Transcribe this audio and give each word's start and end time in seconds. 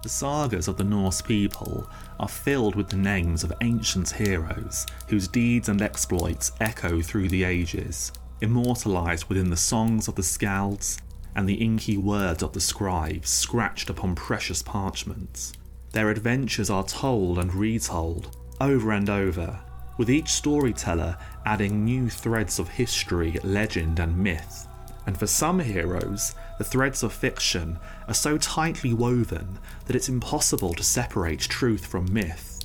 The 0.00 0.08
sagas 0.08 0.68
of 0.68 0.76
the 0.76 0.84
Norse 0.84 1.20
people 1.20 1.90
are 2.20 2.28
filled 2.28 2.76
with 2.76 2.88
the 2.88 2.96
names 2.96 3.42
of 3.42 3.52
ancient 3.62 4.10
heroes 4.10 4.86
whose 5.08 5.26
deeds 5.26 5.68
and 5.68 5.82
exploits 5.82 6.52
echo 6.60 7.02
through 7.02 7.28
the 7.28 7.42
ages, 7.42 8.12
immortalised 8.40 9.28
within 9.28 9.50
the 9.50 9.56
songs 9.56 10.06
of 10.06 10.14
the 10.14 10.22
skalds 10.22 10.98
and 11.34 11.48
the 11.48 11.54
inky 11.54 11.96
words 11.96 12.44
of 12.44 12.52
the 12.52 12.60
scribes 12.60 13.28
scratched 13.28 13.90
upon 13.90 14.14
precious 14.14 14.62
parchments. 14.62 15.52
Their 15.90 16.10
adventures 16.10 16.70
are 16.70 16.84
told 16.84 17.38
and 17.38 17.52
retold 17.52 18.36
over 18.60 18.92
and 18.92 19.10
over, 19.10 19.58
with 19.96 20.10
each 20.10 20.28
storyteller 20.28 21.16
adding 21.44 21.84
new 21.84 22.08
threads 22.08 22.60
of 22.60 22.68
history, 22.68 23.36
legend, 23.42 23.98
and 23.98 24.16
myth. 24.16 24.67
And 25.08 25.18
for 25.18 25.26
some 25.26 25.58
heroes, 25.58 26.34
the 26.58 26.64
threads 26.64 27.02
of 27.02 27.14
fiction 27.14 27.78
are 28.08 28.14
so 28.14 28.36
tightly 28.36 28.92
woven 28.92 29.58
that 29.86 29.96
it's 29.96 30.10
impossible 30.10 30.74
to 30.74 30.82
separate 30.82 31.40
truth 31.40 31.86
from 31.86 32.12
myth. 32.12 32.60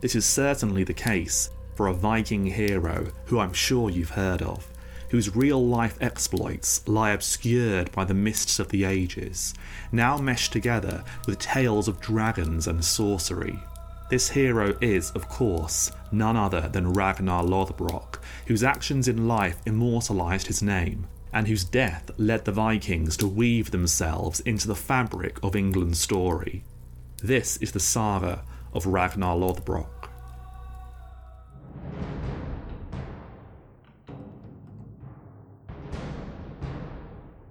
This 0.00 0.14
is 0.14 0.24
certainly 0.24 0.84
the 0.84 0.94
case 0.94 1.50
for 1.74 1.88
a 1.88 1.92
Viking 1.92 2.46
hero 2.46 3.08
who 3.24 3.40
I'm 3.40 3.52
sure 3.52 3.90
you've 3.90 4.10
heard 4.10 4.40
of, 4.40 4.68
whose 5.08 5.34
real 5.34 5.66
life 5.66 5.98
exploits 6.00 6.86
lie 6.86 7.10
obscured 7.10 7.90
by 7.90 8.04
the 8.04 8.14
mists 8.14 8.60
of 8.60 8.68
the 8.68 8.84
ages, 8.84 9.52
now 9.90 10.16
meshed 10.16 10.52
together 10.52 11.02
with 11.26 11.40
tales 11.40 11.88
of 11.88 12.00
dragons 12.00 12.68
and 12.68 12.84
sorcery. 12.84 13.58
This 14.10 14.30
hero 14.30 14.78
is, 14.80 15.10
of 15.10 15.28
course, 15.28 15.90
none 16.12 16.36
other 16.36 16.68
than 16.68 16.92
Ragnar 16.92 17.42
Lothbrok, 17.42 18.20
whose 18.46 18.62
actions 18.62 19.08
in 19.08 19.26
life 19.26 19.60
immortalised 19.66 20.46
his 20.46 20.62
name, 20.62 21.08
and 21.32 21.46
whose 21.46 21.64
death 21.64 22.10
led 22.16 22.44
the 22.44 22.52
Vikings 22.52 23.16
to 23.18 23.26
weave 23.26 23.70
themselves 23.70 24.40
into 24.40 24.66
the 24.66 24.74
fabric 24.74 25.38
of 25.42 25.56
England's 25.56 26.00
story. 26.00 26.64
This 27.22 27.56
is 27.58 27.72
the 27.72 27.80
saga 27.80 28.42
of 28.72 28.86
Ragnar 28.86 29.36
Lothbrok. 29.36 30.00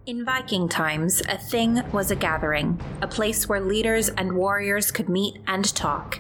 In 0.06 0.26
Viking 0.26 0.68
times, 0.68 1.22
a 1.30 1.38
thing 1.38 1.84
was 1.92 2.10
a 2.10 2.16
gathering, 2.16 2.82
a 3.00 3.08
place 3.08 3.48
where 3.48 3.62
leaders 3.62 4.10
and 4.10 4.34
warriors 4.34 4.90
could 4.90 5.08
meet 5.08 5.38
and 5.46 5.64
talk. 5.76 6.20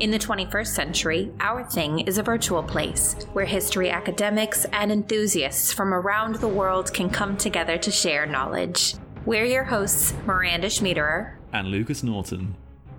In 0.00 0.10
the 0.10 0.18
21st 0.18 0.68
century, 0.68 1.30
our 1.40 1.62
thing 1.62 2.00
is 2.00 2.16
a 2.16 2.22
virtual 2.22 2.62
place 2.62 3.16
where 3.34 3.44
history 3.44 3.90
academics 3.90 4.64
and 4.72 4.90
enthusiasts 4.90 5.74
from 5.74 5.92
around 5.92 6.36
the 6.36 6.48
world 6.48 6.90
can 6.94 7.10
come 7.10 7.36
together 7.36 7.76
to 7.76 7.90
share 7.90 8.24
knowledge. 8.24 8.94
We're 9.26 9.44
your 9.44 9.64
hosts, 9.64 10.14
Miranda 10.24 10.68
Schmiederer 10.68 11.36
and 11.52 11.68
Lucas 11.68 12.02
Norton. 12.02 12.56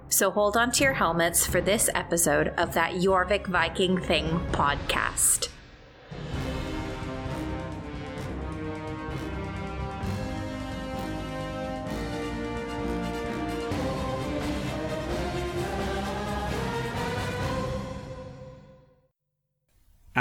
So 0.09 0.29
hold 0.29 0.55
on 0.55 0.71
to 0.73 0.83
your 0.83 0.93
helmets 0.93 1.43
for 1.43 1.59
this 1.59 1.89
episode 1.95 2.49
of 2.49 2.75
that 2.75 2.93
Jorvik 2.93 3.47
Viking 3.47 3.99
Thing 3.99 4.27
podcast. 4.51 5.47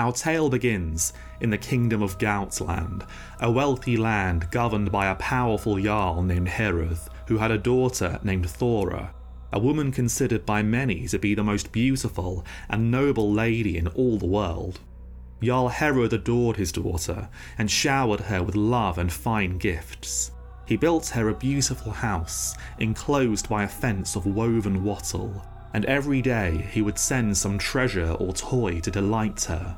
Our 0.01 0.13
tale 0.13 0.49
begins 0.49 1.13
in 1.43 1.51
the 1.51 1.59
kingdom 1.59 2.03
of 2.03 2.17
Gautland, 2.17 3.05
a 3.39 3.51
wealthy 3.51 3.99
land 3.99 4.51
governed 4.51 4.91
by 4.91 5.09
a 5.09 5.15
powerful 5.17 5.79
Jarl 5.79 6.23
named 6.23 6.49
Heruth, 6.49 7.11
who 7.27 7.37
had 7.37 7.51
a 7.51 7.59
daughter 7.59 8.19
named 8.23 8.49
Thora, 8.49 9.13
a 9.53 9.59
woman 9.59 9.93
considered 9.93 10.47
by 10.47 10.63
many 10.63 11.07
to 11.09 11.19
be 11.19 11.35
the 11.35 11.45
most 11.45 11.71
beautiful 11.71 12.47
and 12.71 12.91
noble 12.91 13.31
lady 13.31 13.77
in 13.77 13.89
all 13.89 14.17
the 14.17 14.25
world. 14.25 14.81
Jarl 15.43 15.69
Heruth 15.69 16.15
adored 16.15 16.57
his 16.57 16.73
daughter 16.73 17.29
and 17.59 17.71
showered 17.71 18.21
her 18.21 18.43
with 18.43 18.57
love 18.57 18.97
and 18.97 19.13
fine 19.13 19.59
gifts. 19.59 20.31
He 20.65 20.79
built 20.79 21.09
her 21.09 21.29
a 21.29 21.35
beautiful 21.35 21.93
house, 21.93 22.55
enclosed 22.79 23.51
by 23.51 23.65
a 23.65 23.69
fence 23.69 24.17
of 24.17 24.25
woven 24.25 24.83
wattle, 24.83 25.45
and 25.75 25.85
every 25.85 26.23
day 26.23 26.67
he 26.73 26.81
would 26.81 26.99
send 26.99 27.37
some 27.37 27.59
treasure 27.59 28.13
or 28.13 28.33
toy 28.33 28.81
to 28.81 28.91
delight 28.91 29.45
her. 29.45 29.77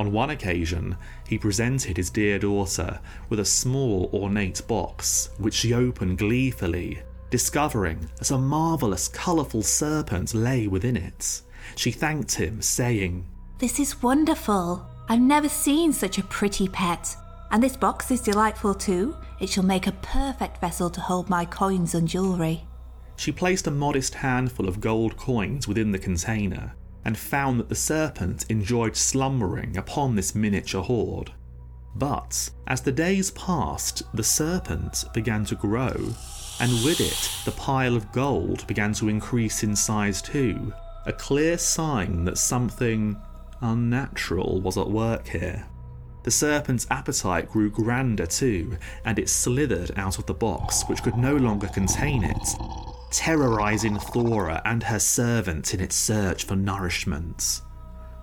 On 0.00 0.12
one 0.12 0.30
occasion, 0.30 0.96
he 1.28 1.36
presented 1.36 1.98
his 1.98 2.08
dear 2.08 2.38
daughter 2.38 3.00
with 3.28 3.38
a 3.38 3.44
small 3.44 4.08
ornate 4.14 4.66
box, 4.66 5.28
which 5.36 5.52
she 5.52 5.74
opened 5.74 6.16
gleefully, 6.16 7.02
discovering 7.28 8.08
that 8.16 8.30
a 8.30 8.38
marvellous 8.38 9.08
colourful 9.08 9.62
serpent 9.62 10.32
lay 10.32 10.66
within 10.66 10.96
it. 10.96 11.42
She 11.76 11.90
thanked 11.90 12.34
him, 12.34 12.62
saying, 12.62 13.26
This 13.58 13.78
is 13.78 14.02
wonderful. 14.02 14.86
I've 15.10 15.20
never 15.20 15.50
seen 15.50 15.92
such 15.92 16.16
a 16.16 16.24
pretty 16.24 16.66
pet. 16.66 17.14
And 17.50 17.62
this 17.62 17.76
box 17.76 18.10
is 18.10 18.22
delightful 18.22 18.72
too. 18.72 19.14
It 19.38 19.50
shall 19.50 19.64
make 19.64 19.86
a 19.86 19.92
perfect 20.00 20.62
vessel 20.62 20.88
to 20.88 21.00
hold 21.02 21.28
my 21.28 21.44
coins 21.44 21.94
and 21.94 22.08
jewellery. 22.08 22.64
She 23.16 23.32
placed 23.32 23.66
a 23.66 23.70
modest 23.70 24.14
handful 24.14 24.66
of 24.66 24.80
gold 24.80 25.18
coins 25.18 25.68
within 25.68 25.92
the 25.92 25.98
container 25.98 26.74
and 27.04 27.16
found 27.16 27.58
that 27.58 27.68
the 27.68 27.74
serpent 27.74 28.46
enjoyed 28.48 28.96
slumbering 28.96 29.76
upon 29.76 30.14
this 30.14 30.34
miniature 30.34 30.82
hoard. 30.82 31.32
But 31.96 32.50
as 32.66 32.82
the 32.82 32.92
days 32.92 33.30
passed, 33.32 34.02
the 34.14 34.22
serpent 34.22 35.04
began 35.12 35.44
to 35.46 35.54
grow, 35.54 36.14
and 36.60 36.84
with 36.84 37.00
it, 37.00 37.30
the 37.44 37.56
pile 37.56 37.96
of 37.96 38.12
gold 38.12 38.66
began 38.66 38.92
to 38.94 39.08
increase 39.08 39.62
in 39.62 39.74
size 39.74 40.22
too, 40.22 40.72
a 41.06 41.12
clear 41.12 41.58
sign 41.58 42.24
that 42.26 42.38
something 42.38 43.16
unnatural 43.60 44.60
was 44.60 44.78
at 44.78 44.88
work 44.88 45.26
here. 45.28 45.66
The 46.22 46.30
serpent's 46.30 46.86
appetite 46.90 47.50
grew 47.50 47.70
grander 47.70 48.26
too, 48.26 48.76
and 49.06 49.18
it 49.18 49.30
slithered 49.30 49.92
out 49.96 50.18
of 50.18 50.26
the 50.26 50.34
box, 50.34 50.82
which 50.86 51.02
could 51.02 51.16
no 51.16 51.34
longer 51.36 51.68
contain 51.68 52.24
it, 52.24 52.48
terrorizing 53.10 53.98
Thora 53.98 54.62
and 54.64 54.82
her 54.82 54.98
servants 54.98 55.74
in 55.74 55.80
its 55.80 55.96
search 55.96 56.44
for 56.44 56.56
nourishment. 56.56 57.60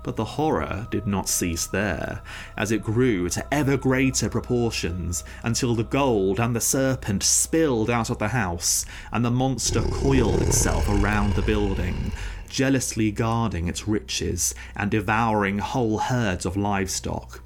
But 0.03 0.15
the 0.15 0.23
horror 0.23 0.87
did 0.89 1.05
not 1.05 1.27
cease 1.27 1.67
there, 1.67 2.21
as 2.55 2.71
it 2.71 2.81
grew 2.81 3.27
to 3.29 3.53
ever 3.53 3.75
greater 3.75 4.29
proportions 4.29 5.25
until 5.43 5.75
the 5.75 5.83
gold 5.83 6.39
and 6.39 6.55
the 6.55 6.61
serpent 6.61 7.23
spilled 7.23 7.89
out 7.89 8.09
of 8.09 8.17
the 8.17 8.29
house, 8.29 8.85
and 9.11 9.25
the 9.25 9.31
monster 9.31 9.81
coiled 9.81 10.41
itself 10.41 10.87
around 10.87 11.33
the 11.33 11.41
building, 11.41 12.13
jealously 12.47 13.11
guarding 13.11 13.67
its 13.67 13.87
riches 13.87 14.55
and 14.77 14.89
devouring 14.91 15.59
whole 15.59 15.97
herds 15.97 16.45
of 16.45 16.55
livestock. 16.55 17.41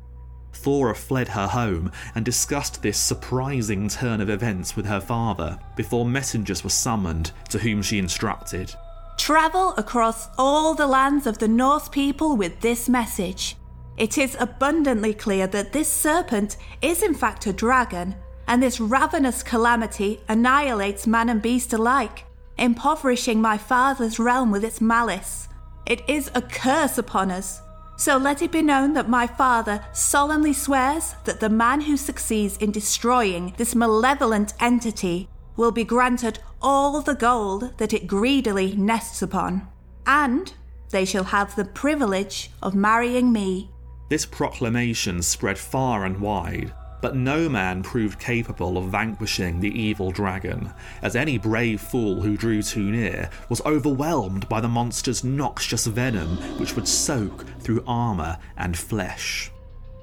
Thora 0.62 0.96
fled 0.96 1.28
her 1.30 1.48
home 1.48 1.92
and 2.16 2.24
discussed 2.24 2.82
this 2.82 2.98
surprising 2.98 3.88
turn 3.88 4.22
of 4.22 4.30
events 4.30 4.76
with 4.76 4.86
her 4.86 5.02
father 5.02 5.60
before 5.76 6.06
messengers 6.06 6.64
were 6.64 6.70
summoned 6.70 7.32
to 7.50 7.58
whom 7.58 7.82
she 7.82 7.98
instructed. 8.00 8.74
Travel 9.18 9.74
across 9.78 10.30
all 10.38 10.74
the 10.74 10.88
lands 10.88 11.28
of 11.28 11.38
the 11.38 11.48
Norse 11.48 11.90
people 11.90 12.36
with 12.36 12.60
this 12.62 12.88
message. 12.88 13.56
It 13.98 14.18
is 14.18 14.38
abundantly 14.40 15.14
clear 15.14 15.48
that 15.48 15.74
this 15.74 15.90
serpent 15.90 16.58
is 16.82 17.04
in 17.04 17.14
fact 17.14 17.46
a 17.46 17.54
dragon, 17.54 18.16
and 18.48 18.62
this 18.62 18.80
ravenous 18.80 19.44
calamity 19.44 20.22
annihilates 20.28 21.06
man 21.06 21.30
and 21.30 21.42
beast 21.42 21.74
alike, 21.74 22.26
impoverishing 22.58 23.42
my 23.42 23.58
father's 23.58 24.20
realm 24.20 24.52
with 24.52 24.64
its 24.64 24.82
malice. 24.82 25.48
It 25.86 26.02
is 26.08 26.32
a 26.34 26.42
curse 26.42 26.98
upon 26.98 27.32
us, 27.32 27.62
so 28.01 28.17
let 28.17 28.41
it 28.41 28.51
be 28.51 28.63
known 28.63 28.94
that 28.94 29.07
my 29.07 29.28
father 29.28 29.79
solemnly 29.94 30.53
swears 30.53 31.13
that 31.25 31.39
the 31.39 31.50
man 31.50 31.81
who 31.81 31.95
succeeds 31.95 32.57
in 32.57 32.72
destroying 32.72 33.53
this 33.57 33.75
malevolent 33.75 34.56
entity 34.59 35.29
will 35.56 35.72
be 35.72 35.84
granted 35.84 36.39
all 36.63 37.00
the 37.01 37.13
gold 37.13 37.78
that 37.78 37.94
it 37.94 38.07
greedily 38.07 38.75
nests 38.75 39.21
upon, 39.21 39.68
and 40.07 40.51
they 40.89 41.06
shall 41.06 41.25
have 41.25 41.56
the 41.56 41.63
privilege 41.63 42.50
of 42.63 42.74
marrying 42.74 43.31
me. 43.31 43.69
This 44.09 44.25
proclamation 44.25 45.21
spread 45.21 45.59
far 45.59 46.04
and 46.04 46.19
wide, 46.19 46.74
but 47.01 47.15
no 47.15 47.50
man 47.50 47.83
proved 47.83 48.19
capable 48.19 48.77
of 48.77 48.89
vanquishing 48.89 49.59
the 49.59 49.80
evil 49.80 50.12
dragon, 50.12 50.71
as 51.01 51.15
any 51.15 51.38
brave 51.38 51.81
fool 51.81 52.21
who 52.21 52.38
drew 52.38 52.62
too 52.62 52.92
near 52.92 53.30
was 53.50 53.62
overwhelmed 53.65 54.48
by 54.48 54.62
the 54.62 54.68
monster's 54.68 55.24
noxious 55.24 55.88
venom, 55.88 56.38
which 56.59 56.75
would 56.75 56.88
soak 56.88 57.45
through 57.59 57.83
armour 57.88 58.38
and 58.56 58.77
flesh. 58.77 59.51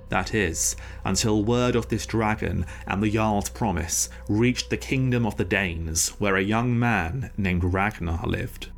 That 0.09 0.35
is, 0.35 0.75
until 1.05 1.45
word 1.45 1.77
of 1.77 1.89
this 1.89 2.07
dragon 2.07 2.65
and 2.87 3.03
the 3.03 3.11
Jarl's 3.11 3.51
promise 3.51 4.09
reached 4.29 4.71
the 4.71 4.77
kingdom 4.77 5.27
of 5.27 5.37
the 5.37 5.45
Danes, 5.45 6.11
where 6.19 6.37
a 6.37 6.43
young 6.43 6.79
man 6.79 7.31
named 7.37 7.63
Ragnar 7.63 8.27
lived. 8.27 8.71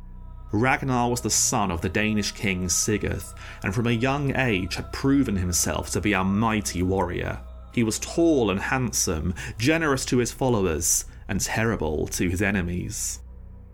Ragnar 0.51 1.09
was 1.09 1.21
the 1.21 1.29
son 1.29 1.71
of 1.71 1.79
the 1.79 1.87
Danish 1.87 2.33
king 2.33 2.67
Sigurd, 2.67 3.23
and 3.63 3.73
from 3.73 3.87
a 3.87 3.91
young 3.91 4.35
age 4.35 4.75
had 4.75 4.91
proven 4.91 5.37
himself 5.37 5.89
to 5.91 6.01
be 6.01 6.11
a 6.11 6.23
mighty 6.23 6.83
warrior. 6.83 7.39
He 7.73 7.83
was 7.83 7.99
tall 7.99 8.49
and 8.49 8.59
handsome, 8.59 9.33
generous 9.57 10.05
to 10.05 10.17
his 10.17 10.31
followers, 10.31 11.05
and 11.27 11.39
terrible 11.39 12.07
to 12.07 12.29
his 12.29 12.41
enemies. 12.41 13.19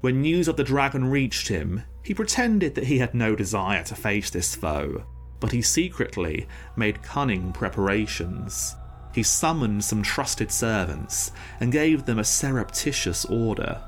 When 0.02 0.22
news 0.22 0.48
of 0.48 0.58
the 0.58 0.64
dragon 0.64 1.06
reached 1.06 1.48
him, 1.48 1.84
he 2.04 2.14
pretended 2.14 2.76
that 2.76 2.86
he 2.86 3.00
had 3.00 3.14
no 3.14 3.36
desire 3.36 3.84
to 3.86 3.96
face 3.96 4.30
this 4.30 4.56
foe, 4.56 5.04
but 5.40 5.52
he 5.52 5.62
secretly 5.62 6.48
made 6.76 7.02
cunning 7.02 7.52
preparations. 7.52 8.76
He 9.14 9.24
summoned 9.24 9.84
some 9.84 10.04
trusted 10.04 10.52
servants 10.52 11.32
and 11.60 11.72
gave 11.72 12.06
them 12.06 12.20
a 12.20 12.24
surreptitious 12.24 13.26
order. 13.26 13.82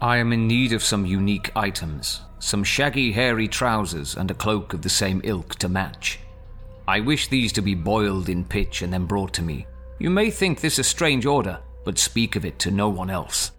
I 0.00 0.18
am 0.18 0.32
in 0.34 0.46
need 0.46 0.72
of 0.74 0.84
some 0.84 1.06
unique 1.06 1.50
items, 1.56 2.20
some 2.38 2.62
shaggy 2.62 3.12
hairy 3.12 3.48
trousers 3.48 4.14
and 4.14 4.30
a 4.30 4.34
cloak 4.34 4.74
of 4.74 4.82
the 4.82 4.90
same 4.90 5.22
ilk 5.24 5.54
to 5.56 5.68
match. 5.70 6.18
I 6.88 7.00
wish 7.00 7.26
these 7.26 7.52
to 7.52 7.62
be 7.62 7.74
boiled 7.74 8.28
in 8.28 8.44
pitch 8.44 8.82
and 8.82 8.92
then 8.92 9.06
brought 9.06 9.32
to 9.34 9.42
me. 9.42 9.66
You 9.98 10.10
may 10.10 10.30
think 10.30 10.60
this 10.60 10.78
a 10.78 10.84
strange 10.84 11.26
order, 11.26 11.58
but 11.84 11.98
speak 11.98 12.36
of 12.36 12.44
it 12.44 12.58
to 12.60 12.70
no 12.70 12.88
one 12.88 13.10
else. 13.10 13.50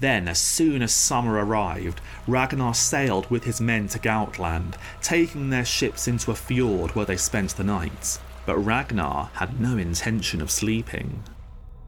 Then, 0.00 0.26
as 0.26 0.40
soon 0.40 0.82
as 0.82 0.92
summer 0.92 1.44
arrived, 1.44 2.00
Ragnar 2.26 2.74
sailed 2.74 3.30
with 3.30 3.44
his 3.44 3.60
men 3.60 3.86
to 3.88 3.98
Gautland, 4.00 4.76
taking 5.02 5.50
their 5.50 5.64
ships 5.64 6.08
into 6.08 6.32
a 6.32 6.34
fjord 6.34 6.96
where 6.96 7.06
they 7.06 7.16
spent 7.16 7.50
the 7.50 7.64
night. 7.64 8.18
But 8.44 8.58
Ragnar 8.58 9.30
had 9.34 9.60
no 9.60 9.78
intention 9.78 10.42
of 10.42 10.50
sleeping. 10.50 11.22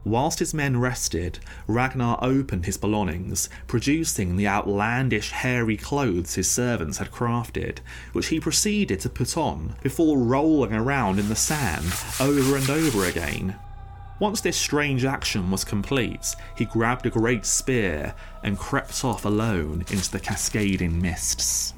Whilst 0.07 0.39
his 0.39 0.53
men 0.53 0.79
rested, 0.79 1.39
Ragnar 1.67 2.17
opened 2.21 2.65
his 2.65 2.77
belongings, 2.77 3.49
producing 3.67 4.37
the 4.37 4.47
outlandish 4.47 5.31
hairy 5.31 5.75
clothes 5.75 6.35
his 6.35 6.49
servants 6.49 6.97
had 6.97 7.11
crafted, 7.11 7.79
which 8.13 8.27
he 8.27 8.39
proceeded 8.39 9.01
to 9.01 9.09
put 9.09 9.35
on 9.35 9.75
before 9.83 10.17
rolling 10.17 10.71
around 10.71 11.19
in 11.19 11.27
the 11.27 11.35
sand 11.35 11.93
over 12.21 12.55
and 12.55 12.69
over 12.69 13.03
again. 13.03 13.57
Once 14.17 14.39
this 14.39 14.55
strange 14.55 15.03
action 15.03 15.51
was 15.51 15.65
complete, 15.65 16.37
he 16.55 16.63
grabbed 16.63 17.05
a 17.05 17.09
great 17.09 17.45
spear 17.45 18.15
and 18.43 18.57
crept 18.57 19.03
off 19.03 19.25
alone 19.25 19.83
into 19.89 20.09
the 20.09 20.21
cascading 20.21 21.01
mists. 21.01 21.73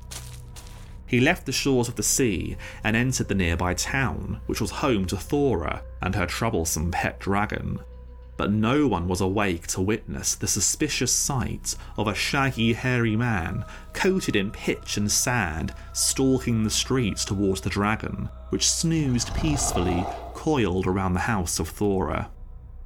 He 1.08 1.20
left 1.20 1.48
the 1.48 1.52
shores 1.52 1.88
of 1.88 1.96
the 1.96 2.04
sea 2.04 2.58
and 2.84 2.96
entered 2.96 3.28
the 3.28 3.34
nearby 3.34 3.74
town, 3.74 4.40
which 4.46 4.62
was 4.62 4.70
home 4.70 5.06
to 5.06 5.18
Thora 5.18 5.82
and 6.00 6.14
her 6.14 6.28
troublesome 6.28 6.92
pet 6.92 7.20
dragon. 7.20 7.80
But 8.40 8.54
no 8.54 8.88
one 8.88 9.10
was 9.10 9.20
awake 9.20 9.68
to 9.68 9.82
witness 9.82 10.34
the 10.34 10.48
suspicious 10.48 11.12
sight 11.12 11.76
of 11.98 12.08
a 12.08 12.16
shaggy, 12.16 12.72
hairy 12.72 13.18
man 13.18 13.66
coated 13.92 14.38
in 14.38 14.50
pitch 14.50 14.96
and 14.96 15.12
sand 15.12 15.74
stalking 15.92 16.64
the 16.64 16.70
streets 16.70 17.26
towards 17.26 17.60
the 17.60 17.70
dragon, 17.70 18.30
which 18.48 18.70
snoozed 18.70 19.36
peacefully, 19.36 20.06
coiled 20.34 20.88
around 20.88 21.16
the 21.16 21.20
house 21.20 21.60
of 21.60 21.68
Thora. 21.68 22.32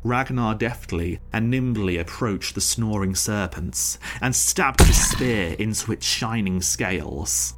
Ragnar 0.04 0.56
deftly 0.56 1.20
and 1.32 1.52
nimbly 1.52 2.00
approached 2.00 2.56
the 2.56 2.60
snoring 2.60 3.14
serpents 3.14 4.00
and 4.22 4.36
stabbed 4.36 4.82
his 4.82 5.12
spear 5.12 5.56
into 5.60 5.92
its 5.92 6.08
shining 6.08 6.64
scales. 6.64 7.54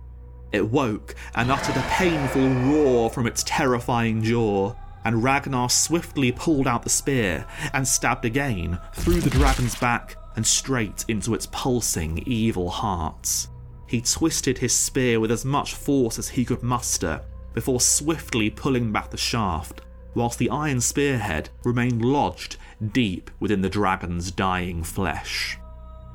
It 0.51 0.69
woke 0.69 1.15
and 1.33 1.49
uttered 1.49 1.77
a 1.77 1.87
painful 1.91 2.49
roar 2.49 3.09
from 3.09 3.25
its 3.25 3.41
terrifying 3.47 4.21
jaw, 4.21 4.75
and 5.05 5.23
Ragnar 5.23 5.69
swiftly 5.69 6.31
pulled 6.31 6.67
out 6.67 6.83
the 6.83 6.89
spear 6.89 7.45
and 7.73 7.87
stabbed 7.87 8.25
again 8.25 8.79
through 8.93 9.21
the 9.21 9.29
dragon's 9.29 9.75
back 9.75 10.17
and 10.35 10.45
straight 10.45 11.05
into 11.07 11.33
its 11.33 11.47
pulsing, 11.51 12.21
evil 12.25 12.69
heart. 12.69 13.47
He 13.87 14.01
twisted 14.01 14.57
his 14.57 14.75
spear 14.75 15.19
with 15.19 15.31
as 15.31 15.45
much 15.45 15.75
force 15.75 16.19
as 16.19 16.29
he 16.29 16.43
could 16.43 16.63
muster 16.63 17.21
before 17.53 17.79
swiftly 17.79 18.49
pulling 18.49 18.91
back 18.91 19.11
the 19.11 19.17
shaft, 19.17 19.81
whilst 20.13 20.39
the 20.39 20.49
iron 20.49 20.81
spearhead 20.81 21.49
remained 21.63 22.03
lodged 22.03 22.57
deep 22.91 23.31
within 23.39 23.61
the 23.61 23.69
dragon's 23.69 24.31
dying 24.31 24.83
flesh. 24.83 25.57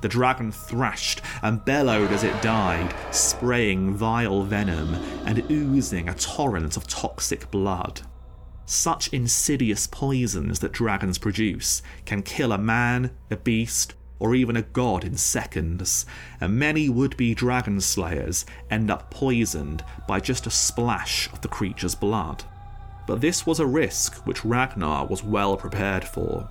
The 0.02 0.08
dragon 0.08 0.50
thrashed 0.50 1.20
and 1.42 1.64
bellowed 1.64 2.10
as 2.10 2.24
it 2.24 2.42
died, 2.42 2.94
spraying 3.10 3.94
vile 3.94 4.42
venom 4.42 4.94
and 5.26 5.48
oozing 5.50 6.08
a 6.08 6.14
torrent 6.14 6.76
of 6.76 6.86
toxic 6.86 7.50
blood. 7.50 8.00
Such 8.72 9.08
insidious 9.08 9.88
poisons 9.88 10.60
that 10.60 10.70
dragons 10.70 11.18
produce 11.18 11.82
can 12.04 12.22
kill 12.22 12.52
a 12.52 12.56
man, 12.56 13.10
a 13.28 13.36
beast, 13.36 13.94
or 14.20 14.32
even 14.32 14.56
a 14.56 14.62
god 14.62 15.02
in 15.02 15.16
seconds, 15.16 16.06
and 16.40 16.56
many 16.56 16.88
would 16.88 17.16
be 17.16 17.34
dragon 17.34 17.80
slayers 17.80 18.46
end 18.70 18.88
up 18.88 19.10
poisoned 19.10 19.84
by 20.06 20.20
just 20.20 20.46
a 20.46 20.52
splash 20.52 21.28
of 21.32 21.40
the 21.40 21.48
creature's 21.48 21.96
blood. 21.96 22.44
But 23.08 23.20
this 23.20 23.44
was 23.44 23.58
a 23.58 23.66
risk 23.66 24.24
which 24.24 24.44
Ragnar 24.44 25.04
was 25.04 25.24
well 25.24 25.56
prepared 25.56 26.04
for. 26.04 26.48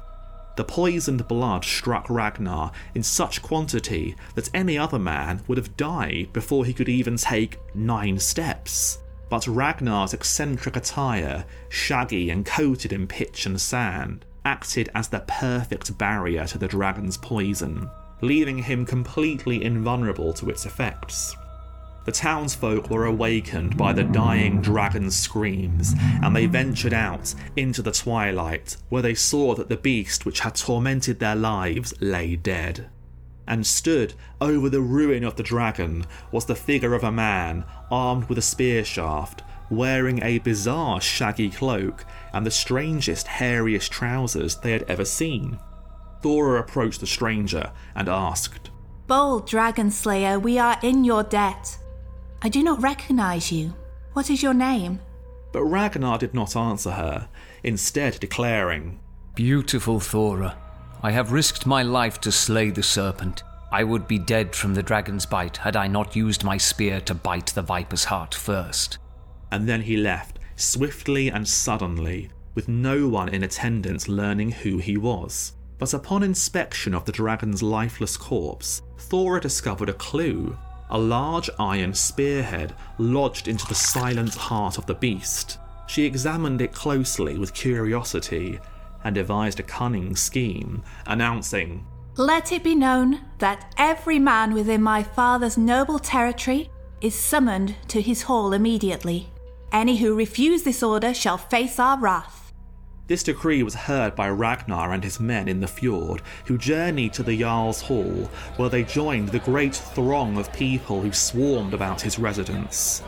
The 0.57 0.65
poisoned 0.65 1.25
blood 1.25 1.63
struck 1.63 2.10
Ragnar 2.10 2.74
in 2.94 3.01
such 3.01 3.42
quantity 3.42 4.18
that 4.36 4.50
any 4.54 4.77
other 4.77 5.00
man 5.00 5.42
would 5.48 5.57
have 5.57 5.77
died 5.77 6.33
before 6.33 6.65
he 6.65 6.74
could 6.74 6.89
even 6.89 7.15
take 7.15 7.60
nine 7.74 8.19
steps. 8.19 8.98
But 9.30 9.48
Ragnar's 9.48 10.14
eccentric 10.14 10.76
attire, 10.76 11.46
shaggy 11.70 12.31
and 12.31 12.46
coated 12.46 12.92
in 12.92 13.08
pitch 13.08 13.46
and 13.46 13.62
sand, 13.62 14.26
acted 14.44 14.90
as 14.96 15.08
the 15.08 15.20
perfect 15.28 15.98
barrier 15.98 16.46
to 16.48 16.58
the 16.58 16.68
dragon's 16.68 17.18
poison, 17.18 17.90
leaving 18.22 18.58
him 18.58 18.86
completely 18.86 19.64
invulnerable 19.64 20.34
to 20.34 20.50
its 20.50 20.66
effects. 20.66 21.36
The 22.06 22.12
townsfolk 22.12 22.90
were 22.90 23.06
awakened 23.06 23.78
by 23.78 23.94
the 23.94 24.04
dying 24.04 24.62
dragon's 24.62 25.16
screams, 25.16 25.94
and 26.24 26.36
they 26.36 26.48
ventured 26.48 26.94
out 26.94 27.36
into 27.56 27.84
the 27.84 27.92
twilight, 27.92 28.78
where 28.90 29.04
they 29.04 29.14
saw 29.14 29.54
that 29.54 29.70
the 29.70 29.78
beast 29.78 30.25
which 30.25 30.40
had 30.40 30.56
tormented 30.56 31.20
their 31.20 31.36
lives 31.36 31.94
lay 32.02 32.36
dead. 32.36 32.90
And 33.50 33.66
stood 33.66 34.13
over 34.40 34.69
the 34.69 34.80
ruin 34.80 35.24
of 35.25 35.36
the 35.36 35.44
dragon 35.44 36.06
was 36.31 36.46
the 36.46 36.56
figure 36.56 36.94
of 36.94 37.04
a 37.04 37.12
man 37.12 37.66
armed 37.92 38.30
with 38.30 38.38
a 38.38 38.44
spear 38.44 38.86
shaft, 38.86 39.42
wearing 39.72 40.22
a 40.24 40.38
bizarre 40.38 41.01
shaggy 41.01 41.50
cloak 41.50 42.06
and 42.31 42.46
the 42.46 42.51
strangest, 42.51 43.25
hairiest 43.25 43.90
trousers 43.90 44.56
they 44.56 44.72
had 44.72 44.84
ever 44.84 45.04
seen. 45.04 45.60
Thora 46.22 46.60
approached 46.60 47.00
the 47.00 47.07
stranger 47.07 47.72
and 47.96 48.07
asked, 48.07 48.69
Bold 49.07 49.48
dragon 49.48 49.90
slayer, 49.90 50.40
we 50.40 50.60
are 50.60 50.78
in 50.84 51.04
your 51.04 51.24
debt. 51.24 51.75
I 52.44 52.50
do 52.50 52.62
not 52.62 52.81
recognize 52.81 53.51
you. 53.51 53.74
What 54.13 54.30
is 54.30 54.44
your 54.44 54.54
name? 54.54 55.00
But 55.51 55.63
Ragnar 55.63 56.19
did 56.19 56.36
not 56.36 56.56
answer 56.56 56.92
her, 56.92 57.28
instead 57.63 58.19
declaring, 58.19 59.00
Beautiful 59.34 60.00
Thora, 60.00 60.56
I 61.01 61.12
have 61.12 61.31
risked 61.31 61.66
my 61.66 61.81
life 61.81 62.19
to 62.22 62.31
slay 62.31 62.72
the 62.72 62.84
serpent. 62.84 63.44
I 63.72 63.86
would 63.86 64.06
be 64.06 64.19
dead 64.19 64.54
from 64.54 64.74
the 64.74 64.84
dragon's 64.84 65.25
bite 65.25 65.56
had 65.56 65.78
I 65.78 65.88
not 65.88 66.15
used 66.15 66.44
my 66.44 66.58
spear 66.58 67.00
to 67.01 67.13
bite 67.13 67.48
the 67.48 67.62
viper's 67.62 68.03
heart 68.03 68.36
first. 68.36 68.98
And 69.50 69.68
then 69.68 69.82
he 69.82 69.96
left, 69.96 70.39
swiftly 70.58 71.29
and 71.29 71.48
suddenly, 71.48 72.32
with 72.53 72.68
no 72.68 73.08
one 73.08 73.29
in 73.29 73.44
attendance 73.44 74.10
learning 74.10 74.51
who 74.51 74.79
he 74.79 74.98
was. 74.98 75.53
But 75.77 75.94
upon 75.94 76.22
inspection 76.22 76.94
of 76.94 77.06
the 77.06 77.13
dragon's 77.13 77.63
lifeless 77.63 78.18
corpse, 78.18 78.82
Thora 78.98 79.39
discovered 79.39 79.89
a 79.89 79.94
clue 79.94 80.58
a 80.89 80.98
large 80.98 81.50
iron 81.60 81.94
spearhead 81.94 82.74
lodged 82.98 83.48
into 83.48 83.65
the 83.68 83.75
silent 83.75 84.34
heart 84.34 84.77
of 84.77 84.86
the 84.88 84.96
beast. 84.96 85.60
She 85.88 86.03
examined 86.03 86.62
it 86.62 86.74
closely 86.74 87.38
with 87.38 87.53
curiosity 87.53 88.60
and 89.03 89.15
devised 89.15 89.60
a 89.60 89.63
cunning 89.63 90.15
scheme, 90.15 90.84
announcing, 91.06 91.86
Let 92.18 92.51
it 92.51 92.63
be 92.63 92.75
known 92.75 93.22
that 93.39 93.74
every 93.77 94.20
man 94.20 94.53
within 94.53 94.82
my 94.82 95.03
father's 95.03 95.58
noble 95.58 96.00
territory 96.00 96.70
is 97.01 97.15
summoned 97.15 97.75
to 97.88 98.01
his 98.01 98.24
hall 98.24 98.53
immediately. 98.53 99.29
Any 99.72 99.98
who 99.98 100.15
refuse 100.15 100.63
this 100.63 100.84
order 100.84 101.13
shall 101.13 101.38
face 101.38 101.79
our 101.79 101.98
wrath. 102.00 102.51
This 103.08 103.24
decree 103.24 103.63
was 103.63 103.74
heard 103.74 104.15
by 104.15 104.29
Ragnar 104.29 104.94
and 104.94 105.03
his 105.03 105.20
men 105.20 105.48
in 105.48 105.62
the 105.62 105.68
fjord, 105.68 106.22
who 106.46 106.60
journeyed 106.60 107.12
to 107.13 107.24
the 107.24 107.39
Jarl's 107.39 107.82
hall, 107.82 108.29
where 108.58 108.70
they 108.70 108.84
joined 108.84 109.29
the 109.29 109.39
great 109.39 109.75
throng 109.75 110.38
of 110.38 110.53
people 110.53 111.01
who 111.01 111.12
swarmed 111.12 111.74
about 111.74 112.01
his 112.01 112.20
residence. 112.20 113.01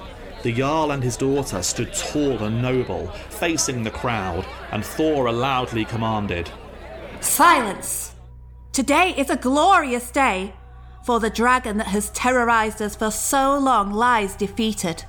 The 0.43 0.53
Jarl 0.53 0.91
and 0.91 1.03
his 1.03 1.17
daughter 1.17 1.61
stood 1.61 1.93
tall 1.93 2.43
and 2.43 2.61
noble, 2.61 3.07
facing 3.29 3.83
the 3.83 3.91
crowd, 3.91 4.45
and 4.71 4.83
Thora 4.83 5.31
loudly 5.31 5.85
commanded, 5.85 6.49
Silence! 7.19 8.15
Today 8.71 9.13
is 9.15 9.29
a 9.29 9.35
glorious 9.35 10.09
day, 10.09 10.53
for 11.05 11.19
the 11.19 11.29
dragon 11.29 11.77
that 11.77 11.87
has 11.87 12.09
terrorized 12.11 12.81
us 12.81 12.95
for 12.95 13.11
so 13.11 13.57
long 13.59 13.91
lies 13.91 14.35
defeated. 14.35 15.03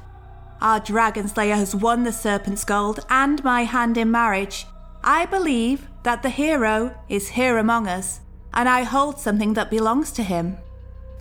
Our 0.61 0.81
dragon 0.81 1.29
slayer 1.29 1.55
has 1.57 1.75
won 1.75 2.05
the 2.05 2.13
serpent's 2.13 2.65
gold 2.65 3.01
and 3.09 3.43
my 3.43 3.65
hand 3.65 3.97
in 3.97 4.11
marriage, 4.11 4.67
I 5.03 5.27
believe 5.27 5.89
that 6.03 6.23
the 6.23 6.31
hero 6.31 6.95
is 7.09 7.31
here 7.31 7.57
among 7.57 7.89
us, 7.89 8.21
and 8.53 8.69
I 8.69 8.83
hold 8.83 9.19
something 9.19 9.55
that 9.55 9.71
belongs 9.71 10.13
to 10.13 10.23
him. 10.23 10.59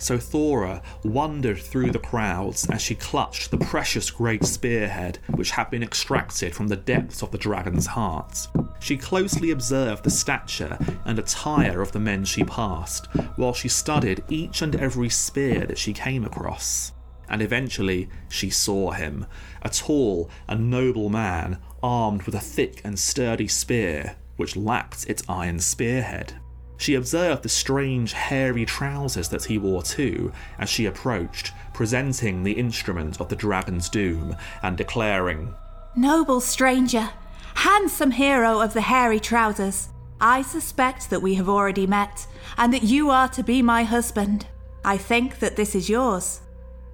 So 0.02 0.18
Thora 0.18 0.82
wandered 1.04 1.60
through 1.60 1.92
the 1.92 1.98
crowds 2.00 2.68
as 2.68 2.82
she 2.82 2.96
clutched 2.96 3.52
the 3.52 3.56
precious 3.56 4.10
great 4.10 4.44
spearhead 4.44 5.20
which 5.36 5.52
had 5.52 5.70
been 5.70 5.84
extracted 5.84 6.56
from 6.56 6.66
the 6.66 6.74
depths 6.74 7.22
of 7.22 7.30
the 7.30 7.38
dragon's 7.38 7.86
heart. 7.86 8.48
She 8.80 8.96
closely 8.96 9.52
observed 9.52 10.02
the 10.02 10.10
stature 10.10 10.76
and 11.04 11.20
attire 11.20 11.80
of 11.80 11.92
the 11.92 12.00
men 12.00 12.24
she 12.24 12.42
passed, 12.42 13.06
while 13.36 13.54
she 13.54 13.68
studied 13.68 14.24
each 14.28 14.60
and 14.60 14.74
every 14.74 15.08
spear 15.08 15.66
that 15.66 15.78
she 15.78 15.92
came 15.92 16.24
across. 16.24 16.90
And 17.28 17.40
eventually 17.40 18.08
she 18.28 18.50
saw 18.50 18.90
him, 18.90 19.26
a 19.62 19.68
tall 19.68 20.28
and 20.48 20.68
noble 20.68 21.10
man 21.10 21.58
armed 21.80 22.24
with 22.24 22.34
a 22.34 22.40
thick 22.40 22.80
and 22.82 22.98
sturdy 22.98 23.46
spear 23.46 24.16
which 24.36 24.56
lacked 24.56 25.08
its 25.08 25.22
iron 25.28 25.60
spearhead. 25.60 26.34
She 26.82 26.96
observed 26.96 27.44
the 27.44 27.48
strange 27.48 28.12
hairy 28.12 28.64
trousers 28.64 29.28
that 29.28 29.44
he 29.44 29.56
wore 29.56 29.84
too 29.84 30.32
as 30.58 30.68
she 30.68 30.86
approached, 30.86 31.52
presenting 31.72 32.42
the 32.42 32.54
instrument 32.54 33.20
of 33.20 33.28
the 33.28 33.36
dragon's 33.36 33.88
doom 33.88 34.34
and 34.64 34.76
declaring, 34.76 35.54
Noble 35.94 36.40
stranger, 36.40 37.10
handsome 37.54 38.10
hero 38.10 38.60
of 38.60 38.72
the 38.74 38.80
hairy 38.80 39.20
trousers, 39.20 39.90
I 40.20 40.42
suspect 40.42 41.08
that 41.10 41.22
we 41.22 41.36
have 41.36 41.48
already 41.48 41.86
met, 41.86 42.26
and 42.58 42.74
that 42.74 42.82
you 42.82 43.10
are 43.10 43.28
to 43.28 43.44
be 43.44 43.62
my 43.62 43.84
husband. 43.84 44.46
I 44.84 44.96
think 44.96 45.38
that 45.38 45.54
this 45.54 45.76
is 45.76 45.88
yours. 45.88 46.40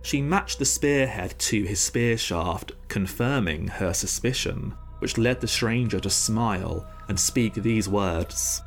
She 0.03 0.21
matched 0.21 0.59
the 0.59 0.67
spearhead 0.67 1.39
to 1.39 1.63
his 1.63 1.81
spear 1.81 2.19
shaft, 2.19 2.73
confirming 2.89 3.69
her 3.69 3.95
suspicion, 3.95 4.75
which 4.99 5.17
led 5.17 5.41
the 5.41 5.49
stranger 5.49 5.99
to 5.99 6.11
smile 6.11 6.87
and 7.09 7.19
speak 7.19 7.55
these 7.55 7.89
words. 7.89 8.61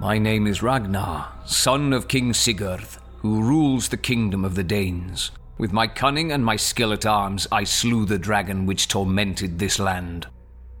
My 0.00 0.16
name 0.16 0.46
is 0.46 0.62
Ragnar, 0.62 1.30
son 1.44 1.92
of 1.92 2.08
King 2.08 2.32
Sigurd, 2.32 2.86
who 3.18 3.42
rules 3.42 3.90
the 3.90 3.98
kingdom 3.98 4.46
of 4.46 4.54
the 4.54 4.64
Danes. 4.64 5.30
With 5.58 5.74
my 5.74 5.86
cunning 5.86 6.32
and 6.32 6.42
my 6.42 6.56
skill 6.56 6.94
at 6.94 7.04
arms, 7.04 7.46
I 7.52 7.64
slew 7.64 8.06
the 8.06 8.18
dragon 8.18 8.64
which 8.64 8.88
tormented 8.88 9.58
this 9.58 9.78
land. 9.78 10.26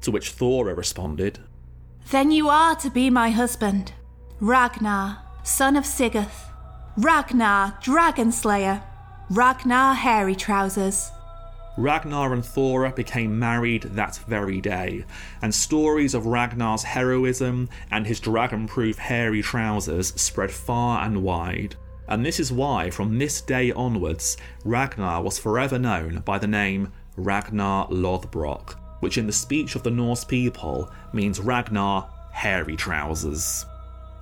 To 0.00 0.10
which 0.10 0.30
Thora 0.30 0.74
responded, 0.74 1.38
Then 2.10 2.30
you 2.30 2.48
are 2.48 2.74
to 2.76 2.88
be 2.88 3.10
my 3.10 3.28
husband, 3.28 3.92
Ragnar, 4.40 5.18
son 5.42 5.76
of 5.76 5.84
Sigurd, 5.84 6.30
Ragnar, 6.96 7.76
dragon 7.82 8.32
slayer, 8.32 8.82
Ragnar, 9.28 9.92
hairy 9.92 10.34
trousers. 10.34 11.12
Ragnar 11.80 12.34
and 12.34 12.44
Thora 12.44 12.92
became 12.92 13.38
married 13.38 13.84
that 13.84 14.20
very 14.28 14.60
day, 14.60 15.02
and 15.40 15.54
stories 15.54 16.12
of 16.12 16.26
Ragnar's 16.26 16.82
heroism 16.82 17.70
and 17.90 18.06
his 18.06 18.20
dragon 18.20 18.66
proof 18.66 18.98
hairy 18.98 19.40
trousers 19.40 20.08
spread 20.20 20.50
far 20.50 21.02
and 21.06 21.22
wide. 21.22 21.76
And 22.06 22.22
this 22.22 22.38
is 22.38 22.52
why, 22.52 22.90
from 22.90 23.18
this 23.18 23.40
day 23.40 23.72
onwards, 23.72 24.36
Ragnar 24.62 25.22
was 25.22 25.38
forever 25.38 25.78
known 25.78 26.20
by 26.20 26.36
the 26.36 26.46
name 26.46 26.92
Ragnar 27.16 27.88
Lothbrok, 27.88 28.76
which 29.00 29.16
in 29.16 29.26
the 29.26 29.32
speech 29.32 29.74
of 29.74 29.82
the 29.82 29.90
Norse 29.90 30.22
people 30.22 30.92
means 31.14 31.40
Ragnar 31.40 32.10
Hairy 32.32 32.76
Trousers. 32.76 33.64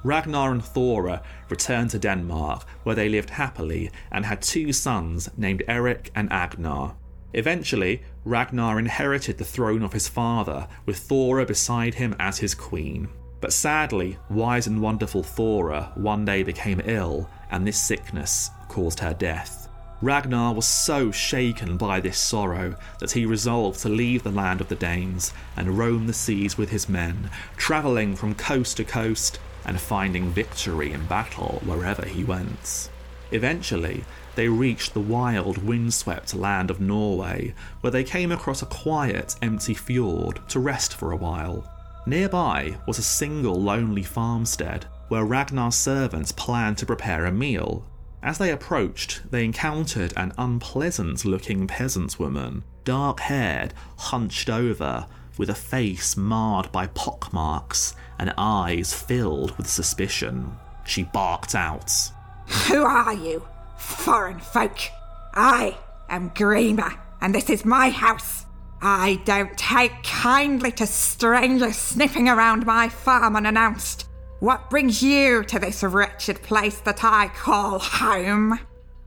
Ragnar 0.04 0.52
and 0.52 0.64
Thora 0.64 1.22
returned 1.50 1.90
to 1.90 1.98
Denmark, 1.98 2.62
where 2.84 2.94
they 2.94 3.08
lived 3.08 3.30
happily 3.30 3.90
and 4.12 4.24
had 4.24 4.42
two 4.42 4.72
sons 4.72 5.28
named 5.36 5.64
Eric 5.66 6.12
and 6.14 6.32
Agnar. 6.32 6.94
Eventually, 7.32 8.02
Ragnar 8.24 8.78
inherited 8.78 9.38
the 9.38 9.44
throne 9.44 9.82
of 9.82 9.92
his 9.92 10.08
father, 10.08 10.66
with 10.86 10.98
Thora 10.98 11.44
beside 11.44 11.94
him 11.94 12.16
as 12.18 12.38
his 12.38 12.54
queen. 12.54 13.08
But 13.40 13.52
sadly, 13.52 14.18
wise 14.28 14.66
and 14.66 14.80
wonderful 14.80 15.22
Thora 15.22 15.92
one 15.94 16.24
day 16.24 16.42
became 16.42 16.80
ill, 16.84 17.28
and 17.50 17.66
this 17.66 17.80
sickness 17.80 18.50
caused 18.68 19.00
her 19.00 19.14
death. 19.14 19.68
Ragnar 20.00 20.54
was 20.54 20.66
so 20.66 21.10
shaken 21.10 21.76
by 21.76 21.98
this 21.98 22.18
sorrow 22.18 22.76
that 23.00 23.12
he 23.12 23.26
resolved 23.26 23.80
to 23.80 23.88
leave 23.88 24.22
the 24.22 24.30
land 24.30 24.60
of 24.60 24.68
the 24.68 24.76
Danes 24.76 25.32
and 25.56 25.76
roam 25.76 26.06
the 26.06 26.12
seas 26.12 26.56
with 26.56 26.70
his 26.70 26.88
men, 26.88 27.30
travelling 27.56 28.14
from 28.14 28.34
coast 28.36 28.76
to 28.76 28.84
coast 28.84 29.40
and 29.64 29.80
finding 29.80 30.30
victory 30.30 30.92
in 30.92 31.04
battle 31.06 31.60
wherever 31.64 32.06
he 32.06 32.22
went. 32.22 32.90
Eventually, 33.32 34.04
they 34.38 34.48
reached 34.48 34.94
the 34.94 35.00
wild, 35.00 35.58
windswept 35.58 36.32
land 36.32 36.70
of 36.70 36.80
Norway, 36.80 37.52
where 37.80 37.90
they 37.90 38.04
came 38.04 38.30
across 38.30 38.62
a 38.62 38.66
quiet, 38.66 39.34
empty 39.42 39.74
fjord 39.74 40.38
to 40.50 40.60
rest 40.60 40.94
for 40.94 41.10
a 41.10 41.16
while. 41.16 41.68
Nearby 42.06 42.76
was 42.86 43.00
a 43.00 43.02
single, 43.02 43.60
lonely 43.60 44.04
farmstead 44.04 44.86
where 45.08 45.24
Ragnar's 45.24 45.74
servants 45.74 46.30
planned 46.30 46.78
to 46.78 46.86
prepare 46.86 47.26
a 47.26 47.32
meal. 47.32 47.84
As 48.22 48.38
they 48.38 48.52
approached, 48.52 49.28
they 49.28 49.44
encountered 49.44 50.12
an 50.16 50.32
unpleasant 50.38 51.24
looking 51.24 51.66
peasant 51.66 52.20
woman, 52.20 52.62
dark 52.84 53.18
haired, 53.18 53.74
hunched 53.96 54.48
over, 54.48 55.08
with 55.36 55.50
a 55.50 55.54
face 55.56 56.16
marred 56.16 56.70
by 56.70 56.86
pockmarks 56.86 57.96
and 58.20 58.32
eyes 58.38 58.94
filled 58.94 59.58
with 59.58 59.66
suspicion. 59.66 60.52
She 60.84 61.02
barked 61.02 61.56
out, 61.56 61.90
Who 62.68 62.84
are 62.84 63.14
you? 63.14 63.42
Foreign 63.78 64.40
folk. 64.40 64.78
I 65.34 65.78
am 66.08 66.30
Grima, 66.30 66.98
and 67.20 67.34
this 67.34 67.48
is 67.48 67.64
my 67.64 67.90
house. 67.90 68.44
I 68.82 69.20
don't 69.24 69.56
take 69.56 70.02
kindly 70.02 70.72
to 70.72 70.86
strangers 70.86 71.76
sniffing 71.76 72.28
around 72.28 72.66
my 72.66 72.88
farm 72.88 73.36
unannounced. 73.36 74.08
What 74.40 74.70
brings 74.70 75.02
you 75.02 75.42
to 75.44 75.58
this 75.58 75.82
wretched 75.82 76.42
place 76.42 76.78
that 76.80 77.02
I 77.02 77.28
call 77.28 77.78
home? 77.78 78.60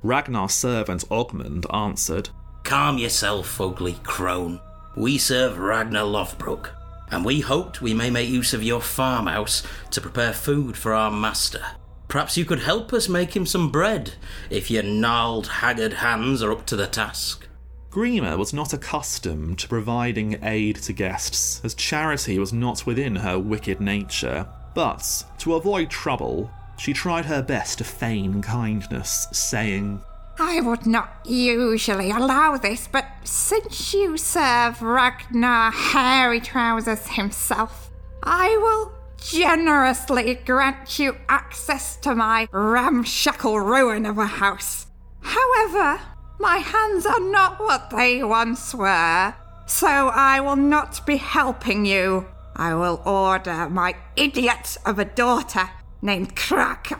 Ragnar's 0.03 0.53
servant 0.53 1.07
Ogmund 1.09 1.65
answered, 1.73 2.29
Calm 2.63 2.97
yourself, 2.97 3.59
ugly 3.61 3.97
crone. 4.03 4.59
We 4.95 5.17
serve 5.17 5.57
Ragnar 5.57 6.03
Lothbrok, 6.03 6.69
and 7.11 7.23
we 7.23 7.39
hoped 7.39 7.81
we 7.81 7.93
may 7.93 8.09
make 8.09 8.29
use 8.29 8.53
of 8.53 8.63
your 8.63 8.81
farmhouse 8.81 9.63
to 9.91 10.01
prepare 10.01 10.33
food 10.33 10.75
for 10.75 10.93
our 10.93 11.11
master. 11.11 11.63
Perhaps 12.11 12.35
you 12.35 12.43
could 12.43 12.59
help 12.59 12.91
us 12.91 13.07
make 13.07 13.33
him 13.37 13.45
some 13.45 13.71
bread, 13.71 14.15
if 14.49 14.69
your 14.69 14.83
gnarled, 14.83 15.47
haggard 15.47 15.93
hands 15.93 16.43
are 16.43 16.51
up 16.51 16.65
to 16.65 16.75
the 16.75 16.85
task. 16.85 17.47
Grima 17.89 18.37
was 18.37 18.51
not 18.51 18.73
accustomed 18.73 19.57
to 19.59 19.67
providing 19.69 20.37
aid 20.43 20.75
to 20.75 20.91
guests, 20.91 21.61
as 21.63 21.73
charity 21.73 22.37
was 22.37 22.51
not 22.51 22.85
within 22.85 23.15
her 23.15 23.39
wicked 23.39 23.79
nature. 23.79 24.45
But, 24.75 25.23
to 25.37 25.55
avoid 25.55 25.89
trouble, 25.89 26.51
she 26.77 26.91
tried 26.91 27.23
her 27.27 27.41
best 27.41 27.77
to 27.77 27.85
feign 27.85 28.41
kindness, 28.41 29.27
saying, 29.31 30.01
I 30.37 30.59
would 30.59 30.85
not 30.85 31.21
usually 31.25 32.11
allow 32.11 32.57
this, 32.57 32.89
but 32.91 33.05
since 33.23 33.93
you 33.93 34.17
serve 34.17 34.81
Ragnar 34.81 35.71
Hairy 35.71 36.41
Trousers 36.41 37.07
himself, 37.07 37.89
I 38.21 38.57
will 38.57 39.00
generously 39.21 40.35
grant 40.45 40.99
you 40.99 41.15
access 41.29 41.95
to 41.97 42.15
my 42.15 42.47
ramshackle 42.51 43.59
ruin 43.59 44.05
of 44.05 44.17
a 44.17 44.25
house. 44.25 44.87
However, 45.21 46.01
my 46.39 46.57
hands 46.57 47.05
are 47.05 47.19
not 47.19 47.59
what 47.59 47.91
they 47.91 48.23
once 48.23 48.73
were, 48.73 49.35
so 49.67 49.87
I 49.87 50.41
will 50.41 50.55
not 50.55 51.05
be 51.05 51.17
helping 51.17 51.85
you. 51.85 52.27
I 52.55 52.73
will 52.73 53.01
order 53.05 53.69
my 53.69 53.95
idiot 54.15 54.77
of 54.85 54.99
a 54.99 55.05
daughter 55.05 55.69
named 56.01 56.35
Kraka 56.35 56.99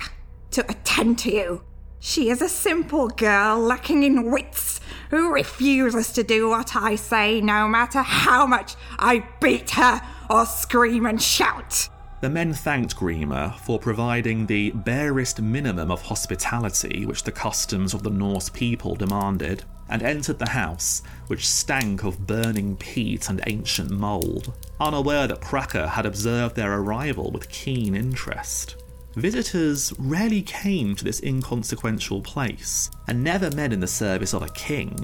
to 0.51 0.61
attend 0.69 1.19
to 1.19 1.33
you. 1.33 1.63
She 1.99 2.29
is 2.29 2.41
a 2.41 2.49
simple 2.49 3.09
girl 3.09 3.59
lacking 3.59 4.03
in 4.03 4.31
wits 4.31 4.79
who 5.09 5.33
refuses 5.33 6.11
to 6.13 6.23
do 6.23 6.49
what 6.49 6.75
I 6.75 6.95
say 6.95 7.41
no 7.41 7.67
matter 7.67 8.01
how 8.01 8.47
much 8.47 8.75
I 8.97 9.23
beat 9.39 9.71
her 9.71 10.01
or 10.29 10.45
scream 10.45 11.05
and 11.05 11.21
shout. 11.21 11.89
The 12.21 12.29
men 12.29 12.53
thanked 12.53 12.95
Grima 12.95 13.57
for 13.61 13.79
providing 13.79 14.45
the 14.45 14.69
barest 14.69 15.41
minimum 15.41 15.89
of 15.89 16.03
hospitality 16.03 17.03
which 17.03 17.23
the 17.23 17.31
customs 17.31 17.95
of 17.95 18.03
the 18.03 18.11
Norse 18.11 18.47
people 18.47 18.95
demanded, 18.95 19.63
and 19.89 20.03
entered 20.03 20.37
the 20.37 20.49
house, 20.49 21.01
which 21.25 21.49
stank 21.49 22.03
of 22.03 22.27
burning 22.27 22.77
peat 22.77 23.27
and 23.27 23.41
ancient 23.47 23.89
mould, 23.89 24.53
unaware 24.79 25.25
that 25.25 25.41
Kraka 25.41 25.87
had 25.87 26.05
observed 26.05 26.55
their 26.55 26.73
arrival 26.73 27.31
with 27.31 27.49
keen 27.49 27.95
interest. 27.95 28.75
Visitors 29.15 29.91
rarely 29.97 30.43
came 30.43 30.95
to 30.95 31.03
this 31.03 31.23
inconsequential 31.23 32.21
place, 32.21 32.91
and 33.07 33.23
never 33.23 33.49
men 33.55 33.71
in 33.71 33.79
the 33.79 33.87
service 33.87 34.35
of 34.35 34.43
a 34.43 34.49
king. 34.49 34.95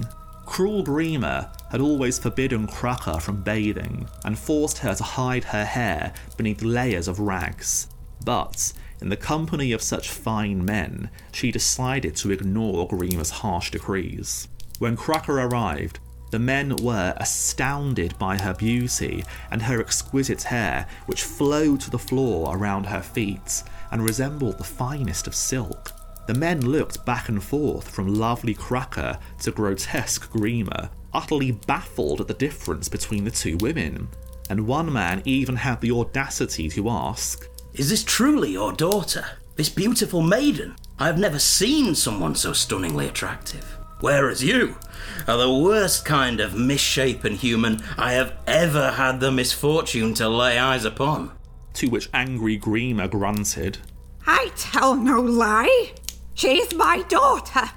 Cruel 0.48 0.82
Grima 0.82 1.50
had 1.70 1.80
always 1.80 2.18
forbidden 2.18 2.66
Kraka 2.66 3.20
from 3.20 3.42
bathing 3.42 4.08
and 4.24 4.36
forced 4.36 4.78
her 4.78 4.94
to 4.94 5.04
hide 5.04 5.44
her 5.44 5.64
hair 5.64 6.14
beneath 6.36 6.62
layers 6.62 7.06
of 7.06 7.20
rags. 7.20 7.86
But, 8.24 8.72
in 9.00 9.10
the 9.10 9.16
company 9.16 9.72
of 9.72 9.82
such 9.82 10.10
fine 10.10 10.64
men, 10.64 11.10
she 11.32 11.52
decided 11.52 12.16
to 12.16 12.32
ignore 12.32 12.88
Grima's 12.88 13.30
harsh 13.30 13.70
decrees. 13.70 14.48
When 14.78 14.96
Kraka 14.96 15.32
arrived, 15.32 16.00
the 16.30 16.38
men 16.38 16.74
were 16.76 17.14
astounded 17.18 18.18
by 18.18 18.38
her 18.38 18.54
beauty 18.54 19.24
and 19.50 19.62
her 19.62 19.80
exquisite 19.80 20.44
hair, 20.44 20.86
which 21.06 21.22
flowed 21.22 21.80
to 21.82 21.90
the 21.90 21.98
floor 21.98 22.56
around 22.56 22.86
her 22.86 23.02
feet 23.02 23.62
and 23.92 24.02
resembled 24.02 24.58
the 24.58 24.64
finest 24.64 25.26
of 25.26 25.34
silk. 25.34 25.92
The 26.28 26.34
men 26.34 26.60
looked 26.60 27.06
back 27.06 27.30
and 27.30 27.42
forth 27.42 27.88
from 27.88 28.14
lovely 28.14 28.52
Kraka 28.52 29.18
to 29.40 29.50
grotesque 29.50 30.30
Grima, 30.30 30.90
utterly 31.14 31.52
baffled 31.52 32.20
at 32.20 32.28
the 32.28 32.34
difference 32.34 32.86
between 32.86 33.24
the 33.24 33.30
two 33.30 33.56
women. 33.56 34.08
And 34.50 34.66
one 34.66 34.92
man 34.92 35.22
even 35.24 35.56
had 35.56 35.80
the 35.80 35.90
audacity 35.90 36.68
to 36.68 36.90
ask, 36.90 37.48
Is 37.72 37.88
this 37.88 38.04
truly 38.04 38.50
your 38.50 38.74
daughter? 38.74 39.24
This 39.56 39.70
beautiful 39.70 40.20
maiden? 40.20 40.76
I 40.98 41.06
have 41.06 41.18
never 41.18 41.38
seen 41.38 41.94
someone 41.94 42.34
so 42.34 42.52
stunningly 42.52 43.08
attractive. 43.08 43.78
Whereas 44.00 44.44
you 44.44 44.76
are 45.26 45.38
the 45.38 45.50
worst 45.50 46.04
kind 46.04 46.40
of 46.40 46.54
misshapen 46.54 47.36
human 47.36 47.82
I 47.96 48.12
have 48.12 48.36
ever 48.46 48.90
had 48.90 49.20
the 49.20 49.32
misfortune 49.32 50.12
to 50.16 50.28
lay 50.28 50.58
eyes 50.58 50.84
upon. 50.84 51.32
To 51.72 51.86
which 51.88 52.10
angry 52.12 52.58
Grima 52.58 53.10
grunted, 53.10 53.78
I 54.26 54.52
tell 54.56 54.94
no 54.94 55.22
lie. 55.22 55.94
She 56.38 56.60
is 56.60 56.72
my 56.72 57.02
daughter. 57.08 57.68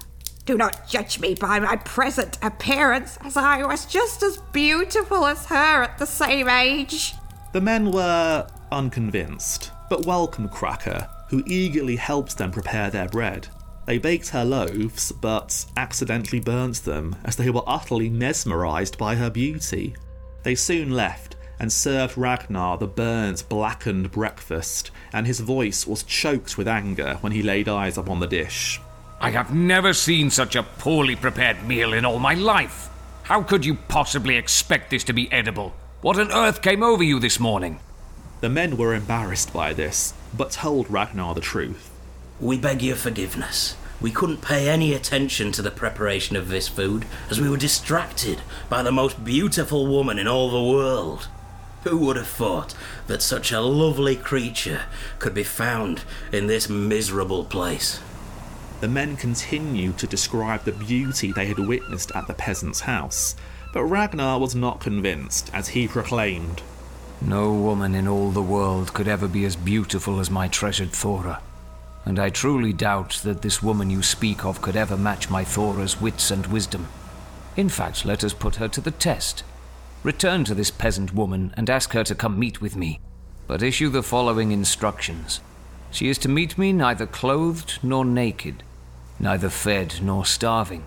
Do 0.46 0.56
not 0.56 0.86
judge 0.86 1.18
me 1.18 1.34
by 1.34 1.58
my 1.58 1.74
present 1.74 2.38
appearance, 2.42 3.18
as 3.22 3.36
I 3.36 3.66
was 3.66 3.86
just 3.86 4.22
as 4.22 4.36
beautiful 4.52 5.26
as 5.26 5.46
her 5.46 5.82
at 5.82 5.98
the 5.98 6.06
same 6.06 6.48
age. 6.48 7.16
The 7.52 7.60
men 7.60 7.90
were 7.90 8.46
unconvinced, 8.70 9.72
but 9.90 10.06
welcomed 10.06 10.52
Kraka, 10.52 11.10
who 11.28 11.42
eagerly 11.44 11.96
helped 11.96 12.38
them 12.38 12.52
prepare 12.52 12.88
their 12.88 13.08
bread. 13.08 13.48
They 13.86 13.98
baked 13.98 14.28
her 14.28 14.44
loaves, 14.44 15.10
but 15.10 15.66
accidentally 15.76 16.38
burnt 16.38 16.84
them 16.84 17.16
as 17.24 17.34
they 17.34 17.50
were 17.50 17.64
utterly 17.66 18.10
mesmerized 18.10 18.96
by 18.96 19.16
her 19.16 19.28
beauty. 19.28 19.96
They 20.44 20.54
soon 20.54 20.92
left 20.92 21.34
and 21.62 21.72
served 21.72 22.18
Ragnar 22.18 22.76
the 22.76 22.88
burnt, 22.88 23.48
blackened 23.48 24.10
breakfast, 24.10 24.90
and 25.12 25.28
his 25.28 25.38
voice 25.38 25.86
was 25.86 26.02
choked 26.02 26.58
with 26.58 26.66
anger 26.66 27.18
when 27.20 27.32
he 27.32 27.40
laid 27.40 27.68
eyes 27.68 27.96
upon 27.96 28.18
the 28.18 28.26
dish. 28.26 28.80
I 29.20 29.30
have 29.30 29.54
never 29.54 29.92
seen 29.92 30.28
such 30.30 30.56
a 30.56 30.64
poorly 30.64 31.14
prepared 31.14 31.62
meal 31.64 31.92
in 31.92 32.04
all 32.04 32.18
my 32.18 32.34
life. 32.34 32.90
How 33.22 33.44
could 33.44 33.64
you 33.64 33.76
possibly 33.86 34.34
expect 34.34 34.90
this 34.90 35.04
to 35.04 35.12
be 35.12 35.30
edible? 35.30 35.72
What 36.00 36.18
on 36.18 36.32
earth 36.32 36.62
came 36.62 36.82
over 36.82 37.04
you 37.04 37.20
this 37.20 37.38
morning? 37.38 37.78
The 38.40 38.48
men 38.48 38.76
were 38.76 38.92
embarrassed 38.92 39.52
by 39.52 39.72
this, 39.72 40.14
but 40.36 40.50
told 40.50 40.90
Ragnar 40.90 41.32
the 41.32 41.40
truth. 41.40 41.92
We 42.40 42.58
beg 42.58 42.82
your 42.82 42.96
forgiveness. 42.96 43.76
We 44.00 44.10
couldn't 44.10 44.42
pay 44.42 44.68
any 44.68 44.94
attention 44.94 45.52
to 45.52 45.62
the 45.62 45.70
preparation 45.70 46.34
of 46.34 46.48
this 46.48 46.66
food 46.66 47.06
as 47.30 47.40
we 47.40 47.48
were 47.48 47.56
distracted 47.56 48.40
by 48.68 48.82
the 48.82 48.90
most 48.90 49.24
beautiful 49.24 49.86
woman 49.86 50.18
in 50.18 50.26
all 50.26 50.50
the 50.50 50.72
world. 50.72 51.28
Who 51.84 51.98
would 51.98 52.16
have 52.16 52.28
thought 52.28 52.74
that 53.08 53.22
such 53.22 53.50
a 53.50 53.60
lovely 53.60 54.14
creature 54.14 54.82
could 55.18 55.34
be 55.34 55.42
found 55.42 56.04
in 56.30 56.46
this 56.46 56.68
miserable 56.68 57.44
place? 57.44 58.00
The 58.80 58.88
men 58.88 59.16
continued 59.16 59.98
to 59.98 60.06
describe 60.06 60.64
the 60.64 60.72
beauty 60.72 61.32
they 61.32 61.46
had 61.46 61.58
witnessed 61.58 62.12
at 62.14 62.26
the 62.26 62.34
peasant's 62.34 62.80
house, 62.80 63.34
but 63.72 63.84
Ragnar 63.84 64.38
was 64.38 64.54
not 64.54 64.80
convinced 64.80 65.50
as 65.52 65.68
he 65.68 65.88
proclaimed, 65.88 66.62
No 67.20 67.52
woman 67.52 67.94
in 67.94 68.06
all 68.06 68.30
the 68.30 68.42
world 68.42 68.92
could 68.92 69.08
ever 69.08 69.26
be 69.26 69.44
as 69.44 69.56
beautiful 69.56 70.20
as 70.20 70.30
my 70.30 70.46
treasured 70.48 70.92
Thora. 70.92 71.40
And 72.04 72.18
I 72.18 72.30
truly 72.30 72.72
doubt 72.72 73.20
that 73.22 73.42
this 73.42 73.62
woman 73.62 73.90
you 73.90 74.02
speak 74.02 74.44
of 74.44 74.62
could 74.62 74.76
ever 74.76 74.96
match 74.96 75.30
my 75.30 75.44
Thora's 75.44 76.00
wits 76.00 76.30
and 76.30 76.46
wisdom. 76.46 76.88
In 77.56 77.68
fact, 77.68 78.04
let 78.04 78.24
us 78.24 78.34
put 78.34 78.56
her 78.56 78.68
to 78.68 78.80
the 78.80 78.90
test. 78.90 79.44
Return 80.02 80.42
to 80.44 80.54
this 80.54 80.70
peasant 80.70 81.14
woman 81.14 81.54
and 81.56 81.70
ask 81.70 81.92
her 81.92 82.02
to 82.04 82.14
come 82.16 82.36
meet 82.36 82.60
with 82.60 82.74
me, 82.74 82.98
but 83.46 83.62
issue 83.62 83.88
the 83.88 84.02
following 84.02 84.50
instructions. 84.50 85.40
She 85.92 86.08
is 86.08 86.18
to 86.18 86.28
meet 86.28 86.58
me 86.58 86.72
neither 86.72 87.06
clothed 87.06 87.78
nor 87.84 88.04
naked, 88.04 88.64
neither 89.20 89.48
fed 89.48 90.00
nor 90.02 90.26
starving, 90.26 90.84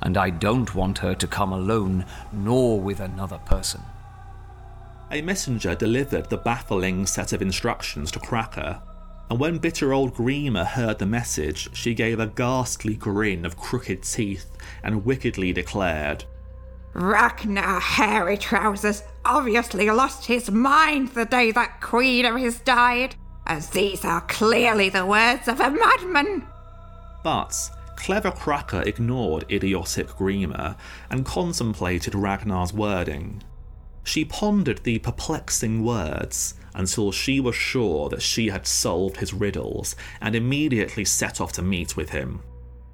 and 0.00 0.16
I 0.16 0.30
don't 0.30 0.74
want 0.74 0.98
her 0.98 1.14
to 1.14 1.26
come 1.28 1.52
alone 1.52 2.04
nor 2.32 2.80
with 2.80 2.98
another 2.98 3.38
person. 3.38 3.82
A 5.12 5.22
messenger 5.22 5.76
delivered 5.76 6.28
the 6.28 6.36
baffling 6.36 7.06
set 7.06 7.32
of 7.32 7.40
instructions 7.40 8.10
to 8.10 8.18
Kraka, 8.18 8.82
and 9.30 9.38
when 9.38 9.58
bitter 9.58 9.92
old 9.92 10.14
Grima 10.14 10.66
heard 10.66 10.98
the 10.98 11.06
message, 11.06 11.68
she 11.76 11.94
gave 11.94 12.18
a 12.18 12.26
ghastly 12.26 12.94
grin 12.94 13.44
of 13.44 13.56
crooked 13.56 14.02
teeth 14.02 14.50
and 14.82 15.04
wickedly 15.04 15.52
declared, 15.52 16.24
Ragnar 16.94 17.80
Hairy 17.80 18.36
Trousers 18.36 19.02
obviously 19.24 19.90
lost 19.90 20.26
his 20.26 20.50
mind 20.50 21.08
the 21.08 21.24
day 21.24 21.52
that 21.52 21.80
queen 21.80 22.24
of 22.24 22.36
his 22.36 22.60
died, 22.60 23.14
as 23.46 23.70
these 23.70 24.04
are 24.04 24.22
clearly 24.22 24.88
the 24.88 25.06
words 25.06 25.48
of 25.48 25.60
a 25.60 25.70
madman. 25.70 26.46
But 27.22 27.70
clever 27.96 28.30
Kraka 28.30 28.86
ignored 28.86 29.44
idiotic 29.50 30.08
Grima 30.08 30.76
and 31.10 31.26
contemplated 31.26 32.14
Ragnar's 32.14 32.72
wording. 32.72 33.42
She 34.04 34.24
pondered 34.24 34.84
the 34.84 34.98
perplexing 35.00 35.84
words 35.84 36.54
until 36.74 37.12
she 37.12 37.40
was 37.40 37.54
sure 37.54 38.08
that 38.08 38.22
she 38.22 38.48
had 38.48 38.66
solved 38.66 39.18
his 39.18 39.34
riddles 39.34 39.94
and 40.20 40.34
immediately 40.34 41.04
set 41.04 41.40
off 41.40 41.52
to 41.52 41.62
meet 41.62 41.96
with 41.96 42.10
him. 42.10 42.40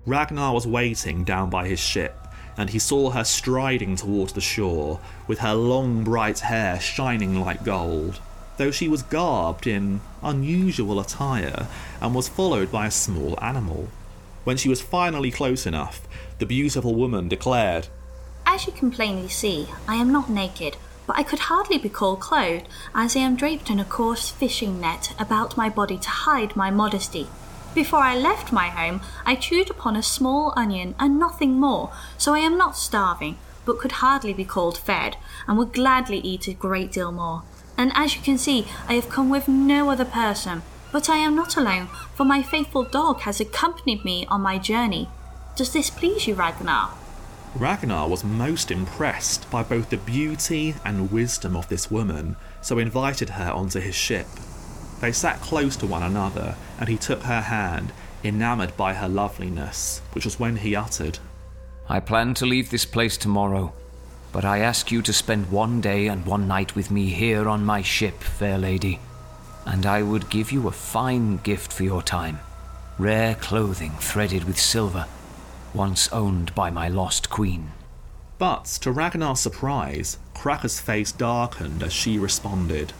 Ragnar 0.06 0.52
was 0.52 0.66
waiting 0.66 1.22
down 1.22 1.50
by 1.50 1.68
his 1.68 1.78
ship, 1.78 2.23
and 2.56 2.70
he 2.70 2.78
saw 2.78 3.10
her 3.10 3.24
striding 3.24 3.96
towards 3.96 4.32
the 4.32 4.40
shore 4.40 5.00
with 5.26 5.40
her 5.40 5.54
long 5.54 6.04
bright 6.04 6.40
hair 6.40 6.80
shining 6.80 7.40
like 7.40 7.64
gold, 7.64 8.20
though 8.56 8.70
she 8.70 8.88
was 8.88 9.02
garbed 9.02 9.66
in 9.66 10.00
unusual 10.22 11.00
attire 11.00 11.66
and 12.00 12.14
was 12.14 12.28
followed 12.28 12.70
by 12.70 12.86
a 12.86 12.90
small 12.90 13.38
animal. 13.42 13.88
When 14.44 14.56
she 14.56 14.68
was 14.68 14.80
finally 14.80 15.30
close 15.30 15.66
enough, 15.66 16.06
the 16.38 16.46
beautiful 16.46 16.94
woman 16.94 17.28
declared, 17.28 17.88
As 18.46 18.66
you 18.66 18.72
can 18.72 18.90
plainly 18.90 19.28
see, 19.28 19.68
I 19.88 19.96
am 19.96 20.12
not 20.12 20.28
naked, 20.28 20.76
but 21.06 21.16
I 21.16 21.22
could 21.22 21.38
hardly 21.38 21.78
be 21.78 21.88
called 21.88 22.20
clothed, 22.20 22.68
as 22.94 23.16
I 23.16 23.20
am 23.20 23.36
draped 23.36 23.70
in 23.70 23.80
a 23.80 23.84
coarse 23.84 24.30
fishing 24.30 24.80
net 24.80 25.14
about 25.18 25.56
my 25.56 25.68
body 25.68 25.98
to 25.98 26.08
hide 26.08 26.56
my 26.56 26.70
modesty. 26.70 27.28
Before 27.74 27.98
I 27.98 28.16
left 28.16 28.52
my 28.52 28.68
home, 28.68 29.00
I 29.26 29.34
chewed 29.34 29.68
upon 29.68 29.96
a 29.96 30.02
small 30.02 30.52
onion 30.56 30.94
and 30.98 31.18
nothing 31.18 31.58
more, 31.58 31.92
so 32.16 32.32
I 32.32 32.38
am 32.38 32.56
not 32.56 32.76
starving, 32.76 33.36
but 33.64 33.80
could 33.80 33.92
hardly 33.92 34.32
be 34.32 34.44
called 34.44 34.78
fed, 34.78 35.16
and 35.48 35.58
would 35.58 35.72
gladly 35.72 36.18
eat 36.18 36.46
a 36.46 36.54
great 36.54 36.92
deal 36.92 37.10
more. 37.10 37.42
And 37.76 37.90
as 37.96 38.14
you 38.14 38.22
can 38.22 38.38
see, 38.38 38.68
I 38.88 38.94
have 38.94 39.08
come 39.08 39.28
with 39.28 39.48
no 39.48 39.90
other 39.90 40.04
person. 40.04 40.62
But 40.92 41.10
I 41.10 41.16
am 41.16 41.34
not 41.34 41.56
alone, 41.56 41.88
for 42.14 42.24
my 42.24 42.40
faithful 42.40 42.84
dog 42.84 43.22
has 43.22 43.40
accompanied 43.40 44.04
me 44.04 44.24
on 44.26 44.40
my 44.40 44.58
journey. 44.58 45.08
Does 45.56 45.72
this 45.72 45.90
please 45.90 46.28
you, 46.28 46.34
Ragnar? 46.36 46.90
Ragnar 47.56 48.08
was 48.08 48.22
most 48.22 48.70
impressed 48.70 49.50
by 49.50 49.64
both 49.64 49.90
the 49.90 49.96
beauty 49.96 50.76
and 50.84 51.10
wisdom 51.10 51.56
of 51.56 51.68
this 51.68 51.90
woman, 51.90 52.36
so 52.60 52.78
invited 52.78 53.30
her 53.30 53.50
onto 53.50 53.80
his 53.80 53.96
ship. 53.96 54.28
They 55.04 55.12
sat 55.12 55.42
close 55.42 55.76
to 55.76 55.86
one 55.86 56.02
another, 56.02 56.56
and 56.80 56.88
he 56.88 56.96
took 56.96 57.24
her 57.24 57.42
hand, 57.42 57.92
enamoured 58.22 58.74
by 58.74 58.94
her 58.94 59.06
loveliness, 59.06 60.00
which 60.12 60.24
was 60.24 60.40
when 60.40 60.56
he 60.56 60.74
uttered, 60.74 61.18
I 61.90 62.00
plan 62.00 62.32
to 62.32 62.46
leave 62.46 62.70
this 62.70 62.86
place 62.86 63.18
tomorrow, 63.18 63.74
but 64.32 64.46
I 64.46 64.60
ask 64.60 64.90
you 64.90 65.02
to 65.02 65.12
spend 65.12 65.52
one 65.52 65.82
day 65.82 66.06
and 66.06 66.24
one 66.24 66.48
night 66.48 66.74
with 66.74 66.90
me 66.90 67.10
here 67.10 67.50
on 67.50 67.66
my 67.66 67.82
ship, 67.82 68.22
fair 68.22 68.56
lady, 68.56 68.98
and 69.66 69.84
I 69.84 70.00
would 70.00 70.30
give 70.30 70.50
you 70.50 70.68
a 70.68 70.72
fine 70.72 71.36
gift 71.36 71.70
for 71.70 71.82
your 71.82 72.00
time 72.00 72.38
rare 72.96 73.34
clothing 73.34 73.92
threaded 74.00 74.44
with 74.44 74.58
silver, 74.58 75.04
once 75.74 76.10
owned 76.12 76.54
by 76.54 76.70
my 76.70 76.88
lost 76.88 77.28
queen. 77.28 77.72
But 78.38 78.64
to 78.80 78.90
Ragnar's 78.90 79.40
surprise, 79.40 80.16
Kraka's 80.32 80.80
face 80.80 81.12
darkened 81.12 81.82
as 81.82 81.92
she 81.92 82.18
responded. 82.18 82.94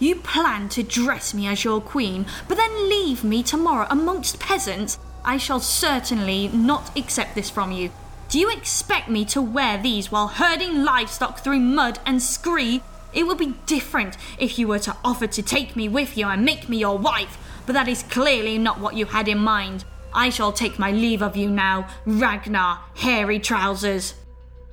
You 0.00 0.16
plan 0.16 0.70
to 0.70 0.82
dress 0.82 1.34
me 1.34 1.46
as 1.46 1.62
your 1.62 1.82
queen, 1.82 2.24
but 2.48 2.56
then 2.56 2.88
leave 2.88 3.22
me 3.22 3.42
tomorrow 3.42 3.86
amongst 3.90 4.40
peasants? 4.40 4.98
I 5.26 5.36
shall 5.36 5.60
certainly 5.60 6.48
not 6.48 6.96
accept 6.96 7.34
this 7.34 7.50
from 7.50 7.70
you. 7.70 7.90
Do 8.30 8.38
you 8.38 8.50
expect 8.50 9.10
me 9.10 9.26
to 9.26 9.42
wear 9.42 9.76
these 9.76 10.10
while 10.10 10.28
herding 10.28 10.84
livestock 10.84 11.40
through 11.40 11.60
mud 11.60 11.98
and 12.06 12.22
scree? 12.22 12.80
It 13.12 13.26
would 13.26 13.36
be 13.36 13.56
different 13.66 14.16
if 14.38 14.58
you 14.58 14.68
were 14.68 14.78
to 14.78 14.96
offer 15.04 15.26
to 15.26 15.42
take 15.42 15.76
me 15.76 15.86
with 15.86 16.16
you 16.16 16.28
and 16.28 16.46
make 16.46 16.70
me 16.70 16.78
your 16.78 16.96
wife, 16.96 17.36
but 17.66 17.74
that 17.74 17.88
is 17.88 18.02
clearly 18.04 18.56
not 18.56 18.80
what 18.80 18.94
you 18.94 19.04
had 19.04 19.28
in 19.28 19.38
mind. 19.38 19.84
I 20.14 20.30
shall 20.30 20.52
take 20.52 20.78
my 20.78 20.92
leave 20.92 21.20
of 21.20 21.36
you 21.36 21.50
now, 21.50 21.88
Ragnar 22.06 22.80
Hairy 22.96 23.38
Trousers. 23.38 24.14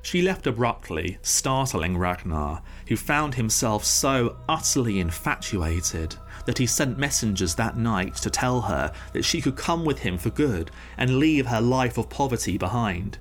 She 0.04 0.22
left 0.22 0.48
abruptly, 0.48 1.18
startling 1.22 1.98
Ragnar, 1.98 2.62
who 2.88 2.96
found 2.96 3.36
himself 3.36 3.84
so 3.84 4.38
utterly 4.48 5.00
infatuated 5.00 6.16
that 6.46 6.58
he 6.58 6.66
sent 6.66 6.98
messengers 6.98 7.56
that 7.56 7.78
night 7.78 8.16
to 8.16 8.30
tell 8.30 8.62
her 8.62 8.92
that 9.14 9.26
she 9.26 9.42
could 9.42 9.56
come 9.56 9.84
with 9.84 10.00
him 10.00 10.18
for 10.18 10.30
good 10.30 10.72
and 10.98 11.20
leave 11.20 11.46
her 11.48 11.62
life 11.62 11.98
of 11.98 12.10
poverty 12.10 12.58
behind. 12.58 13.18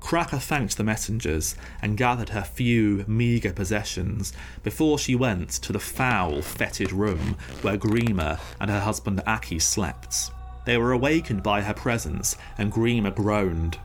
Kraka 0.00 0.38
thanked 0.38 0.76
the 0.76 0.84
messengers 0.84 1.56
and 1.82 1.96
gathered 1.96 2.28
her 2.28 2.42
few 2.42 3.04
meagre 3.08 3.52
possessions 3.52 4.32
before 4.62 4.96
she 4.98 5.16
went 5.16 5.50
to 5.50 5.72
the 5.72 5.80
foul, 5.80 6.40
fetid 6.40 6.92
room 6.92 7.36
where 7.62 7.76
Grima 7.76 8.38
and 8.60 8.70
her 8.70 8.80
husband 8.80 9.20
Aki 9.26 9.58
slept. 9.58 10.30
they 10.64 10.78
were 10.78 10.92
awakened 10.92 11.42
by 11.42 11.62
her 11.62 11.74
presence, 11.74 12.36
and 12.58 12.72
Grima 12.72 13.12
groaned. 13.12 13.76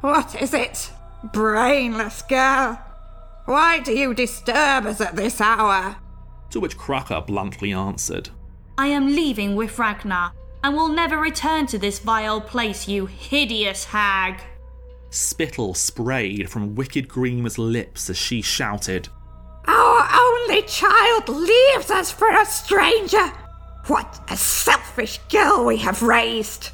What 0.00 0.40
is 0.42 0.52
it, 0.52 0.90
brainless 1.32 2.20
girl? 2.22 2.78
Why 3.46 3.80
do 3.80 3.92
you 3.92 4.14
disturb 4.14 4.86
us 4.86 5.00
at 5.00 5.16
this 5.16 5.40
hour? 5.40 5.96
To 6.50 6.60
which 6.60 6.78
Kraka 6.78 7.20
bluntly 7.20 7.72
answered, 7.72 8.30
I 8.78 8.86
am 8.88 9.06
leaving 9.06 9.54
with 9.54 9.78
Ragnar, 9.78 10.32
and 10.62 10.74
will 10.74 10.88
never 10.88 11.18
return 11.18 11.66
to 11.66 11.78
this 11.78 11.98
vile 11.98 12.40
place, 12.40 12.88
you 12.88 13.06
hideous 13.06 13.84
hag. 13.84 14.40
Spittle 15.10 15.74
sprayed 15.74 16.48
from 16.50 16.74
Wicked 16.74 17.06
Grima's 17.06 17.58
lips 17.58 18.08
as 18.08 18.16
she 18.16 18.40
shouted, 18.40 19.08
Our 19.66 20.08
only 20.12 20.62
child 20.62 21.28
leaves 21.28 21.90
us 21.90 22.10
for 22.10 22.30
a 22.30 22.46
stranger. 22.46 23.28
What 23.86 24.24
a 24.28 24.36
selfish 24.36 25.18
girl 25.28 25.66
we 25.66 25.76
have 25.78 26.02
raised. 26.02 26.70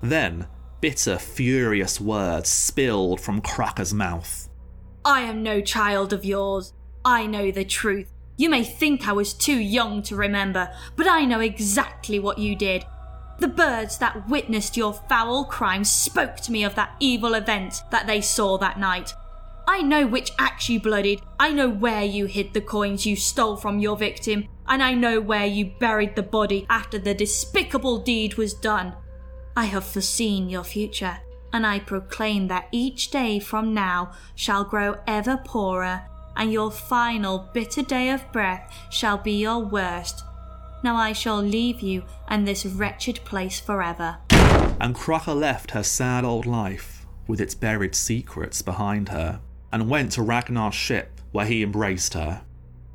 Then, 0.00 0.46
bitter, 0.80 1.18
furious 1.18 2.00
words 2.00 2.48
spilled 2.48 3.20
from 3.20 3.42
Kraka's 3.42 3.92
mouth. 3.92 4.48
I 5.06 5.20
am 5.20 5.44
no 5.44 5.60
child 5.60 6.12
of 6.12 6.24
yours. 6.24 6.72
I 7.04 7.26
know 7.26 7.52
the 7.52 7.64
truth. 7.64 8.10
You 8.36 8.50
may 8.50 8.64
think 8.64 9.06
I 9.06 9.12
was 9.12 9.34
too 9.34 9.56
young 9.56 10.02
to 10.02 10.16
remember, 10.16 10.68
but 10.96 11.06
I 11.06 11.24
know 11.24 11.38
exactly 11.38 12.18
what 12.18 12.38
you 12.38 12.56
did. 12.56 12.84
The 13.38 13.46
birds 13.46 13.98
that 13.98 14.28
witnessed 14.28 14.76
your 14.76 14.92
foul 14.92 15.44
crime 15.44 15.84
spoke 15.84 16.38
to 16.38 16.50
me 16.50 16.64
of 16.64 16.74
that 16.74 16.96
evil 16.98 17.34
event 17.34 17.82
that 17.92 18.08
they 18.08 18.20
saw 18.20 18.58
that 18.58 18.80
night. 18.80 19.14
I 19.68 19.80
know 19.80 20.08
which 20.08 20.32
axe 20.40 20.68
you 20.68 20.80
bloodied, 20.80 21.22
I 21.38 21.52
know 21.52 21.68
where 21.68 22.02
you 22.02 22.26
hid 22.26 22.52
the 22.52 22.60
coins 22.60 23.06
you 23.06 23.14
stole 23.14 23.56
from 23.56 23.78
your 23.78 23.96
victim, 23.96 24.48
and 24.66 24.82
I 24.82 24.94
know 24.94 25.20
where 25.20 25.46
you 25.46 25.66
buried 25.78 26.16
the 26.16 26.24
body 26.24 26.66
after 26.68 26.98
the 26.98 27.14
despicable 27.14 27.98
deed 27.98 28.34
was 28.34 28.54
done. 28.54 28.92
I 29.56 29.66
have 29.66 29.84
foreseen 29.84 30.48
your 30.48 30.64
future, 30.64 31.18
and 31.56 31.66
I 31.66 31.78
proclaim 31.78 32.48
that 32.48 32.68
each 32.70 33.10
day 33.10 33.40
from 33.40 33.72
now 33.72 34.12
shall 34.34 34.62
grow 34.62 34.98
ever 35.06 35.38
poorer, 35.38 36.02
and 36.36 36.52
your 36.52 36.70
final 36.70 37.48
bitter 37.54 37.80
day 37.80 38.10
of 38.10 38.30
breath 38.30 38.70
shall 38.90 39.16
be 39.16 39.32
your 39.32 39.60
worst. 39.60 40.22
Now 40.84 40.96
I 40.96 41.14
shall 41.14 41.40
leave 41.40 41.80
you 41.80 42.04
and 42.28 42.46
this 42.46 42.66
wretched 42.66 43.24
place 43.24 43.58
forever. 43.58 44.18
And 44.78 44.94
Kraka 44.94 45.32
left 45.32 45.70
her 45.70 45.82
sad 45.82 46.24
old 46.24 46.44
life, 46.44 47.06
with 47.26 47.40
its 47.40 47.54
buried 47.54 47.94
secrets 47.94 48.60
behind 48.60 49.08
her, 49.08 49.40
and 49.72 49.88
went 49.88 50.12
to 50.12 50.22
Ragnar's 50.22 50.74
ship, 50.74 51.22
where 51.32 51.46
he 51.46 51.62
embraced 51.62 52.12
her. 52.12 52.42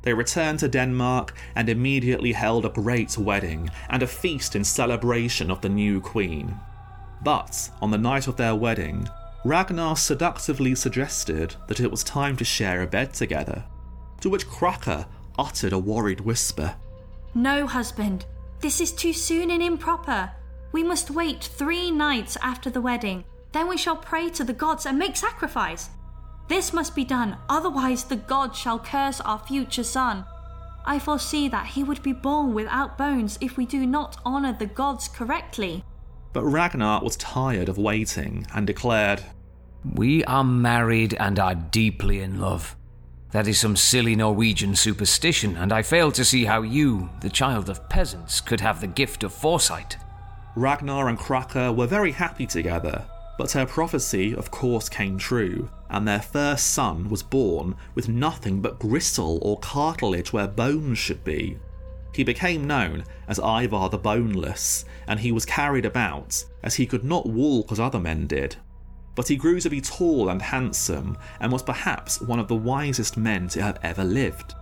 They 0.02 0.14
returned 0.14 0.60
to 0.60 0.68
Denmark 0.68 1.34
and 1.56 1.68
immediately 1.68 2.32
held 2.32 2.64
a 2.64 2.68
great 2.68 3.18
wedding 3.18 3.70
and 3.90 4.04
a 4.04 4.06
feast 4.06 4.54
in 4.54 4.62
celebration 4.62 5.50
of 5.50 5.62
the 5.62 5.68
new 5.68 6.00
queen. 6.00 6.60
But 7.22 7.70
on 7.80 7.90
the 7.90 7.98
night 7.98 8.26
of 8.26 8.36
their 8.36 8.54
wedding, 8.54 9.08
Ragnar 9.44 9.96
seductively 9.96 10.74
suggested 10.74 11.54
that 11.68 11.80
it 11.80 11.90
was 11.90 12.04
time 12.04 12.36
to 12.36 12.44
share 12.44 12.82
a 12.82 12.86
bed 12.86 13.12
together, 13.12 13.64
to 14.20 14.30
which 14.30 14.48
Kraka 14.48 15.06
uttered 15.38 15.72
a 15.72 15.78
worried 15.78 16.20
whisper. 16.20 16.74
No, 17.34 17.66
husband, 17.66 18.26
this 18.60 18.80
is 18.80 18.92
too 18.92 19.12
soon 19.12 19.50
and 19.50 19.62
improper. 19.62 20.30
We 20.70 20.82
must 20.82 21.10
wait 21.10 21.42
three 21.42 21.90
nights 21.90 22.36
after 22.42 22.70
the 22.70 22.80
wedding. 22.80 23.24
Then 23.52 23.68
we 23.68 23.76
shall 23.76 23.96
pray 23.96 24.30
to 24.30 24.44
the 24.44 24.52
gods 24.52 24.86
and 24.86 24.98
make 24.98 25.16
sacrifice. 25.16 25.90
This 26.48 26.72
must 26.72 26.94
be 26.94 27.04
done, 27.04 27.36
otherwise, 27.48 28.04
the 28.04 28.16
gods 28.16 28.58
shall 28.58 28.78
curse 28.78 29.20
our 29.20 29.38
future 29.38 29.84
son. 29.84 30.24
I 30.84 30.98
foresee 30.98 31.48
that 31.48 31.66
he 31.66 31.84
would 31.84 32.02
be 32.02 32.12
born 32.12 32.54
without 32.54 32.98
bones 32.98 33.38
if 33.40 33.56
we 33.56 33.66
do 33.66 33.86
not 33.86 34.18
honour 34.24 34.52
the 34.52 34.66
gods 34.66 35.08
correctly. 35.08 35.84
But 36.32 36.44
Ragnar 36.44 37.02
was 37.02 37.16
tired 37.16 37.68
of 37.68 37.76
waiting 37.76 38.46
and 38.54 38.66
declared, 38.66 39.22
We 39.84 40.24
are 40.24 40.44
married 40.44 41.14
and 41.14 41.38
are 41.38 41.54
deeply 41.54 42.20
in 42.20 42.40
love. 42.40 42.74
That 43.32 43.48
is 43.48 43.58
some 43.58 43.76
silly 43.76 44.14
Norwegian 44.14 44.76
superstition, 44.76 45.56
and 45.56 45.72
I 45.72 45.82
fail 45.82 46.12
to 46.12 46.24
see 46.24 46.44
how 46.44 46.62
you, 46.62 47.10
the 47.20 47.30
child 47.30 47.68
of 47.68 47.88
peasants, 47.88 48.40
could 48.40 48.60
have 48.60 48.80
the 48.80 48.86
gift 48.86 49.24
of 49.24 49.32
foresight. 49.32 49.96
Ragnar 50.54 51.08
and 51.08 51.18
Kraka 51.18 51.72
were 51.72 51.86
very 51.86 52.12
happy 52.12 52.46
together, 52.46 53.06
but 53.38 53.52
her 53.52 53.64
prophecy, 53.64 54.34
of 54.34 54.50
course, 54.50 54.88
came 54.88 55.16
true, 55.16 55.70
and 55.88 56.06
their 56.06 56.20
first 56.20 56.72
son 56.72 57.08
was 57.08 57.22
born 57.22 57.74
with 57.94 58.08
nothing 58.08 58.60
but 58.60 58.78
gristle 58.78 59.38
or 59.42 59.58
cartilage 59.58 60.32
where 60.32 60.46
bones 60.46 60.98
should 60.98 61.24
be. 61.24 61.58
He 62.12 62.24
became 62.24 62.66
known 62.66 63.04
as 63.26 63.38
Ivar 63.38 63.88
the 63.88 63.98
Boneless, 63.98 64.84
and 65.06 65.18
he 65.18 65.32
was 65.32 65.46
carried 65.46 65.86
about, 65.86 66.44
as 66.62 66.74
he 66.74 66.86
could 66.86 67.04
not 67.04 67.26
walk 67.26 67.72
as 67.72 67.80
other 67.80 68.00
men 68.00 68.26
did. 68.26 68.56
But 69.14 69.28
he 69.28 69.36
grew 69.36 69.60
to 69.60 69.70
be 69.70 69.80
tall 69.80 70.28
and 70.28 70.40
handsome, 70.40 71.16
and 71.40 71.50
was 71.50 71.62
perhaps 71.62 72.20
one 72.20 72.38
of 72.38 72.48
the 72.48 72.54
wisest 72.54 73.16
men 73.16 73.48
to 73.48 73.62
have 73.62 73.78
ever 73.82 74.04
lived. 74.04 74.54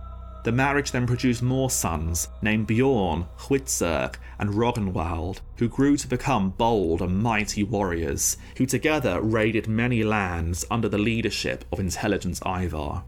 The 0.43 0.51
marriage 0.51 0.91
then 0.91 1.05
produced 1.05 1.43
more 1.43 1.69
sons, 1.69 2.27
named 2.41 2.65
Bjorn, 2.65 3.27
Hvitserk, 3.37 4.15
and 4.39 4.49
Rognwald, 4.51 5.41
who 5.57 5.69
grew 5.69 5.97
to 5.97 6.07
become 6.07 6.49
bold 6.49 7.01
and 7.01 7.21
mighty 7.21 7.63
warriors, 7.63 8.37
who 8.57 8.65
together 8.65 9.21
raided 9.21 9.67
many 9.67 10.03
lands 10.03 10.65
under 10.71 10.89
the 10.89 10.97
leadership 10.97 11.63
of 11.71 11.79
intelligent 11.79 12.39
Ivar. 12.43 13.03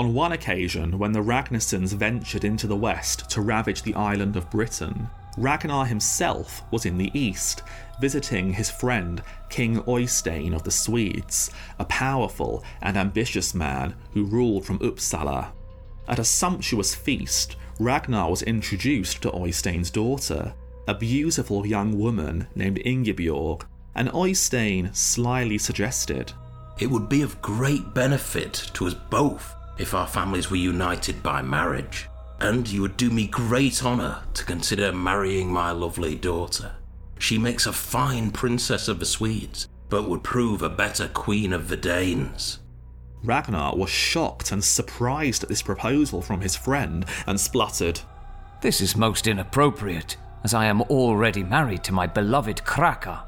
On 0.00 0.14
one 0.14 0.32
occasion, 0.32 0.98
when 0.98 1.12
the 1.12 1.20
Ragnarsons 1.20 1.92
ventured 1.92 2.42
into 2.42 2.66
the 2.66 2.74
west 2.74 3.28
to 3.28 3.42
ravage 3.42 3.82
the 3.82 3.94
island 3.94 4.34
of 4.34 4.50
Britain, 4.50 5.10
Ragnar 5.36 5.84
himself 5.84 6.62
was 6.70 6.86
in 6.86 6.96
the 6.96 7.10
east, 7.12 7.62
visiting 8.00 8.54
his 8.54 8.70
friend 8.70 9.22
King 9.50 9.82
Oystein 9.82 10.54
of 10.54 10.62
the 10.62 10.70
Swedes, 10.70 11.50
a 11.78 11.84
powerful 11.84 12.64
and 12.80 12.96
ambitious 12.96 13.54
man 13.54 13.94
who 14.14 14.24
ruled 14.24 14.64
from 14.64 14.78
Uppsala. 14.78 15.48
At 16.08 16.18
a 16.18 16.24
sumptuous 16.24 16.94
feast, 16.94 17.56
Ragnar 17.78 18.30
was 18.30 18.40
introduced 18.40 19.20
to 19.20 19.30
Oystein's 19.32 19.90
daughter, 19.90 20.54
a 20.88 20.94
beautiful 20.94 21.66
young 21.66 21.98
woman 21.98 22.46
named 22.54 22.78
Ingebjorg, 22.86 23.66
and 23.94 24.08
Oystein 24.12 24.96
slyly 24.96 25.58
suggested, 25.58 26.32
It 26.78 26.90
would 26.90 27.10
be 27.10 27.20
of 27.20 27.42
great 27.42 27.92
benefit 27.92 28.70
to 28.72 28.86
us 28.86 28.94
both 28.94 29.56
if 29.80 29.94
our 29.94 30.06
families 30.06 30.50
were 30.50 30.56
united 30.56 31.22
by 31.22 31.40
marriage, 31.40 32.08
and 32.40 32.68
you 32.68 32.82
would 32.82 32.96
do 32.96 33.10
me 33.10 33.26
great 33.26 33.84
honour 33.84 34.22
to 34.34 34.44
consider 34.44 34.92
marrying 34.92 35.50
my 35.50 35.70
lovely 35.70 36.14
daughter. 36.14 36.72
She 37.18 37.38
makes 37.38 37.66
a 37.66 37.72
fine 37.72 38.30
princess 38.30 38.88
of 38.88 38.98
the 38.98 39.06
Swedes, 39.06 39.68
but 39.88 40.08
would 40.08 40.22
prove 40.22 40.62
a 40.62 40.68
better 40.68 41.08
queen 41.08 41.52
of 41.52 41.68
the 41.68 41.76
Danes. 41.76 42.58
Ragnar 43.22 43.74
was 43.76 43.90
shocked 43.90 44.52
and 44.52 44.62
surprised 44.62 45.42
at 45.42 45.48
this 45.48 45.62
proposal 45.62 46.22
from 46.22 46.40
his 46.40 46.56
friend 46.56 47.04
and 47.26 47.38
spluttered, 47.38 48.00
This 48.62 48.80
is 48.80 48.96
most 48.96 49.26
inappropriate, 49.26 50.16
as 50.44 50.54
I 50.54 50.66
am 50.66 50.82
already 50.82 51.42
married 51.42 51.84
to 51.84 51.92
my 51.92 52.06
beloved 52.06 52.64
Kraka. 52.64 53.24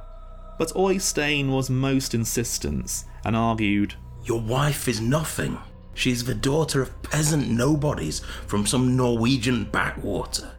But 0.59 0.73
Oystein 0.75 1.51
was 1.51 1.69
most 1.71 2.15
insistent 2.15 3.05
and 3.25 3.37
argued, 3.37 3.95
Your 4.25 4.41
wife 4.41 4.89
is 4.89 5.01
nothing. 5.01 5.59
She 5.95 6.11
is 6.11 6.25
the 6.25 6.35
daughter 6.35 6.81
of 6.83 7.03
peasant 7.03 7.49
nobodies 7.49 8.21
from 8.47 8.67
some 8.67 8.97
Norwegian 8.97 9.65
backwater. 9.65 10.53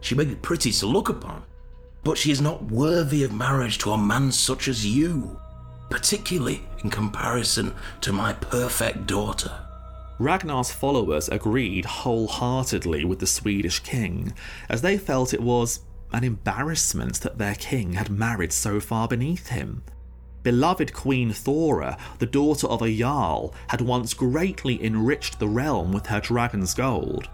She 0.00 0.14
may 0.14 0.24
be 0.24 0.34
pretty 0.34 0.72
to 0.72 0.86
look 0.86 1.08
upon, 1.08 1.42
but 2.04 2.16
she 2.16 2.30
is 2.30 2.40
not 2.40 2.70
worthy 2.70 3.24
of 3.24 3.32
marriage 3.32 3.78
to 3.78 3.92
a 3.92 3.98
man 3.98 4.32
such 4.32 4.68
as 4.68 4.86
you, 4.86 5.38
particularly 5.90 6.62
in 6.84 6.90
comparison 6.90 7.74
to 8.02 8.12
my 8.12 8.32
perfect 8.32 9.06
daughter. 9.06 9.64
Ragnar's 10.18 10.72
followers 10.72 11.28
agreed 11.28 11.84
wholeheartedly 11.84 13.04
with 13.04 13.20
the 13.20 13.26
Swedish 13.26 13.80
king, 13.80 14.32
as 14.68 14.82
they 14.82 14.98
felt 14.98 15.34
it 15.34 15.42
was 15.42 15.80
an 16.12 16.24
embarrassment 16.24 17.20
that 17.20 17.38
their 17.38 17.54
king 17.54 17.92
had 17.92 18.10
married 18.10 18.52
so 18.52 18.80
far 18.80 19.06
beneath 19.06 19.48
him. 19.48 19.82
Beloved 20.48 20.94
Queen 20.94 21.30
Thora, 21.30 21.98
the 22.20 22.24
daughter 22.24 22.66
of 22.68 22.80
a 22.80 22.90
Jarl, 22.90 23.52
had 23.66 23.82
once 23.82 24.14
greatly 24.14 24.82
enriched 24.82 25.38
the 25.38 25.46
realm 25.46 25.92
with 25.92 26.06
her 26.06 26.20
dragon's 26.20 26.72
gold. 26.72 27.28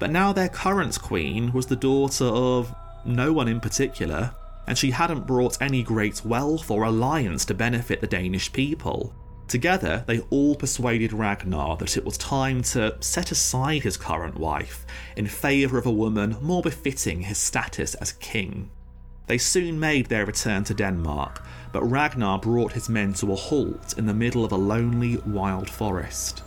But 0.00 0.10
now 0.10 0.32
their 0.32 0.48
current 0.48 1.00
queen 1.00 1.52
was 1.52 1.66
the 1.66 1.76
daughter 1.76 2.24
of 2.24 2.74
no 3.04 3.32
one 3.32 3.46
in 3.46 3.60
particular, 3.60 4.32
and 4.66 4.76
she 4.76 4.90
hadn't 4.90 5.28
brought 5.28 5.62
any 5.62 5.84
great 5.84 6.24
wealth 6.24 6.68
or 6.68 6.82
alliance 6.82 7.44
to 7.44 7.54
benefit 7.54 8.00
the 8.00 8.08
Danish 8.08 8.52
people. 8.52 9.14
Together, 9.46 10.02
they 10.08 10.18
all 10.30 10.56
persuaded 10.56 11.12
Ragnar 11.12 11.76
that 11.76 11.96
it 11.96 12.04
was 12.04 12.18
time 12.18 12.62
to 12.62 12.96
set 12.98 13.30
aside 13.30 13.84
his 13.84 13.96
current 13.96 14.36
wife 14.36 14.84
in 15.16 15.28
favour 15.28 15.78
of 15.78 15.86
a 15.86 15.92
woman 15.92 16.36
more 16.42 16.62
befitting 16.62 17.20
his 17.20 17.38
status 17.38 17.94
as 17.94 18.14
king. 18.14 18.70
They 19.28 19.38
soon 19.38 19.78
made 19.78 20.06
their 20.06 20.26
return 20.26 20.64
to 20.64 20.74
Denmark, 20.74 21.44
but 21.76 21.90
Ragnar 21.90 22.38
brought 22.38 22.72
his 22.72 22.88
men 22.88 23.12
to 23.12 23.34
a 23.34 23.36
halt 23.36 23.98
in 23.98 24.06
the 24.06 24.14
middle 24.14 24.46
of 24.46 24.52
a 24.52 24.56
lonely, 24.56 25.18
wild 25.26 25.68
forest. 25.68 26.42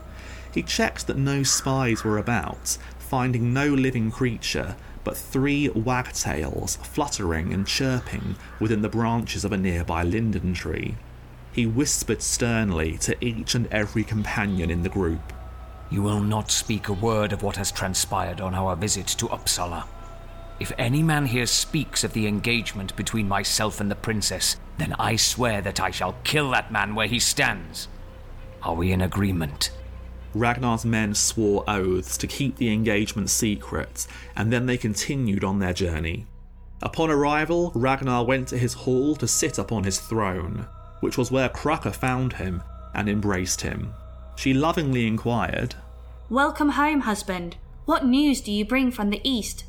He 0.51 0.63
checked 0.63 1.05
that 1.05 1.19
no 1.19 1.43
spies 1.43 2.03
were 2.03 2.17
about, 2.17 2.79
finding 2.97 3.53
no 3.53 3.67
living 3.67 4.09
creature, 4.09 4.75
but 5.03 5.15
three 5.15 5.69
wagtails 5.69 6.77
fluttering 6.77 7.53
and 7.53 7.67
chirping 7.67 8.37
within 8.59 8.81
the 8.81 8.89
branches 8.89 9.45
of 9.45 9.51
a 9.51 9.57
nearby 9.57 10.01
linden 10.01 10.55
tree. 10.55 10.95
He 11.51 11.67
whispered 11.67 12.23
sternly 12.23 12.97
to 12.97 13.15
each 13.23 13.53
and 13.53 13.67
every 13.67 14.03
companion 14.03 14.71
in 14.71 14.81
the 14.81 14.89
group. 14.89 15.31
You 15.91 16.01
will 16.01 16.21
not 16.21 16.49
speak 16.49 16.87
a 16.87 16.93
word 16.93 17.33
of 17.33 17.43
what 17.43 17.57
has 17.57 17.71
transpired 17.71 18.41
on 18.41 18.55
our 18.55 18.75
visit 18.75 19.05
to 19.19 19.27
Uppsala. 19.27 19.85
If 20.59 20.73
any 20.77 21.01
man 21.01 21.25
here 21.25 21.45
speaks 21.45 22.03
of 22.03 22.11
the 22.11 22.27
engagement 22.27 22.95
between 22.97 23.29
myself 23.29 23.79
and 23.79 23.89
the 23.89 23.95
princess, 23.95 24.57
then 24.77 24.93
I 24.99 25.15
swear 25.15 25.61
that 25.61 25.79
I 25.79 25.89
shall 25.89 26.15
kill 26.25 26.51
that 26.51 26.71
man 26.71 26.95
where 26.95 27.07
he 27.07 27.19
stands. 27.19 27.87
Are 28.61 28.75
we 28.75 28.91
in 28.91 29.01
agreement? 29.01 29.71
Ragnar's 30.33 30.83
men 30.83 31.15
swore 31.15 31.63
oaths 31.67 32.17
to 32.17 32.27
keep 32.27 32.57
the 32.57 32.73
engagement 32.73 33.29
secret, 33.29 34.05
and 34.35 34.51
then 34.51 34.65
they 34.65 34.77
continued 34.77 35.45
on 35.45 35.59
their 35.59 35.73
journey. 35.73 36.27
Upon 36.81 37.09
arrival, 37.09 37.71
Ragnar 37.73 38.25
went 38.25 38.49
to 38.49 38.57
his 38.57 38.73
hall 38.73 39.15
to 39.15 39.27
sit 39.27 39.57
upon 39.57 39.85
his 39.85 39.99
throne, 39.99 40.67
which 40.99 41.17
was 41.17 41.31
where 41.31 41.49
Kraka 41.49 41.93
found 41.93 42.33
him 42.33 42.63
and 42.93 43.07
embraced 43.07 43.61
him. 43.61 43.93
She 44.35 44.53
lovingly 44.53 45.07
inquired, 45.07 45.75
Welcome 46.29 46.69
home, 46.69 47.01
husband. 47.01 47.55
What 47.85 48.05
news 48.05 48.41
do 48.41 48.51
you 48.51 48.65
bring 48.65 48.91
from 48.91 49.09
the 49.09 49.21
east? 49.23 49.63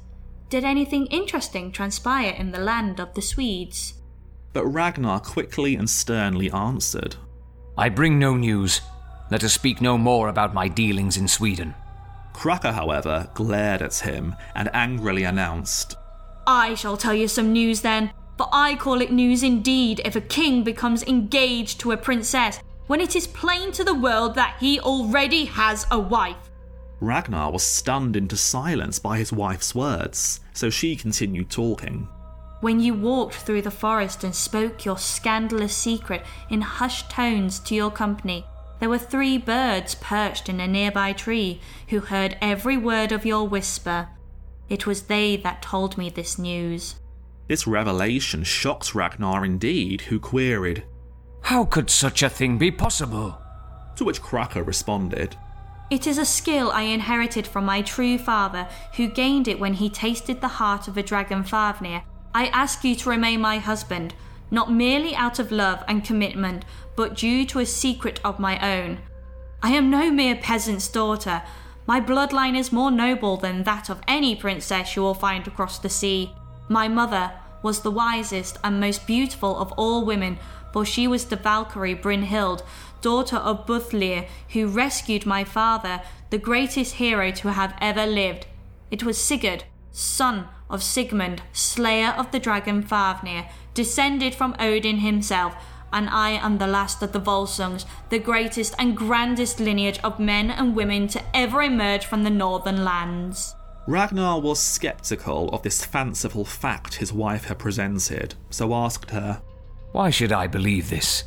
Did 0.51 0.65
anything 0.65 1.07
interesting 1.07 1.71
transpire 1.71 2.35
in 2.37 2.51
the 2.51 2.59
land 2.59 2.99
of 2.99 3.15
the 3.15 3.23
Swedes? 3.23 3.95
But 4.53 4.67
Ragnar 4.67 5.21
quickly 5.21 5.77
and 5.77 5.89
sternly 5.89 6.51
answered, 6.51 7.15
I 7.79 7.89
bring 7.89 8.19
no 8.19 8.37
news. 8.37 8.81
Let 9.31 9.45
us 9.45 9.53
speak 9.53 9.81
no 9.81 9.97
more 9.97 10.27
about 10.27 10.53
my 10.53 10.67
dealings 10.67 11.17
in 11.17 11.29
Sweden. 11.29 11.77
Kraka, 12.33 12.73
however, 12.73 13.31
glared 13.35 13.81
at 13.81 13.95
him 13.95 14.35
and 14.57 14.69
angrily 14.75 15.23
announced, 15.23 15.95
I 16.49 16.75
shall 16.75 16.97
tell 16.97 17.15
you 17.15 17.29
some 17.29 17.53
news 17.53 17.83
then, 17.83 18.13
for 18.37 18.49
I 18.51 18.75
call 18.75 19.01
it 19.01 19.13
news 19.13 19.45
indeed 19.45 20.01
if 20.05 20.17
a 20.17 20.21
king 20.21 20.65
becomes 20.65 21.05
engaged 21.05 21.79
to 21.81 21.93
a 21.93 21.97
princess 21.97 22.59
when 22.89 23.01
it 23.01 23.15
is 23.15 23.29
plain 23.29 23.71
to 23.71 23.85
the 23.85 23.95
world 23.95 24.35
that 24.35 24.57
he 24.59 24.81
already 24.81 25.45
has 25.45 25.87
a 25.93 26.01
wife. 26.01 26.50
Ragnar 27.01 27.51
was 27.51 27.63
stunned 27.63 28.15
into 28.15 28.37
silence 28.37 28.99
by 28.99 29.19
his 29.19 29.33
wife's 29.33 29.75
words, 29.75 30.41
so 30.53 30.69
she 30.69 30.97
continued 30.97 31.51
talking. 31.51 32.09
When 32.61 32.79
you 32.79 32.93
walked 32.93 33.37
through 33.37 33.63
the 33.63 33.71
forest 33.71 34.23
and 34.23 34.35
spoke 34.35 34.85
your 34.85 34.99
scandalous 34.99 35.75
secret 35.75 36.23
in 36.51 36.61
hushed 36.61 37.11
tones 37.11 37.59
to 37.61 37.75
your 37.75 37.91
company, 37.91 38.45
there 38.81 38.91
were 38.91 38.99
three 38.99 39.39
birds 39.39 39.95
perched 39.95 40.49
in 40.49 40.61
a 40.61 40.67
nearby 40.67 41.15
tree 41.15 41.61
who 41.89 42.01
heard 42.01 42.37
every 42.43 42.77
word 42.77 43.13
of 43.13 43.25
your 43.25 43.49
whisper. 43.49 44.09
It 44.69 44.87
was 44.87 45.03
they 45.03 45.37
that 45.39 45.63
told 45.63 45.97
me 45.97 46.11
this 46.11 46.39
news. 46.39 46.97
This 47.49 47.67
revelation 47.67 48.45
shocked 48.45 48.95
Ragnar 48.95 49.45
indeed, 49.45 50.03
who 50.03 50.21
queried, 50.21 50.85
How 51.43 51.65
could 51.65 51.91
such 51.91 52.23
a 52.23 52.31
thing 52.31 52.59
be 52.59 52.71
possible? 52.71 53.41
To 53.97 54.05
which 54.05 54.23
Kraka 54.23 54.63
responded, 54.63 55.37
It 55.90 56.07
is 56.07 56.18
a 56.18 56.24
skill 56.24 56.70
I 56.70 56.83
inherited 56.83 57.48
from 57.48 57.64
my 57.64 57.83
true 57.83 58.16
father, 58.16 58.68
who 58.94 59.09
gained 59.09 59.48
it 59.48 59.59
when 59.59 59.74
he 59.74 59.90
tasted 59.90 60.40
the 60.40 60.46
heart 60.46 60.87
of 60.87 60.94
the 60.94 61.03
dragon 61.03 61.42
Fafnir. 61.42 62.05
I 62.33 62.46
ask 62.46 62.85
you 62.85 62.94
to 62.94 63.11
remain 63.11 63.40
my 63.40 63.59
husband, 63.59 64.14
not 64.53 64.72
merely 64.72 65.16
out 65.16 65.40
of 65.40 65.50
love 65.50 65.83
and 65.88 66.05
commitment, 66.05 66.64
but 66.94 67.16
due 67.16 67.44
to 67.46 67.59
a 67.59 67.66
secret 67.66 68.20
of 68.22 68.38
my 68.38 68.57
own. 68.61 68.98
I 69.64 69.70
am 69.70 69.90
no 69.90 70.12
mere 70.12 70.37
peasant's 70.37 70.87
daughter. 70.87 71.42
My 71.88 72.00
bloodline 72.00 72.57
is 72.57 72.70
more 72.70 72.92
noble 72.92 73.37
than 73.37 73.64
that 73.64 73.90
of 73.90 74.00
any 74.07 74.37
princess 74.37 74.94
you 74.94 75.03
will 75.03 75.14
find 75.14 75.48
across 75.48 75.81
the 75.81 75.88
sea. 75.88 76.33
My 76.68 76.87
mother 76.87 77.33
was 77.64 77.83
the 77.83 77.90
wisest 77.90 78.59
and 78.62 78.79
most 78.79 79.09
beautiful 79.09 79.59
of 79.59 79.72
all 79.72 80.05
women, 80.05 80.38
for 80.72 80.85
she 80.85 81.06
was 81.06 81.26
the 81.26 81.37
Valkyrie 81.37 81.94
Brynhild, 81.94 82.62
daughter 83.00 83.37
of 83.37 83.66
Buthlir, 83.66 84.26
who 84.50 84.66
rescued 84.66 85.26
my 85.26 85.44
father, 85.44 86.02
the 86.30 86.38
greatest 86.38 86.94
hero 86.94 87.30
to 87.33 87.52
have 87.52 87.74
ever 87.80 88.06
lived. 88.06 88.46
It 88.90 89.02
was 89.02 89.18
Sigurd, 89.18 89.64
son 89.90 90.48
of 90.68 90.83
Sigmund, 90.83 91.42
slayer 91.52 92.14
of 92.16 92.30
the 92.30 92.38
dragon 92.38 92.83
Fafnir, 92.83 93.48
descended 93.74 94.35
from 94.35 94.54
Odin 94.59 94.98
himself, 94.98 95.54
and 95.92 96.09
I 96.09 96.30
am 96.30 96.59
the 96.59 96.66
last 96.66 97.02
of 97.02 97.12
the 97.12 97.20
Volsungs, 97.20 97.85
the 98.11 98.18
greatest 98.18 98.74
and 98.78 98.96
grandest 98.96 99.59
lineage 99.59 99.98
of 100.04 100.20
men 100.20 100.50
and 100.50 100.76
women 100.76 101.09
to 101.09 101.22
ever 101.35 101.62
emerge 101.62 102.06
from 102.06 102.22
the 102.22 102.30
northern 102.30 102.85
lands. 102.85 103.54
Ragnar 103.87 104.40
was 104.40 104.61
sceptical 104.61 105.48
of 105.48 105.62
this 105.62 105.85
fanciful 105.85 106.44
fact 106.44 106.96
his 106.96 107.12
wife 107.12 107.46
had 107.46 107.59
presented, 107.59 108.35
so 108.50 108.72
asked 108.72 109.11
her, 109.11 109.42
Why 109.92 110.11
should 110.11 110.33
I 110.33 110.46
believe 110.46 110.88
this? 110.88 111.24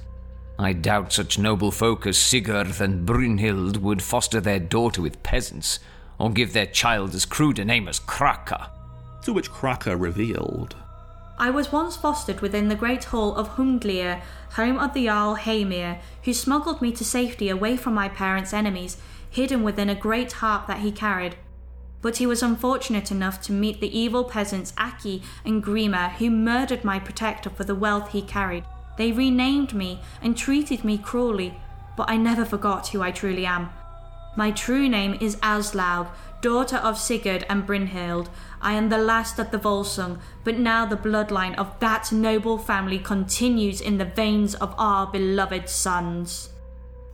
I 0.58 0.74
doubt 0.74 1.12
such 1.12 1.38
noble 1.38 1.72
folk 1.72 2.08
as 2.08 2.18
Sigurd 2.18 2.80
and 2.80 3.06
Brynhild 3.06 3.78
would 3.78 4.02
foster 4.02 4.40
their 4.40 4.60
daughter 4.60 5.02
with 5.02 5.24
peasants, 5.24 5.80
or 6.18 6.32
give 6.32 6.54
their 6.54 6.68
child 6.68 7.14
as 7.14 7.26
crude 7.26 7.60
a 7.60 7.66
name 7.66 7.88
as 7.88 8.00
Kraka. 8.00 8.72
To 9.24 9.34
which 9.34 9.52
Kraka 9.52 9.98
revealed, 9.98 10.76
I 11.38 11.50
was 11.50 11.72
once 11.72 11.98
fostered 11.98 12.42
within 12.42 12.70
the 12.70 12.76
great 12.76 13.06
hall 13.06 13.36
of 13.36 13.50
Hundlir, 13.50 14.22
home 14.52 14.78
of 14.78 14.94
the 14.94 15.06
Jarl 15.06 15.36
Heimir, 15.36 16.00
who 16.24 16.34
smuggled 16.34 16.82
me 16.82 16.92
to 16.94 17.04
safety 17.04 17.50
away 17.50 17.76
from 17.76 17.94
my 17.94 18.08
parents' 18.08 18.54
enemies, 18.54 18.98
hidden 19.30 19.64
within 19.64 19.90
a 19.90 19.96
great 19.96 20.34
harp 20.34 20.68
that 20.68 20.80
he 20.80 20.92
carried. 20.92 21.36
But 22.04 22.18
he 22.18 22.28
was 22.28 22.44
unfortunate 22.44 23.10
enough 23.10 23.42
to 23.44 23.52
meet 23.52 23.82
the 23.82 23.98
evil 23.98 24.26
peasants 24.26 24.74
Aki 24.78 25.24
and 25.44 25.64
Grima, 25.64 26.12
who 26.12 26.30
murdered 26.30 26.84
my 26.84 27.00
protector 27.00 27.50
for 27.50 27.64
the 27.64 27.74
wealth 27.74 28.12
he 28.12 28.22
carried. 28.22 28.66
They 28.98 29.12
renamed 29.12 29.74
me 29.74 30.02
and 30.22 30.38
treated 30.38 30.84
me 30.84 31.00
cruelly, 31.00 31.58
but 31.98 32.10
I 32.10 32.18
never 32.18 32.46
forgot 32.46 32.90
who 32.90 33.02
I 33.02 33.12
truly 33.12 33.46
am. 33.46 33.70
My 34.36 34.52
true 34.52 34.90
name 34.90 35.18
is 35.22 35.38
Aslaug, 35.38 36.10
daughter 36.42 36.78
of 36.78 36.98
Sigurd 36.98 37.46
and 37.50 37.66
Brynhild. 37.66 38.30
I 38.62 38.74
am 38.74 38.90
the 38.90 38.98
last 38.98 39.40
of 39.40 39.52
the 39.52 39.60
Volsung, 39.60 40.20
but 40.44 40.58
now 40.58 40.86
the 40.86 40.98
bloodline 40.98 41.56
of 41.56 41.80
that 41.80 42.12
noble 42.12 42.58
family 42.58 43.00
continues 43.00 43.80
in 43.80 43.98
the 43.98 44.06
veins 44.06 44.56
of 44.56 44.76
our 44.78 45.08
beloved 45.08 45.70
sons. 45.70 46.50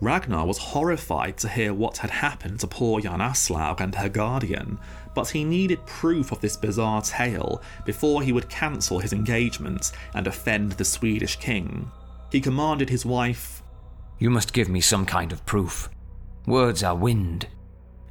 Ragnar 0.02 0.46
was 0.46 0.58
horrified 0.58 1.38
to 1.40 1.50
hear 1.50 1.74
what 1.74 1.98
had 1.98 2.10
happened 2.10 2.62
to 2.62 2.68
poor 2.68 3.02
Jan 3.02 3.20
Aslaug 3.20 3.82
and 3.82 3.94
her 3.96 4.08
guardian, 4.08 4.80
but 5.14 5.30
he 5.30 5.44
needed 5.44 5.86
proof 5.86 6.32
of 6.32 6.40
this 6.40 6.56
bizarre 6.56 7.02
tale 7.02 7.62
before 7.86 8.22
he 8.22 8.32
would 8.32 8.50
cancel 8.50 9.00
his 9.00 9.12
engagement 9.12 9.92
and 10.14 10.26
offend 10.26 10.74
the 10.74 10.86
Swedish 10.86 11.36
king. 11.36 11.92
He 12.32 12.40
commanded 12.40 12.90
his 12.90 13.06
wife, 13.06 13.62
You 14.20 14.30
must 14.30 14.54
give 14.54 14.70
me 14.70 14.80
some 14.80 15.06
kind 15.06 15.34
of 15.34 15.46
proof. 15.46 15.90
Words 16.46 16.82
are 16.82 16.96
wind. 16.96 17.48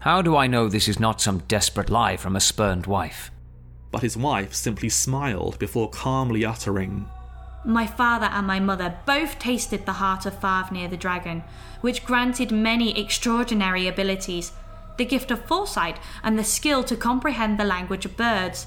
How 0.01 0.21
do 0.21 0.37
I 0.37 0.47
know 0.47 0.69
this 0.69 0.89
is 0.89 1.01
not 1.01 1.21
some 1.21 1.39
desperate 1.49 1.91
lie 1.91 2.17
from 2.17 2.37
a 2.37 2.41
spurned 2.41 2.87
wife? 2.87 3.31
But 3.91 4.03
his 4.03 4.17
wife 4.17 4.55
simply 4.55 4.91
smiled 4.91 5.59
before 5.59 5.89
calmly 5.89 6.45
uttering, 6.45 7.09
My 7.65 7.87
father 7.87 8.27
and 8.27 8.47
my 8.47 8.61
mother 8.61 8.99
both 9.05 9.39
tasted 9.39 9.85
the 9.85 9.95
heart 9.95 10.27
of 10.27 10.39
Fafnir 10.39 10.89
the 10.89 10.97
dragon, 10.97 11.43
which 11.81 12.05
granted 12.05 12.51
many 12.51 12.99
extraordinary 12.99 13.87
abilities 13.87 14.53
the 14.99 15.05
gift 15.05 15.31
of 15.31 15.45
foresight 15.45 15.99
and 16.23 16.39
the 16.39 16.45
skill 16.45 16.85
to 16.85 16.97
comprehend 16.97 17.59
the 17.59 17.65
language 17.65 18.05
of 18.05 18.17
birds. 18.17 18.67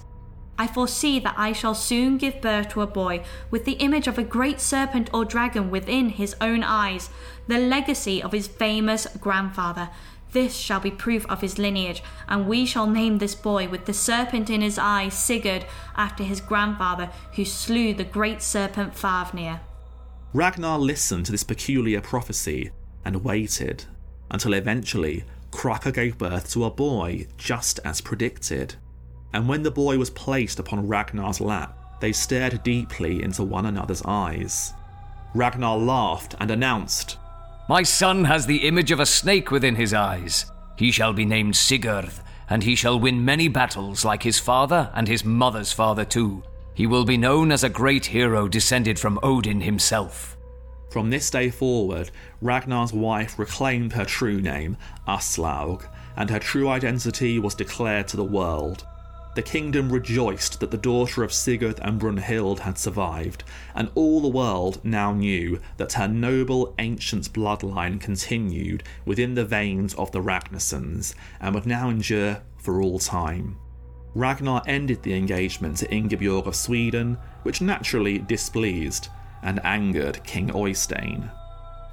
I 0.57 0.67
foresee 0.67 1.19
that 1.19 1.35
I 1.37 1.53
shall 1.53 1.75
soon 1.75 2.17
give 2.17 2.41
birth 2.41 2.69
to 2.69 2.81
a 2.81 2.87
boy 2.87 3.23
with 3.49 3.65
the 3.65 3.73
image 3.73 4.07
of 4.07 4.17
a 4.17 4.23
great 4.23 4.61
serpent 4.61 5.09
or 5.13 5.25
dragon 5.25 5.71
within 5.71 6.09
his 6.09 6.35
own 6.39 6.63
eyes, 6.63 7.09
the 7.47 7.57
legacy 7.57 8.21
of 8.21 8.31
his 8.31 8.47
famous 8.47 9.07
grandfather. 9.19 9.89
This 10.31 10.55
shall 10.55 10.79
be 10.79 10.91
proof 10.91 11.25
of 11.27 11.41
his 11.41 11.57
lineage, 11.57 12.01
and 12.27 12.47
we 12.47 12.65
shall 12.65 12.87
name 12.87 13.17
this 13.17 13.35
boy 13.35 13.67
with 13.67 13.85
the 13.85 13.93
serpent 13.93 14.49
in 14.49 14.61
his 14.61 14.77
eye 14.77 15.09
Sigurd, 15.09 15.65
after 15.95 16.23
his 16.23 16.39
grandfather 16.39 17.09
who 17.35 17.43
slew 17.43 17.93
the 17.93 18.05
great 18.05 18.41
serpent 18.41 18.95
Fafnir. 18.95 19.59
Ragnar 20.33 20.79
listened 20.79 21.25
to 21.25 21.31
this 21.33 21.43
peculiar 21.43 21.99
prophecy 21.99 22.71
and 23.03 23.23
waited 23.23 23.83
until 24.29 24.53
eventually 24.53 25.25
Kraka 25.51 25.91
gave 25.91 26.17
birth 26.17 26.49
to 26.51 26.63
a 26.63 26.71
boy 26.71 27.27
just 27.37 27.81
as 27.83 27.99
predicted. 27.99 28.75
And 29.33 29.49
when 29.49 29.63
the 29.63 29.71
boy 29.71 29.97
was 29.97 30.09
placed 30.09 30.59
upon 30.59 30.87
Ragnar's 30.87 31.41
lap, 31.41 31.77
they 31.99 32.13
stared 32.13 32.63
deeply 32.63 33.21
into 33.21 33.43
one 33.43 33.65
another's 33.65 34.01
eyes. 34.05 34.73
Ragnar 35.35 35.77
laughed 35.77 36.35
and 36.39 36.49
announced, 36.49 37.17
My 37.69 37.83
son 37.83 38.25
has 38.25 38.45
the 38.45 38.67
image 38.67 38.91
of 38.91 38.99
a 38.99 39.05
snake 39.05 39.51
within 39.51 39.75
his 39.75 39.93
eyes. 39.93 40.45
He 40.75 40.91
shall 40.91 41.13
be 41.13 41.25
named 41.25 41.55
Sigurd, 41.55 42.11
and 42.49 42.63
he 42.63 42.75
shall 42.75 42.99
win 42.99 43.23
many 43.23 43.47
battles 43.47 44.03
like 44.03 44.23
his 44.23 44.39
father 44.39 44.91
and 44.93 45.07
his 45.07 45.23
mother's 45.23 45.71
father 45.71 46.03
too. 46.03 46.43
He 46.73 46.87
will 46.87 47.05
be 47.05 47.17
known 47.17 47.51
as 47.51 47.63
a 47.63 47.69
great 47.69 48.07
hero 48.07 48.47
descended 48.47 48.99
from 48.99 49.19
Odin 49.21 49.61
himself. 49.61 50.37
From 50.89 51.09
this 51.09 51.29
day 51.29 51.49
forward, 51.49 52.11
Ragnar's 52.41 52.91
wife 52.91 53.39
reclaimed 53.39 53.93
her 53.93 54.03
true 54.03 54.41
name, 54.41 54.75
Aslaug, 55.07 55.85
and 56.17 56.29
her 56.29 56.39
true 56.39 56.67
identity 56.67 57.39
was 57.39 57.55
declared 57.55 58.07
to 58.09 58.17
the 58.17 58.23
world. 58.23 58.85
The 59.33 59.41
kingdom 59.41 59.91
rejoiced 59.91 60.59
that 60.59 60.71
the 60.71 60.77
daughter 60.77 61.23
of 61.23 61.31
Sigurd 61.31 61.79
and 61.81 61.99
Brunhild 61.99 62.59
had 62.59 62.77
survived, 62.77 63.45
and 63.73 63.89
all 63.95 64.19
the 64.19 64.27
world 64.27 64.83
now 64.83 65.13
knew 65.13 65.61
that 65.77 65.93
her 65.93 66.07
noble 66.07 66.75
ancient 66.79 67.31
bloodline 67.31 68.01
continued 68.01 68.83
within 69.05 69.35
the 69.35 69.45
veins 69.45 69.93
of 69.93 70.11
the 70.11 70.21
Ragnarsons 70.21 71.15
and 71.39 71.55
would 71.55 71.65
now 71.65 71.89
endure 71.89 72.41
for 72.57 72.81
all 72.81 72.99
time. 72.99 73.55
Ragnar 74.13 74.63
ended 74.67 75.01
the 75.03 75.13
engagement 75.13 75.77
to 75.77 75.89
Ingeborg 75.93 76.45
of 76.45 76.55
Sweden, 76.55 77.17
which 77.43 77.61
naturally 77.61 78.17
displeased 78.17 79.07
and 79.41 79.63
angered 79.63 80.21
King 80.25 80.49
Eystein. 80.49 81.31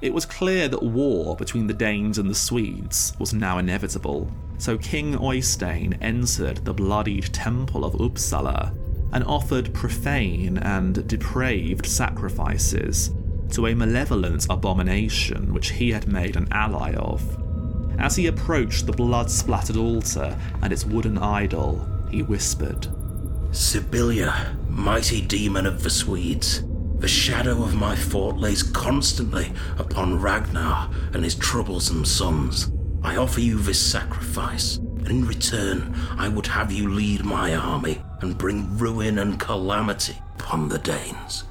It 0.01 0.13
was 0.13 0.25
clear 0.25 0.69
that 0.69 0.81
war 0.81 1.35
between 1.35 1.67
the 1.67 1.73
Danes 1.73 2.17
and 2.17 2.29
the 2.29 2.35
Swedes 2.35 3.13
was 3.19 3.33
now 3.33 3.57
inevitable, 3.57 4.31
so 4.57 4.77
King 4.77 5.15
Eystein 5.17 5.97
entered 6.01 6.63
the 6.63 6.73
bloodied 6.73 7.33
temple 7.33 7.83
of 7.83 7.95
Uppsala 7.95 8.73
and 9.11 9.25
offered 9.25 9.73
profane 9.73 10.57
and 10.59 11.05
depraved 11.05 11.85
sacrifices 11.85 13.11
to 13.51 13.67
a 13.67 13.75
malevolent 13.75 14.47
abomination 14.49 15.53
which 15.53 15.71
he 15.71 15.91
had 15.91 16.07
made 16.07 16.37
an 16.37 16.47
ally 16.51 16.93
of. 16.93 17.21
As 17.99 18.15
he 18.15 18.27
approached 18.27 18.85
the 18.85 18.93
blood 18.93 19.29
splattered 19.29 19.75
altar 19.75 20.37
and 20.61 20.71
its 20.71 20.85
wooden 20.85 21.17
idol, 21.17 21.85
he 22.09 22.21
whispered, 22.21 22.87
Sibylla, 23.51 24.55
mighty 24.69 25.19
demon 25.19 25.65
of 25.65 25.83
the 25.83 25.89
Swedes, 25.89 26.63
the 26.99 27.07
shadow 27.07 27.63
of 27.63 27.75
my 27.75 27.95
fort 27.95 28.37
lays 28.37 28.61
constantly 28.61 29.51
upon 29.77 30.21
Ragnar 30.21 30.89
and 31.13 31.23
his 31.23 31.35
troublesome 31.35 32.03
sons. 32.05 32.71
I 33.01 33.15
offer 33.15 33.39
you 33.39 33.57
this 33.57 33.79
sacrifice, 33.79 34.77
and 34.77 35.07
in 35.07 35.25
return, 35.25 35.95
I 36.17 36.27
would 36.27 36.47
have 36.47 36.71
you 36.71 36.89
lead 36.89 37.23
my 37.23 37.55
army 37.55 38.01
and 38.19 38.37
bring 38.37 38.77
ruin 38.77 39.19
and 39.19 39.39
calamity 39.39 40.17
upon 40.35 40.67
the 40.67 40.79
Danes. 40.79 41.45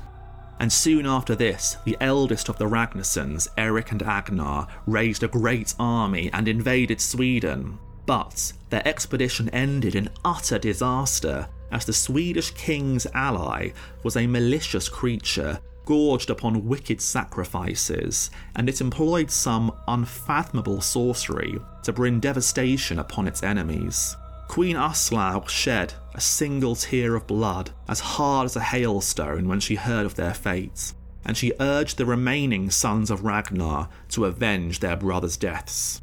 And 0.60 0.72
soon 0.72 1.06
after 1.06 1.34
this, 1.34 1.76
the 1.84 1.96
eldest 2.00 2.48
of 2.48 2.58
the 2.58 2.66
Ragnarsons, 2.66 3.48
Eric 3.56 3.92
and 3.92 4.02
Agnar, 4.02 4.66
raised 4.86 5.22
a 5.22 5.28
great 5.28 5.74
army 5.78 6.30
and 6.32 6.48
invaded 6.48 7.00
Sweden. 7.00 7.78
But 8.04 8.52
their 8.68 8.86
expedition 8.86 9.48
ended 9.50 9.94
in 9.94 10.10
utter 10.24 10.58
disaster, 10.58 11.48
as 11.70 11.84
the 11.84 11.92
Swedish 11.92 12.50
king's 12.52 13.06
ally 13.14 13.70
was 14.02 14.16
a 14.16 14.26
malicious 14.26 14.88
creature 14.88 15.60
gorged 15.84 16.28
upon 16.28 16.66
wicked 16.66 17.00
sacrifices, 17.00 18.30
and 18.54 18.68
it 18.68 18.80
employed 18.80 19.30
some 19.30 19.72
unfathomable 19.88 20.82
sorcery 20.82 21.58
to 21.82 21.92
bring 21.92 22.20
devastation 22.20 22.98
upon 22.98 23.26
its 23.26 23.42
enemies. 23.42 24.14
Queen 24.48 24.76
Aslaug 24.76 25.48
shed 25.48 25.94
a 26.14 26.20
single 26.20 26.74
tear 26.74 27.14
of 27.14 27.26
blood 27.26 27.70
as 27.88 28.00
hard 28.00 28.44
as 28.44 28.56
a 28.56 28.60
hailstone 28.60 29.48
when 29.48 29.60
she 29.60 29.76
heard 29.76 30.04
of 30.04 30.14
their 30.14 30.34
fate, 30.34 30.92
and 31.24 31.36
she 31.36 31.52
urged 31.58 31.96
the 31.96 32.06
remaining 32.06 32.70
sons 32.70 33.10
of 33.10 33.24
Ragnar 33.24 33.88
to 34.10 34.26
avenge 34.26 34.80
their 34.80 34.96
brothers' 34.96 35.36
deaths. 35.36 36.02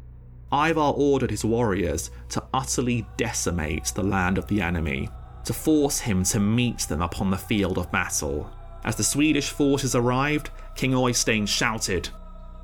Ivar 0.52 0.94
ordered 0.96 1.30
his 1.30 1.44
warriors 1.44 2.10
to 2.30 2.42
utterly 2.54 3.06
decimate 3.16 3.86
the 3.94 4.02
land 4.02 4.38
of 4.38 4.46
the 4.46 4.60
enemy, 4.60 5.08
to 5.46 5.52
force 5.52 6.00
him 6.00 6.22
to 6.24 6.40
meet 6.40 6.80
them 6.80 7.00
upon 7.00 7.30
the 7.30 7.38
field 7.38 7.78
of 7.78 7.90
battle, 7.90 8.50
as 8.84 8.96
the 8.96 9.04
Swedish 9.04 9.50
forces 9.50 9.94
arrived, 9.94 10.50
King 10.76 10.92
Eystein 10.92 11.46
shouted, 11.48 12.08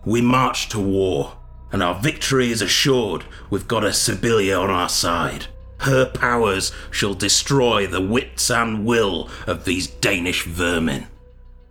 We 0.05 0.21
march 0.21 0.69
to 0.69 0.79
war, 0.79 1.37
and 1.73 1.83
our 1.83 1.95
victory 1.95 2.51
is 2.51 2.63
assured. 2.63 3.25
We've 3.51 3.67
got 3.67 3.85
a 3.85 3.93
Sibylla 3.93 4.55
on 4.55 4.71
our 4.71 4.89
side. 4.89 5.47
Her 5.79 6.07
powers 6.07 6.71
shall 6.93 7.15
destroy 7.15 7.89
the 7.89 8.01
wits 8.01 8.51
and 8.51 8.85
will 8.85 9.29
of 9.49 9.65
these 9.65 9.89
Danish 9.89 10.45
vermin. 10.45 11.09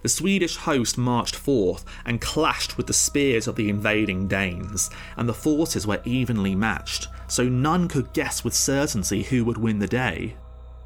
The 0.02 0.10
Swedish 0.10 0.58
host 0.58 0.98
marched 0.98 1.36
forth 1.36 1.86
and 2.06 2.20
clashed 2.20 2.76
with 2.76 2.88
the 2.88 2.94
spears 2.94 3.48
of 3.48 3.56
the 3.56 3.70
invading 3.70 4.28
Danes, 4.28 4.90
and 5.16 5.30
the 5.30 5.34
forces 5.34 5.86
were 5.86 6.02
evenly 6.04 6.56
matched, 6.56 7.08
so 7.28 7.48
none 7.48 7.88
could 7.88 8.12
guess 8.12 8.44
with 8.44 8.54
certainty 8.54 9.24
who 9.24 9.46
would 9.46 9.58
win 9.58 9.80
the 9.80 9.88
day. 9.88 10.36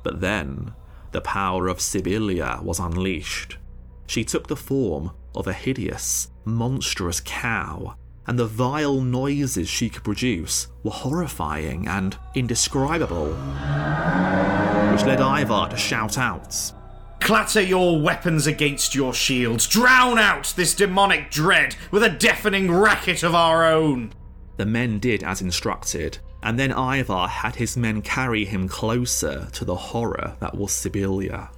But 0.06 0.22
then, 0.22 0.76
the 1.14 1.20
power 1.20 1.68
of 1.68 1.82
Sibylla 1.82 2.62
was 2.62 2.80
unleashed. 2.80 3.58
She 4.06 4.24
took 4.24 4.48
the 4.48 4.56
form 4.56 5.12
of 5.34 5.48
a 5.48 5.54
hideous, 5.54 6.30
monstrous 6.46 7.20
cow, 7.26 7.96
and 8.28 8.38
the 8.38 8.46
vile 8.46 9.02
noises 9.02 9.68
she 9.68 9.90
could 9.90 10.04
produce 10.04 10.68
were 10.84 10.92
horrifying 10.92 11.88
and 11.88 12.16
indescribable, 12.36 13.30
which 14.92 15.06
led 15.06 15.22
Ivar 15.22 15.70
to 15.70 15.76
shout 15.76 16.20
out. 16.20 16.56
Clatter 17.20 17.62
your 17.62 18.00
weapons 18.00 18.46
against 18.46 18.94
your 18.94 19.12
shields. 19.12 19.66
Drown 19.68 20.20
out 20.20 20.54
this 20.56 20.76
demonic 20.76 21.32
dread 21.32 21.76
with 21.90 22.04
a 22.04 22.10
deafening 22.12 22.72
racket 22.72 23.24
of 23.24 23.34
our 23.34 23.66
own. 23.66 24.14
The 24.58 24.68
men 24.68 25.00
did 25.00 25.24
as 25.24 25.42
instructed, 25.42 26.20
and 26.46 26.60
then 26.60 26.72
Ivar 26.72 27.28
had 27.28 27.56
his 27.56 27.76
men 27.76 28.04
carry 28.04 28.46
him 28.46 28.70
closer 28.70 29.48
to 29.52 29.66
the 29.66 29.76
horror 29.76 30.36
that 30.40 30.56
was 30.56 30.72
Sibylla. 30.72 31.50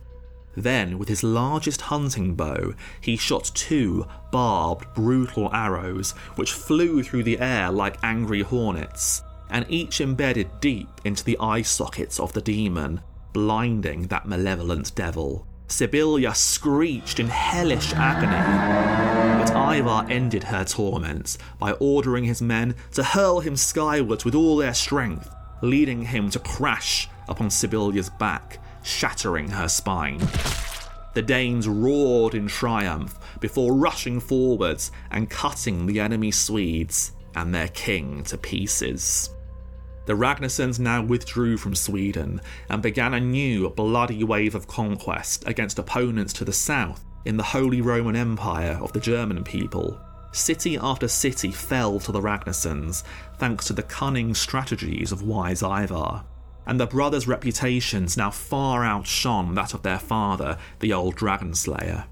Then, 0.56 0.98
with 0.98 1.10
his 1.10 1.24
largest 1.24 1.82
hunting 1.82 2.36
bow, 2.36 2.74
he 3.02 3.18
shot 3.18 3.52
two 3.54 4.08
barbed, 4.32 4.86
brutal 4.96 5.54
arrows 5.54 6.12
which 6.36 6.54
flew 6.54 7.04
through 7.04 7.24
the 7.24 7.38
air 7.40 7.70
like 7.70 7.98
angry 8.02 8.42
hornets, 8.42 9.22
and 9.50 9.66
each 9.68 10.00
embedded 10.00 10.62
deep 10.62 10.90
into 11.04 11.24
the 11.24 11.38
eye 11.38 11.62
sockets 11.64 12.18
of 12.18 12.32
the 12.32 12.42
demon, 12.42 13.02
blinding 13.34 14.08
that 14.08 14.26
malevolent 14.26 14.96
devil. 14.96 15.46
Sibylla 15.68 16.34
screeched 16.34 17.20
in 17.20 17.28
hellish 17.28 17.94
agony, 17.94 19.17
but 19.48 19.78
Ivar 19.78 20.06
ended 20.10 20.44
her 20.44 20.66
torments 20.66 21.38
by 21.58 21.72
ordering 21.74 22.26
his 22.26 22.42
men 22.42 22.76
to 22.92 23.04
hurl 23.04 23.40
him 23.40 23.56
skywards 23.56 24.26
with 24.26 24.36
all 24.36 24.58
their 24.58 24.74
strength, 24.74 25.30
leading 25.62 26.02
him 26.02 26.30
to 26.32 26.40
crash 26.40 27.08
upon 27.30 27.50
Sibylla's 27.50 28.10
back, 28.10 28.60
shattering 28.84 29.50
her 29.50 29.68
spine. 29.70 30.20
The 31.14 31.22
Danes 31.22 31.68
roared 31.68 32.36
in 32.36 32.48
triumph 32.48 33.18
before 33.40 33.74
rushing 33.74 34.20
forwards 34.20 34.92
and 35.12 35.30
cutting 35.30 35.86
the 35.86 36.00
enemy 36.00 36.32
Swedes 36.32 37.14
and 37.36 37.54
their 37.54 37.70
king 37.70 38.24
to 38.26 38.38
pieces. 38.38 39.30
The 40.08 40.14
Ragnarsons 40.14 40.80
now 40.80 41.04
withdrew 41.04 41.58
from 41.58 41.76
Sweden 41.76 42.42
and 42.70 42.82
began 42.82 43.14
a 43.14 43.20
new 43.20 43.70
bloody 43.70 44.24
wave 44.24 44.56
of 44.56 44.68
conquest 44.68 45.48
against 45.48 45.80
opponents 45.80 46.34
to 46.34 46.46
the 46.46 46.54
south 46.54 47.04
in 47.28 47.36
the 47.36 47.44
Holy 47.44 47.82
Roman 47.82 48.16
Empire 48.16 48.80
of 48.82 48.94
the 48.94 49.00
German 49.00 49.44
people. 49.44 50.00
City 50.32 50.78
after 50.78 51.08
city 51.08 51.52
fell 51.52 52.00
to 52.00 52.12
the 52.12 52.22
Ragnarsons 52.22 53.04
thanks 53.38 53.68
to 53.68 53.74
the 53.74 53.84
cunning 53.84 54.34
strategies 54.34 55.12
of 55.12 55.24
wise 55.24 55.62
Ivar, 55.62 56.24
and 56.66 56.80
the 56.80 56.88
brothers' 56.88 57.28
reputations 57.28 58.16
now 58.16 58.32
far 58.32 58.86
outshone 58.86 59.54
that 59.56 59.74
of 59.74 59.84
their 59.84 60.00
father, 60.00 60.58
the 60.80 60.94
old 60.94 61.16
dragon 61.16 61.54
slayer. 61.54 62.06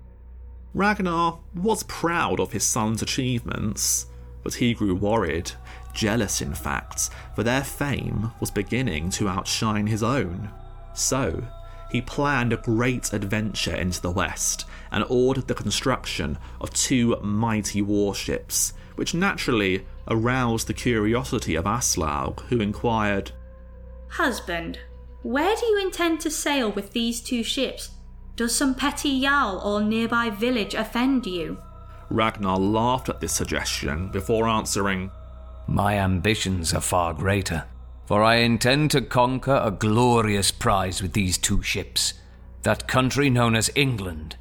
Ragnar 0.73 1.39
was 1.55 1.83
proud 1.83 2.41
of 2.41 2.51
his 2.51 2.65
son's 2.65 3.01
achievements, 3.01 4.07
but 4.43 4.55
he 4.55 4.73
grew 4.73 4.95
worried 4.95 5.51
jealous 5.93 6.41
in 6.41 6.53
fact, 6.53 7.09
for 7.35 7.43
their 7.43 7.63
fame 7.63 8.31
was 8.41 8.51
beginning 8.51 9.09
to 9.09 9.29
outshine 9.29 9.87
his 9.87 10.03
own. 10.03 10.51
So, 10.93 11.41
he 11.91 12.01
planned 12.01 12.53
a 12.53 12.57
great 12.57 13.13
adventure 13.13 13.75
into 13.75 14.01
the 14.01 14.11
west 14.11 14.65
and 14.91 15.03
ordered 15.09 15.47
the 15.47 15.53
construction 15.53 16.37
of 16.59 16.73
two 16.73 17.15
mighty 17.21 17.81
warships, 17.81 18.73
which 18.95 19.13
naturally 19.13 19.85
aroused 20.07 20.67
the 20.67 20.73
curiosity 20.73 21.55
of 21.55 21.65
Aslaug, 21.65 22.41
who 22.47 22.59
inquired, 22.59 23.31
Husband, 24.09 24.79
where 25.23 25.55
do 25.55 25.65
you 25.65 25.81
intend 25.81 26.21
to 26.21 26.31
sail 26.31 26.71
with 26.71 26.91
these 26.91 27.19
two 27.21 27.43
ships? 27.43 27.89
Does 28.35 28.55
some 28.55 28.75
petty 28.75 29.21
jarl 29.21 29.57
or 29.57 29.81
nearby 29.81 30.29
village 30.29 30.73
offend 30.73 31.25
you? 31.25 31.57
Ragnar 32.09 32.57
laughed 32.57 33.09
at 33.09 33.19
this 33.19 33.33
suggestion 33.33 34.09
before 34.09 34.47
answering, 34.47 35.09
My 35.67 35.97
ambitions 35.97 36.73
are 36.73 36.81
far 36.81 37.13
greater, 37.13 37.65
for 38.05 38.23
I 38.23 38.35
intend 38.35 38.91
to 38.91 39.01
conquer 39.01 39.59
a 39.63 39.71
glorious 39.71 40.51
prize 40.51 41.01
with 41.01 41.13
these 41.13 41.37
two 41.37 41.61
ships, 41.63 42.13
that 42.61 42.87
country 42.87 43.29
known 43.29 43.55
as 43.55 43.71
England. 43.75 44.37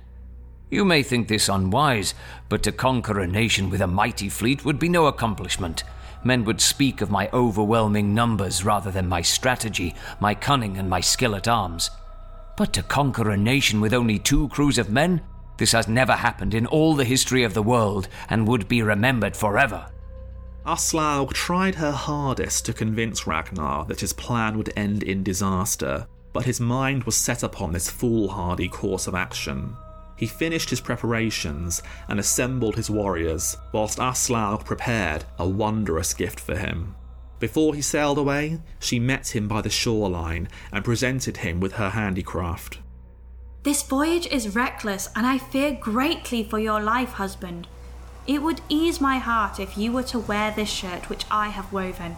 You 0.70 0.84
may 0.84 1.02
think 1.02 1.28
this 1.28 1.48
unwise, 1.48 2.14
but 2.48 2.62
to 2.64 2.72
conquer 2.72 3.20
a 3.20 3.26
nation 3.26 3.70
with 3.70 3.80
a 3.80 3.86
mighty 3.86 4.28
fleet 4.28 4.64
would 4.64 4.78
be 4.78 4.88
no 4.88 5.06
accomplishment. 5.06 5.84
Men 6.24 6.44
would 6.44 6.60
speak 6.60 7.00
of 7.00 7.10
my 7.10 7.28
overwhelming 7.32 8.14
numbers 8.14 8.64
rather 8.64 8.90
than 8.90 9.08
my 9.08 9.22
strategy, 9.22 9.94
my 10.20 10.34
cunning, 10.34 10.76
and 10.78 10.88
my 10.88 11.00
skill 11.00 11.34
at 11.36 11.48
arms. 11.48 11.90
But 12.56 12.72
to 12.74 12.82
conquer 12.82 13.30
a 13.30 13.36
nation 13.36 13.80
with 13.80 13.94
only 13.94 14.18
two 14.18 14.48
crews 14.48 14.78
of 14.78 14.90
men, 14.90 15.20
this 15.56 15.72
has 15.72 15.86
never 15.86 16.12
happened 16.12 16.54
in 16.54 16.66
all 16.66 16.94
the 16.94 17.04
history 17.04 17.44
of 17.44 17.54
the 17.54 17.62
world 17.62 18.08
and 18.28 18.48
would 18.48 18.68
be 18.68 18.82
remembered 18.82 19.36
forever. 19.36 19.86
Aslaug 20.66 21.34
tried 21.34 21.74
her 21.74 21.92
hardest 21.92 22.64
to 22.64 22.72
convince 22.72 23.26
Ragnar 23.26 23.84
that 23.84 24.00
his 24.00 24.14
plan 24.14 24.56
would 24.56 24.72
end 24.76 25.02
in 25.02 25.22
disaster, 25.22 26.06
but 26.32 26.46
his 26.46 26.58
mind 26.58 27.04
was 27.04 27.16
set 27.16 27.42
upon 27.42 27.72
this 27.72 27.90
foolhardy 27.90 28.68
course 28.68 29.06
of 29.06 29.14
action. 29.14 29.76
He 30.16 30.26
finished 30.26 30.70
his 30.70 30.80
preparations 30.80 31.82
and 32.08 32.18
assembled 32.18 32.76
his 32.76 32.88
warriors, 32.88 33.56
whilst 33.72 33.98
Aslaug 33.98 34.64
prepared 34.64 35.24
a 35.38 35.46
wondrous 35.46 36.14
gift 36.14 36.40
for 36.40 36.56
him. 36.56 36.94
Before 37.40 37.74
he 37.74 37.82
sailed 37.82 38.16
away, 38.16 38.60
she 38.78 38.98
met 38.98 39.34
him 39.34 39.48
by 39.48 39.60
the 39.60 39.68
shoreline 39.68 40.48
and 40.72 40.84
presented 40.84 41.38
him 41.38 41.60
with 41.60 41.72
her 41.74 41.90
handicraft. 41.90 42.78
This 43.64 43.82
voyage 43.82 44.26
is 44.28 44.54
reckless, 44.54 45.10
and 45.14 45.26
I 45.26 45.38
fear 45.38 45.72
greatly 45.72 46.44
for 46.44 46.58
your 46.58 46.80
life, 46.80 47.10
husband. 47.10 47.66
It 48.26 48.42
would 48.42 48.62
ease 48.68 49.00
my 49.00 49.18
heart 49.18 49.60
if 49.60 49.76
you 49.76 49.92
were 49.92 50.02
to 50.04 50.18
wear 50.18 50.50
this 50.50 50.70
shirt 50.70 51.08
which 51.08 51.26
I 51.30 51.48
have 51.48 51.72
woven. 51.72 52.16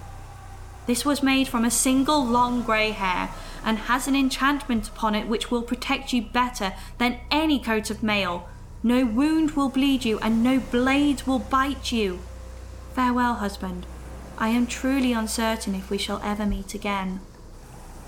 This 0.87 1.05
was 1.05 1.23
made 1.23 1.49
from 1.49 1.65
a 1.65 1.71
single 1.71 2.25
long 2.25 2.63
grey 2.63 2.93
hair 2.93 3.31
and 3.65 3.79
has 3.79 4.07
an 4.07 4.15
enchantment 4.15 4.89
upon 4.89 5.17
it 5.17 5.27
which 5.27 5.51
will 5.51 5.63
protect 5.63 6.13
you 6.13 6.23
better 6.23 6.75
than 6.99 7.19
any 7.31 7.59
coat 7.59 7.91
of 7.91 8.05
mail. 8.05 8.49
No 8.85 9.05
wound 9.05 9.53
will 9.53 9.69
bleed 9.69 10.05
you, 10.05 10.21
and 10.21 10.45
no 10.45 10.61
blade 10.61 11.23
will 11.23 11.41
bite 11.41 11.91
you. 11.91 12.21
Farewell, 12.95 13.35
husband. 13.35 13.85
I 14.39 14.49
am 14.49 14.69
truly 14.69 15.13
uncertain 15.13 15.75
if 15.75 15.91
we 15.91 15.99
shall 15.99 16.21
ever 16.23 16.47
meet 16.47 16.73
again. 16.73 17.21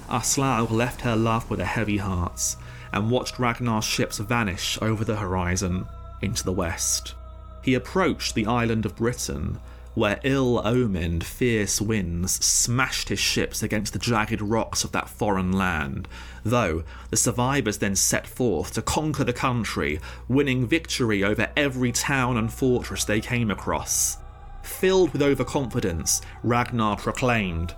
Aslaug 0.08 0.70
left 0.70 1.00
her 1.00 1.16
love 1.16 1.50
with 1.50 1.58
a 1.58 1.64
heavy 1.64 1.96
heart 1.96 2.54
and 2.92 3.10
watched 3.10 3.40
Ragnar's 3.40 3.84
ships 3.84 4.18
vanish 4.18 4.78
over 4.80 5.04
the 5.04 5.16
horizon 5.16 5.86
into 6.22 6.44
the 6.44 6.52
west. 6.52 7.14
He 7.62 7.74
approached 7.74 8.34
the 8.34 8.46
island 8.46 8.86
of 8.86 8.96
Britain, 8.96 9.58
where 9.98 10.20
ill 10.22 10.64
omened, 10.64 11.24
fierce 11.24 11.80
winds 11.80 12.32
smashed 12.44 13.08
his 13.08 13.18
ships 13.18 13.64
against 13.64 13.92
the 13.92 13.98
jagged 13.98 14.40
rocks 14.40 14.84
of 14.84 14.92
that 14.92 15.08
foreign 15.08 15.50
land, 15.50 16.06
though 16.44 16.84
the 17.10 17.16
survivors 17.16 17.78
then 17.78 17.96
set 17.96 18.26
forth 18.26 18.72
to 18.72 18.80
conquer 18.80 19.24
the 19.24 19.32
country, 19.32 19.98
winning 20.28 20.66
victory 20.66 21.24
over 21.24 21.50
every 21.56 21.90
town 21.90 22.36
and 22.36 22.52
fortress 22.52 23.04
they 23.04 23.20
came 23.20 23.50
across. 23.50 24.18
Filled 24.62 25.12
with 25.12 25.22
overconfidence, 25.22 26.22
Ragnar 26.44 26.96
proclaimed, 26.96 27.74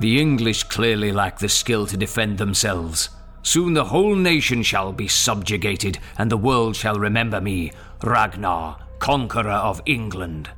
The 0.00 0.20
English 0.20 0.64
clearly 0.64 1.12
lack 1.12 1.38
the 1.38 1.48
skill 1.48 1.86
to 1.86 1.96
defend 1.96 2.38
themselves. 2.38 3.10
Soon 3.44 3.74
the 3.74 3.84
whole 3.84 4.16
nation 4.16 4.62
shall 4.62 4.92
be 4.92 5.06
subjugated, 5.06 5.98
and 6.18 6.30
the 6.30 6.36
world 6.36 6.74
shall 6.74 6.96
remember 6.96 7.40
me, 7.40 7.72
Ragnar, 8.02 8.78
conqueror 9.02 9.50
of 9.50 9.82
England. 9.84 10.48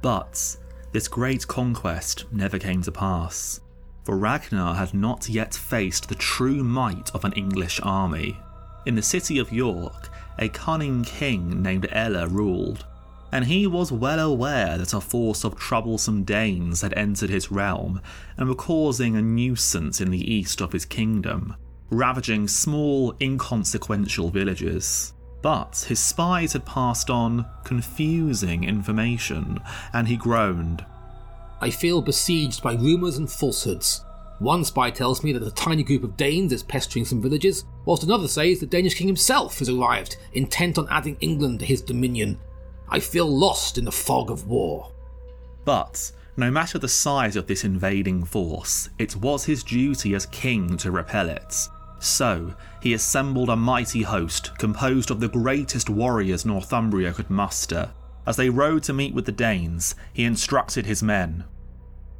But 0.00 0.56
this 0.92 1.08
great 1.08 1.46
conquest 1.46 2.24
never 2.32 2.58
came 2.58 2.80
to 2.80 2.90
pass, 2.90 3.60
for 4.02 4.16
Ragnar 4.16 4.74
had 4.74 4.94
not 4.94 5.28
yet 5.28 5.54
faced 5.54 6.08
the 6.08 6.14
true 6.14 6.64
might 6.64 7.14
of 7.14 7.26
an 7.26 7.34
English 7.34 7.78
army. 7.82 8.40
In 8.86 8.94
the 8.94 9.02
city 9.02 9.38
of 9.38 9.52
York, 9.52 10.08
a 10.38 10.48
cunning 10.48 11.04
king 11.04 11.60
named 11.60 11.86
Ella 11.92 12.26
ruled, 12.26 12.86
and 13.30 13.44
he 13.44 13.66
was 13.66 13.92
well 13.92 14.20
aware 14.20 14.78
that 14.78 14.94
a 14.94 15.00
force 15.02 15.44
of 15.44 15.56
troublesome 15.56 16.24
Danes 16.24 16.80
had 16.80 16.94
entered 16.94 17.28
his 17.28 17.50
realm 17.50 18.00
and 18.38 18.48
were 18.48 18.54
causing 18.54 19.16
a 19.16 19.20
nuisance 19.20 20.00
in 20.00 20.10
the 20.10 20.32
east 20.32 20.62
of 20.62 20.72
his 20.72 20.86
kingdom, 20.86 21.54
ravaging 21.90 22.48
small, 22.48 23.14
inconsequential 23.20 24.30
villages. 24.30 25.12
But 25.42 25.84
his 25.88 26.00
spies 26.00 26.52
had 26.52 26.64
passed 26.64 27.10
on 27.10 27.46
confusing 27.64 28.64
information, 28.64 29.60
and 29.92 30.08
he 30.08 30.16
groaned. 30.16 30.84
I 31.60 31.70
feel 31.70 32.02
besieged 32.02 32.62
by 32.62 32.74
rumours 32.74 33.18
and 33.18 33.30
falsehoods. 33.30 34.04
One 34.38 34.64
spy 34.64 34.90
tells 34.90 35.24
me 35.24 35.32
that 35.32 35.46
a 35.46 35.50
tiny 35.50 35.82
group 35.82 36.04
of 36.04 36.16
Danes 36.16 36.52
is 36.52 36.62
pestering 36.62 37.06
some 37.06 37.22
villages, 37.22 37.64
whilst 37.86 38.02
another 38.02 38.28
says 38.28 38.60
the 38.60 38.66
Danish 38.66 38.94
king 38.94 39.06
himself 39.06 39.60
has 39.60 39.70
arrived, 39.70 40.16
intent 40.34 40.76
on 40.76 40.88
adding 40.90 41.16
England 41.20 41.60
to 41.60 41.66
his 41.66 41.80
dominion. 41.80 42.38
I 42.88 43.00
feel 43.00 43.26
lost 43.26 43.78
in 43.78 43.84
the 43.84 43.92
fog 43.92 44.30
of 44.30 44.46
war. 44.46 44.92
But 45.64 46.12
no 46.36 46.50
matter 46.50 46.78
the 46.78 46.88
size 46.88 47.34
of 47.34 47.46
this 47.46 47.64
invading 47.64 48.24
force, 48.24 48.90
it 48.98 49.16
was 49.16 49.44
his 49.44 49.64
duty 49.64 50.14
as 50.14 50.26
king 50.26 50.76
to 50.78 50.90
repel 50.90 51.30
it. 51.30 51.68
So, 51.98 52.54
he 52.80 52.94
assembled 52.94 53.48
a 53.48 53.56
mighty 53.56 54.02
host 54.02 54.56
composed 54.58 55.10
of 55.10 55.20
the 55.20 55.28
greatest 55.28 55.88
warriors 55.88 56.44
Northumbria 56.44 57.12
could 57.12 57.30
muster. 57.30 57.90
As 58.26 58.36
they 58.36 58.50
rode 58.50 58.82
to 58.84 58.92
meet 58.92 59.14
with 59.14 59.24
the 59.24 59.32
Danes, 59.32 59.94
he 60.12 60.24
instructed 60.24 60.86
his 60.86 61.02
men. 61.02 61.44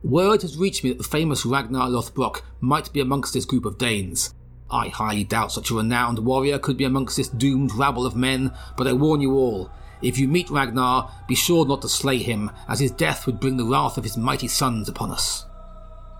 Word 0.02 0.42
has 0.42 0.56
reached 0.56 0.84
me 0.84 0.90
that 0.90 0.98
the 0.98 1.04
famous 1.04 1.44
Ragnar 1.44 1.88
Lothbrok 1.88 2.42
might 2.60 2.92
be 2.92 3.00
amongst 3.00 3.34
this 3.34 3.44
group 3.44 3.64
of 3.64 3.78
Danes. 3.78 4.32
I 4.70 4.88
highly 4.88 5.24
doubt 5.24 5.52
such 5.52 5.70
a 5.70 5.74
renowned 5.74 6.20
warrior 6.20 6.58
could 6.58 6.76
be 6.76 6.84
amongst 6.84 7.16
this 7.16 7.28
doomed 7.28 7.72
rabble 7.74 8.06
of 8.06 8.16
men, 8.16 8.52
but 8.76 8.86
I 8.86 8.92
warn 8.92 9.20
you 9.20 9.34
all, 9.34 9.70
if 10.02 10.18
you 10.18 10.28
meet 10.28 10.50
Ragnar, 10.50 11.10
be 11.26 11.34
sure 11.34 11.66
not 11.66 11.82
to 11.82 11.88
slay 11.88 12.18
him, 12.18 12.50
as 12.68 12.80
his 12.80 12.90
death 12.90 13.26
would 13.26 13.40
bring 13.40 13.56
the 13.56 13.64
wrath 13.64 13.96
of 13.96 14.04
his 14.04 14.16
mighty 14.16 14.48
sons 14.48 14.88
upon 14.88 15.10
us. 15.10 15.46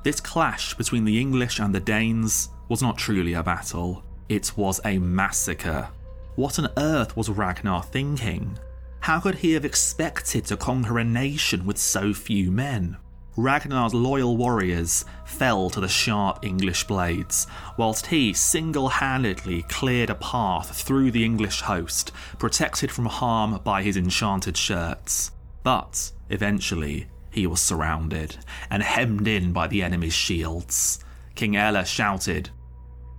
This 0.03 0.21
clash 0.21 0.75
between 0.75 1.05
the 1.05 1.21
English 1.21 1.59
and 1.59 1.75
the 1.75 1.81
Danes 1.81 2.49
was 2.69 2.83
not 2.83 2.99
truly 2.99 3.35
a 3.35 3.43
battle, 3.43 4.03
it 4.29 4.57
was 4.57 4.81
a 4.85 4.99
massacre. 4.99 5.89
What 6.35 6.59
on 6.59 6.69
earth 6.77 7.17
was 7.17 7.31
Ragnar 7.31 7.83
thinking? 7.83 8.59
How 9.01 9.21
could 9.21 9.37
he 9.37 9.53
have 9.53 9.65
expected 9.65 10.45
to 10.47 10.57
conquer 10.57 10.99
a 10.99 11.05
nation 11.05 11.65
with 11.65 11.79
so 11.79 12.13
few 12.13 12.51
men? 12.51 12.97
Ragnar's 13.37 13.93
loyal 13.93 14.37
warriors 14.37 15.05
fell 15.27 15.69
to 15.71 15.81
the 15.81 15.89
sharp 15.89 16.45
English 16.45 16.85
blades, 16.85 17.47
whilst 17.77 18.07
he 18.07 18.33
single 18.33 18.89
handedly 18.89 19.63
cleared 19.63 20.09
a 20.09 20.15
path 20.15 20.81
through 20.81 21.11
the 21.11 21.25
English 21.25 21.61
host, 21.61 22.13
protected 22.39 22.91
from 22.91 23.07
harm 23.07 23.61
by 23.63 23.83
his 23.83 23.97
enchanted 23.97 24.57
shirts. 24.57 25.31
But 25.63 26.13
eventually, 26.31 27.09
he 27.31 27.47
was 27.47 27.61
surrounded 27.61 28.39
and 28.71 28.83
hemmed 28.83 29.29
in 29.29 29.53
by 29.53 29.67
the 29.67 29.83
enemy's 29.83 30.15
shields. 30.15 31.05
King 31.35 31.57
Ella 31.57 31.85
shouted, 31.85 32.49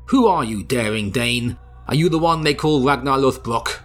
Who 0.08 0.26
are 0.26 0.46
you, 0.46 0.64
daring 0.64 1.12
Dane? 1.12 1.58
Are 1.90 1.96
you 1.96 2.08
the 2.08 2.18
one 2.18 2.42
they 2.42 2.54
call 2.54 2.82
Ragnar 2.82 3.18
Lothbrok? 3.18 3.82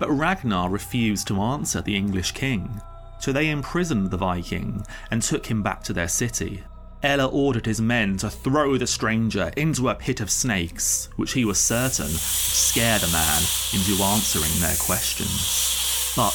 But 0.00 0.10
Ragnar 0.10 0.68
refused 0.68 1.28
to 1.28 1.40
answer 1.40 1.80
the 1.80 1.94
English 1.94 2.32
king, 2.32 2.80
so 3.20 3.32
they 3.32 3.50
imprisoned 3.50 4.10
the 4.10 4.16
Viking 4.16 4.84
and 5.08 5.22
took 5.22 5.46
him 5.46 5.62
back 5.62 5.84
to 5.84 5.92
their 5.92 6.08
city. 6.08 6.64
Ella 7.00 7.26
ordered 7.26 7.66
his 7.66 7.80
men 7.80 8.16
to 8.16 8.28
throw 8.28 8.76
the 8.76 8.88
stranger 8.88 9.52
into 9.56 9.88
a 9.88 9.94
pit 9.94 10.20
of 10.20 10.32
snakes, 10.32 11.10
which 11.14 11.34
he 11.34 11.44
was 11.44 11.60
certain 11.60 12.06
would 12.06 12.16
scare 12.16 12.98
the 12.98 13.06
man 13.08 13.42
into 13.72 14.02
answering 14.02 14.50
their 14.58 14.76
questions. 14.76 16.12
But 16.16 16.34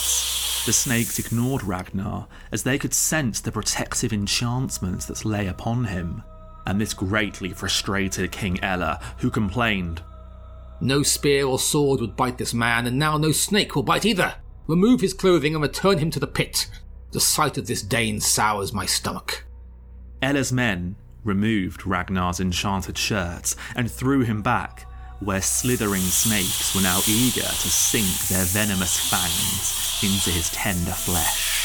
the 0.66 0.72
snakes 0.72 1.20
ignored 1.20 1.64
Ragnar 1.64 2.28
as 2.54 2.64
they 2.64 2.78
could 2.78 2.94
sense 2.94 3.42
the 3.42 3.52
protective 3.52 4.14
enchantments 4.14 5.06
that 5.08 5.26
lay 5.26 5.48
upon 5.48 5.84
him, 5.84 6.24
and 6.66 6.80
this 6.80 6.94
greatly 6.94 7.50
frustrated 7.50 8.32
King 8.32 8.64
Ella, 8.64 9.00
who 9.18 9.30
complained, 9.30 10.02
No 10.80 11.04
spear 11.04 11.46
or 11.46 11.60
sword 11.60 12.02
would 12.02 12.16
bite 12.16 12.38
this 12.38 12.54
man, 12.54 12.88
and 12.88 12.98
now 12.98 13.18
no 13.18 13.32
snake 13.32 13.76
will 13.76 13.84
bite 13.84 14.06
either. 14.06 14.36
Remove 14.68 15.02
his 15.02 15.14
clothing 15.14 15.54
and 15.54 15.62
return 15.62 15.98
him 15.98 16.12
to 16.12 16.20
the 16.20 16.28
pit. 16.28 16.70
The 17.12 17.20
sight 17.20 17.58
of 17.58 17.68
this 17.68 17.82
Dane 17.82 18.22
sours 18.22 18.74
my 18.74 18.86
stomach. 18.86 19.46
Ella's 20.22 20.54
men 20.54 20.96
removed 21.24 21.86
Ragnar's 21.86 22.40
enchanted 22.40 22.98
shirt 22.98 23.56
and 23.76 23.92
threw 23.92 24.22
him 24.22 24.42
back, 24.42 24.88
where 25.20 25.42
slithering 25.42 26.02
snakes 26.02 26.74
were 26.74 26.82
now 26.82 27.00
eager 27.08 27.42
to 27.42 27.70
sink 27.70 28.28
their 28.28 28.46
venomous 28.46 29.00
fangs 29.10 30.04
into 30.04 30.30
his 30.32 30.50
tender 30.52 30.92
flesh. 30.92 31.61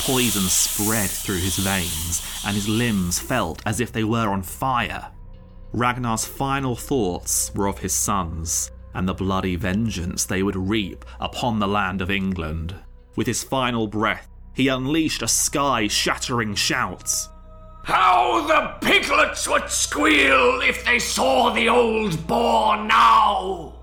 Poison 0.00 0.42
spread 0.42 1.10
through 1.10 1.38
his 1.38 1.58
veins, 1.58 2.22
and 2.44 2.56
his 2.56 2.68
limbs 2.68 3.18
felt 3.18 3.62
as 3.64 3.80
if 3.80 3.92
they 3.92 4.04
were 4.04 4.28
on 4.30 4.42
fire. 4.42 5.10
Ragnar's 5.72 6.24
final 6.24 6.74
thoughts 6.74 7.52
were 7.54 7.66
of 7.66 7.78
his 7.78 7.92
sons 7.92 8.70
and 8.94 9.08
the 9.08 9.14
bloody 9.14 9.56
vengeance 9.56 10.24
they 10.24 10.42
would 10.42 10.56
reap 10.56 11.04
upon 11.20 11.58
the 11.58 11.68
land 11.68 12.02
of 12.02 12.10
England. 12.10 12.74
With 13.16 13.26
his 13.26 13.42
final 13.42 13.86
breath, 13.86 14.28
he 14.54 14.68
unleashed 14.68 15.22
a 15.22 15.28
sky 15.28 15.88
shattering 15.88 16.54
shout. 16.54 17.10
How 17.84 18.46
the 18.46 18.86
piglets 18.86 19.48
would 19.48 19.68
squeal 19.68 20.60
if 20.60 20.84
they 20.84 20.98
saw 20.98 21.52
the 21.52 21.68
old 21.68 22.26
boar 22.26 22.76
now! 22.76 23.74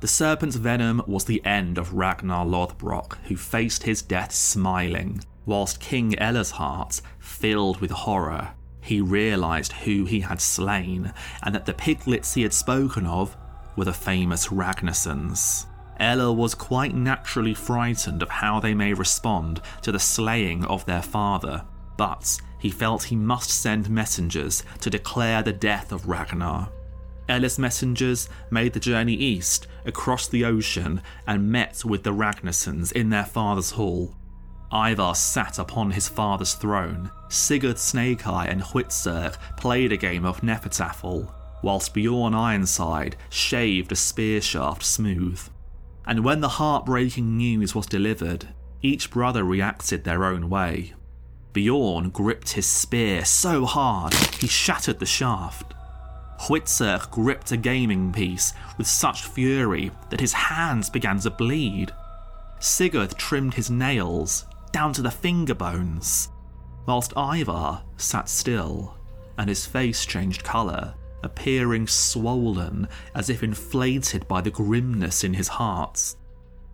The 0.00 0.08
serpent's 0.08 0.56
venom 0.56 1.02
was 1.06 1.24
the 1.24 1.44
end 1.44 1.78
of 1.78 1.94
Ragnar 1.94 2.44
Lothbrok, 2.44 3.18
who 3.24 3.36
faced 3.36 3.84
his 3.84 4.02
death 4.02 4.32
smiling, 4.32 5.22
whilst 5.46 5.80
King 5.80 6.18
Ella's 6.18 6.52
heart 6.52 7.00
filled 7.18 7.80
with 7.80 7.90
horror. 7.90 8.50
He 8.80 9.00
realised 9.00 9.72
who 9.72 10.04
he 10.04 10.20
had 10.20 10.40
slain, 10.40 11.12
and 11.42 11.54
that 11.54 11.66
the 11.66 11.74
piglets 11.74 12.34
he 12.34 12.42
had 12.42 12.52
spoken 12.52 13.06
of 13.06 13.36
were 13.76 13.84
the 13.84 13.92
famous 13.92 14.48
Ragnarsons. 14.48 15.66
Ella 15.98 16.32
was 16.32 16.54
quite 16.54 16.94
naturally 16.94 17.54
frightened 17.54 18.22
of 18.22 18.28
how 18.28 18.58
they 18.58 18.74
may 18.74 18.92
respond 18.92 19.60
to 19.82 19.92
the 19.92 20.00
slaying 20.00 20.64
of 20.64 20.84
their 20.84 21.02
father, 21.02 21.64
but 21.96 22.40
he 22.58 22.70
felt 22.70 23.04
he 23.04 23.16
must 23.16 23.50
send 23.50 23.88
messengers 23.88 24.64
to 24.80 24.90
declare 24.90 25.42
the 25.42 25.52
death 25.52 25.92
of 25.92 26.08
Ragnar. 26.08 26.68
Ella's 27.28 27.58
messengers 27.58 28.28
made 28.50 28.72
the 28.72 28.80
journey 28.80 29.14
east 29.14 29.68
across 29.84 30.26
the 30.26 30.44
ocean 30.44 31.00
and 31.26 31.50
met 31.50 31.84
with 31.84 32.02
the 32.02 32.12
Ragnarsons 32.12 32.92
in 32.92 33.10
their 33.10 33.24
father's 33.24 33.70
hall. 33.72 34.14
Ivar 34.72 35.14
sat 35.14 35.58
upon 35.58 35.90
his 35.90 36.08
father's 36.08 36.54
throne. 36.54 37.10
Sigurd 37.28 37.76
Snakeeye 37.76 38.48
and 38.48 38.62
Hvitserk 38.62 39.36
played 39.56 39.92
a 39.92 39.96
game 39.96 40.24
of 40.24 40.40
Hnefatafl, 40.40 41.30
whilst 41.62 41.92
Bjorn 41.92 42.34
Ironside 42.34 43.16
shaved 43.28 43.92
a 43.92 43.96
spear 43.96 44.40
shaft 44.40 44.82
smooth. 44.82 45.40
And 46.06 46.24
when 46.24 46.40
the 46.40 46.48
heartbreaking 46.48 47.36
news 47.36 47.74
was 47.74 47.86
delivered, 47.86 48.48
each 48.80 49.10
brother 49.10 49.44
reacted 49.44 50.04
their 50.04 50.24
own 50.24 50.48
way. 50.48 50.94
Bjorn 51.52 52.08
gripped 52.08 52.50
his 52.50 52.66
spear 52.66 53.24
so 53.24 53.66
hard 53.66 54.14
he 54.14 54.46
shattered 54.48 54.98
the 54.98 55.06
shaft. 55.06 55.74
Hvitserk 56.40 57.10
gripped 57.10 57.52
a 57.52 57.56
gaming 57.56 58.10
piece 58.10 58.54
with 58.78 58.86
such 58.86 59.26
fury 59.26 59.92
that 60.10 60.20
his 60.20 60.32
hands 60.32 60.88
began 60.88 61.20
to 61.20 61.30
bleed. 61.30 61.92
Sigurd 62.58 63.16
trimmed 63.18 63.54
his 63.54 63.70
nails 63.70 64.46
down 64.72 64.92
to 64.94 65.02
the 65.02 65.10
finger 65.10 65.54
bones, 65.54 66.30
whilst 66.86 67.12
Ivar 67.16 67.82
sat 67.96 68.28
still 68.28 68.96
and 69.38 69.48
his 69.48 69.66
face 69.66 70.04
changed 70.04 70.44
colour, 70.44 70.94
appearing 71.22 71.86
swollen 71.86 72.88
as 73.14 73.30
if 73.30 73.42
inflated 73.42 74.26
by 74.26 74.40
the 74.40 74.50
grimness 74.50 75.24
in 75.24 75.34
his 75.34 75.48
heart. 75.48 76.14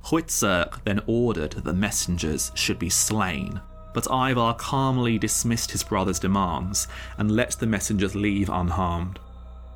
Hvitserk 0.04 0.84
then 0.84 1.00
ordered 1.06 1.52
that 1.52 1.64
the 1.64 1.72
messengers 1.72 2.50
should 2.54 2.78
be 2.78 2.88
slain, 2.88 3.60
but 3.92 4.06
Ivar 4.10 4.54
calmly 4.54 5.18
dismissed 5.18 5.70
his 5.70 5.82
brother's 5.82 6.18
demands 6.18 6.88
and 7.18 7.30
let 7.30 7.52
the 7.52 7.66
messengers 7.66 8.14
leave 8.14 8.48
unharmed. 8.48 9.18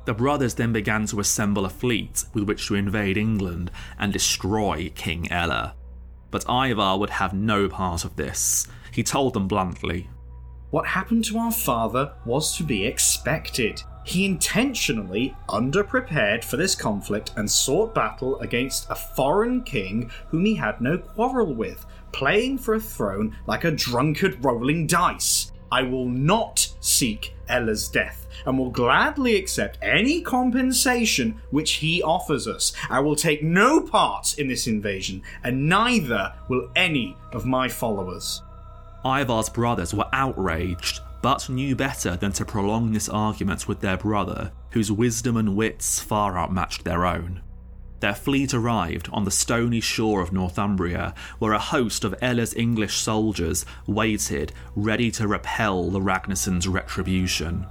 The 0.05 0.13
brothers 0.13 0.53
then 0.55 0.73
began 0.73 1.05
to 1.07 1.19
assemble 1.19 1.65
a 1.65 1.69
fleet 1.69 2.25
with 2.33 2.43
which 2.43 2.67
to 2.67 2.75
invade 2.75 3.17
England 3.17 3.71
and 3.97 4.11
destroy 4.11 4.91
King 4.95 5.31
Ella. 5.31 5.75
But 6.33 6.49
Ivar 6.49 6.97
would 6.97 7.11
have 7.11 7.35
no 7.35 7.69
part 7.69 8.03
of 8.03 8.15
this. 8.15 8.67
He 8.91 9.03
told 9.03 9.35
them 9.35 9.47
bluntly 9.47 10.09
What 10.71 10.87
happened 10.87 11.25
to 11.25 11.37
our 11.37 11.51
father 11.51 12.11
was 12.25 12.57
to 12.57 12.63
be 12.63 12.87
expected. 12.87 13.83
He 14.03 14.25
intentionally 14.25 15.37
underprepared 15.47 16.43
for 16.43 16.57
this 16.57 16.73
conflict 16.73 17.33
and 17.37 17.49
sought 17.49 17.93
battle 17.93 18.39
against 18.39 18.89
a 18.89 18.95
foreign 18.95 19.61
king 19.61 20.09
whom 20.29 20.45
he 20.45 20.55
had 20.55 20.81
no 20.81 20.97
quarrel 20.97 21.53
with, 21.53 21.85
playing 22.11 22.57
for 22.57 22.73
a 22.73 22.79
throne 22.79 23.37
like 23.45 23.63
a 23.63 23.69
drunkard 23.69 24.43
rolling 24.43 24.87
dice. 24.87 25.51
I 25.73 25.81
will 25.81 26.07
not 26.07 26.71
seek 26.81 27.33
Ella's 27.49 27.87
death 27.87 28.27
and 28.45 28.59
will 28.59 28.69
gladly 28.69 29.35
accept 29.37 29.79
any 29.81 30.21
compensation 30.21 31.41
which 31.49 31.71
he 31.73 31.99
offers 32.03 32.47
us. 32.47 32.73
I 32.91 32.99
will 32.99 33.15
take 33.15 33.41
no 33.41 33.81
part 33.81 34.37
in 34.37 34.47
this 34.47 34.67
invasion, 34.67 35.23
and 35.43 35.67
neither 35.67 36.31
will 36.47 36.69
any 36.75 37.17
of 37.31 37.47
my 37.47 37.67
followers. 37.69 38.43
Ivar's 39.03 39.49
brothers 39.49 39.95
were 39.95 40.05
outraged, 40.13 40.99
but 41.23 41.49
knew 41.49 41.75
better 41.75 42.17
than 42.17 42.33
to 42.33 42.45
prolong 42.45 42.91
this 42.93 43.09
argument 43.09 43.67
with 43.67 43.79
their 43.79 43.97
brother, 43.97 44.51
whose 44.73 44.91
wisdom 44.91 45.37
and 45.37 45.55
wits 45.55 45.99
far 45.99 46.37
outmatched 46.37 46.83
their 46.83 47.03
own. 47.03 47.41
Their 48.03 48.13
fleet 48.13 48.53
arrived 48.53 49.07
on 49.13 49.23
the 49.23 49.31
stony 49.31 49.79
shore 49.79 50.19
of 50.19 50.33
Northumbria, 50.33 51.13
where 51.39 51.53
a 51.53 51.57
host 51.57 52.03
of 52.03 52.13
Ella's 52.21 52.53
English 52.53 52.97
soldiers 52.97 53.65
waited, 53.87 54.51
ready 54.75 55.09
to 55.11 55.25
repel 55.25 55.89
the 55.89 56.01
Ragnarsons' 56.01 56.67
retribution. 56.67 57.65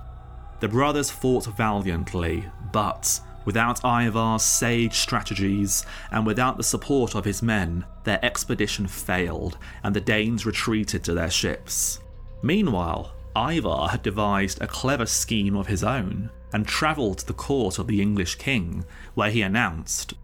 The 0.60 0.68
brothers 0.68 1.10
fought 1.10 1.44
valiantly, 1.44 2.46
but 2.72 3.20
without 3.44 3.84
Ivar's 3.84 4.42
sage 4.42 4.94
strategies 4.94 5.84
and 6.10 6.24
without 6.24 6.56
the 6.56 6.62
support 6.62 7.14
of 7.14 7.26
his 7.26 7.42
men, 7.42 7.84
their 8.04 8.24
expedition 8.24 8.86
failed 8.86 9.58
and 9.84 9.94
the 9.94 10.00
Danes 10.00 10.46
retreated 10.46 11.04
to 11.04 11.12
their 11.12 11.30
ships. 11.30 12.00
Meanwhile, 12.40 13.12
Ivar 13.36 13.88
had 13.88 14.02
devised 14.02 14.62
a 14.62 14.66
clever 14.66 15.04
scheme 15.04 15.56
of 15.56 15.66
his 15.66 15.84
own 15.84 16.30
and 16.54 16.66
travelled 16.66 17.18
to 17.18 17.26
the 17.26 17.34
court 17.34 17.78
of 17.78 17.86
the 17.86 18.00
English 18.00 18.36
king, 18.36 18.86
where 19.14 19.30
he 19.30 19.42
announced 19.42 20.14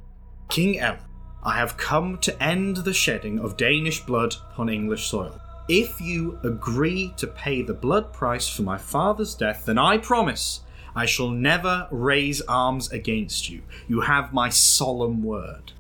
King 0.49 0.78
Ella, 0.78 0.99
I 1.42 1.57
have 1.57 1.76
come 1.76 2.18
to 2.18 2.42
end 2.42 2.78
the 2.78 2.94
shedding 2.94 3.38
of 3.38 3.57
Danish 3.57 4.01
blood 4.01 4.34
upon 4.51 4.68
English 4.68 5.07
soil. 5.09 5.40
If 5.68 6.01
you 6.01 6.38
agree 6.42 7.12
to 7.18 7.26
pay 7.26 7.62
the 7.62 7.74
blood 7.74 8.12
price 8.12 8.49
for 8.49 8.62
my 8.62 8.78
father's 8.78 9.34
death, 9.34 9.66
then 9.66 9.78
I 9.78 9.99
promise 9.99 10.61
I 10.96 11.05
shall 11.05 11.28
never 11.28 11.86
raise 11.90 12.40
arms 12.42 12.90
against 12.90 13.51
you. 13.51 13.62
You 13.86 14.01
have 14.01 14.32
my 14.32 14.49
solemn 14.49 15.22
word. 15.22 15.72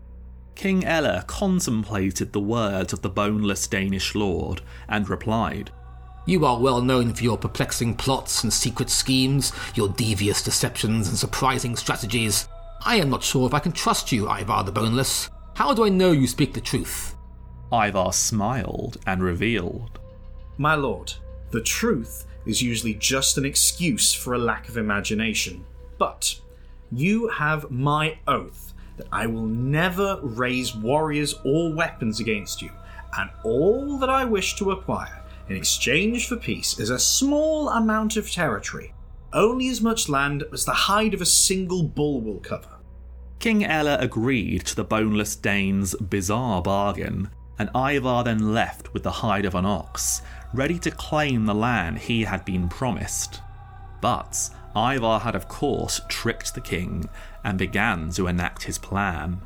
King 0.54 0.84
Ella 0.84 1.24
contemplated 1.26 2.32
the 2.32 2.40
words 2.40 2.92
of 2.92 3.00
the 3.00 3.08
boneless 3.08 3.66
Danish 3.66 4.14
lord 4.14 4.60
and 4.88 5.08
replied, 5.08 5.70
You 6.26 6.44
are 6.44 6.60
well 6.60 6.82
known 6.82 7.14
for 7.14 7.24
your 7.24 7.38
perplexing 7.38 7.94
plots 7.94 8.42
and 8.42 8.52
secret 8.52 8.90
schemes, 8.90 9.52
your 9.74 9.88
devious 9.88 10.42
deceptions 10.42 11.08
and 11.08 11.16
surprising 11.16 11.74
strategies. 11.74 12.46
I 12.84 12.96
am 12.96 13.10
not 13.10 13.22
sure 13.22 13.46
if 13.46 13.54
I 13.54 13.58
can 13.58 13.72
trust 13.72 14.12
you, 14.12 14.28
Ivar 14.30 14.62
the 14.64 14.72
Boneless. 14.72 15.30
How 15.54 15.74
do 15.74 15.84
I 15.84 15.88
know 15.88 16.12
you 16.12 16.26
speak 16.26 16.54
the 16.54 16.60
truth? 16.60 17.16
Ivar 17.72 18.12
smiled 18.12 18.98
and 19.06 19.22
revealed, 19.22 19.98
My 20.56 20.74
lord, 20.74 21.12
the 21.50 21.60
truth 21.60 22.26
is 22.46 22.62
usually 22.62 22.94
just 22.94 23.36
an 23.36 23.44
excuse 23.44 24.14
for 24.14 24.34
a 24.34 24.38
lack 24.38 24.68
of 24.68 24.76
imagination. 24.76 25.64
But 25.98 26.40
you 26.90 27.28
have 27.28 27.70
my 27.70 28.18
oath 28.26 28.72
that 28.96 29.08
I 29.12 29.26
will 29.26 29.46
never 29.46 30.18
raise 30.22 30.74
warriors 30.74 31.34
or 31.44 31.74
weapons 31.74 32.20
against 32.20 32.62
you, 32.62 32.70
and 33.18 33.30
all 33.44 33.98
that 33.98 34.10
I 34.10 34.24
wish 34.24 34.56
to 34.56 34.70
acquire 34.70 35.22
in 35.48 35.56
exchange 35.56 36.28
for 36.28 36.36
peace 36.36 36.78
is 36.78 36.90
a 36.90 36.98
small 36.98 37.70
amount 37.70 38.16
of 38.16 38.30
territory, 38.30 38.92
only 39.32 39.68
as 39.68 39.80
much 39.80 40.08
land 40.08 40.44
as 40.52 40.64
the 40.64 40.72
hide 40.72 41.14
of 41.14 41.20
a 41.20 41.26
single 41.26 41.82
bull 41.82 42.20
will 42.20 42.40
cover. 42.40 42.78
King 43.38 43.64
Ella 43.64 43.98
agreed 44.00 44.66
to 44.66 44.74
the 44.74 44.84
boneless 44.84 45.36
Dane's 45.36 45.94
bizarre 45.96 46.60
bargain, 46.60 47.30
and 47.58 47.70
Ivar 47.74 48.24
then 48.24 48.52
left 48.52 48.92
with 48.92 49.02
the 49.02 49.10
hide 49.10 49.44
of 49.44 49.54
an 49.54 49.66
ox, 49.66 50.22
ready 50.52 50.78
to 50.80 50.90
claim 50.90 51.46
the 51.46 51.54
land 51.54 51.98
he 51.98 52.24
had 52.24 52.44
been 52.44 52.68
promised. 52.68 53.40
But 54.00 54.50
Ivar 54.76 55.20
had, 55.20 55.34
of 55.34 55.48
course, 55.48 56.00
tricked 56.08 56.54
the 56.54 56.60
king 56.60 57.08
and 57.44 57.58
began 57.58 58.10
to 58.12 58.26
enact 58.26 58.64
his 58.64 58.78
plan. 58.78 59.40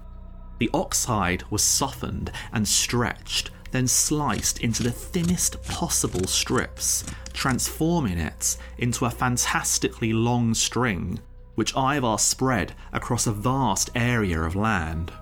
The 0.58 0.70
ox 0.72 1.04
hide 1.06 1.44
was 1.50 1.62
softened 1.62 2.30
and 2.52 2.66
stretched, 2.68 3.50
then 3.72 3.88
sliced 3.88 4.60
into 4.60 4.82
the 4.82 4.90
thinnest 4.90 5.62
possible 5.64 6.26
strips, 6.26 7.04
transforming 7.32 8.18
it 8.18 8.56
into 8.78 9.06
a 9.06 9.10
fantastically 9.10 10.12
long 10.12 10.54
string, 10.54 11.18
which 11.54 11.74
Ivar 11.76 12.18
spread 12.18 12.74
across 12.92 13.26
a 13.26 13.32
vast 13.32 13.90
area 13.94 14.40
of 14.40 14.54
land. 14.54 15.12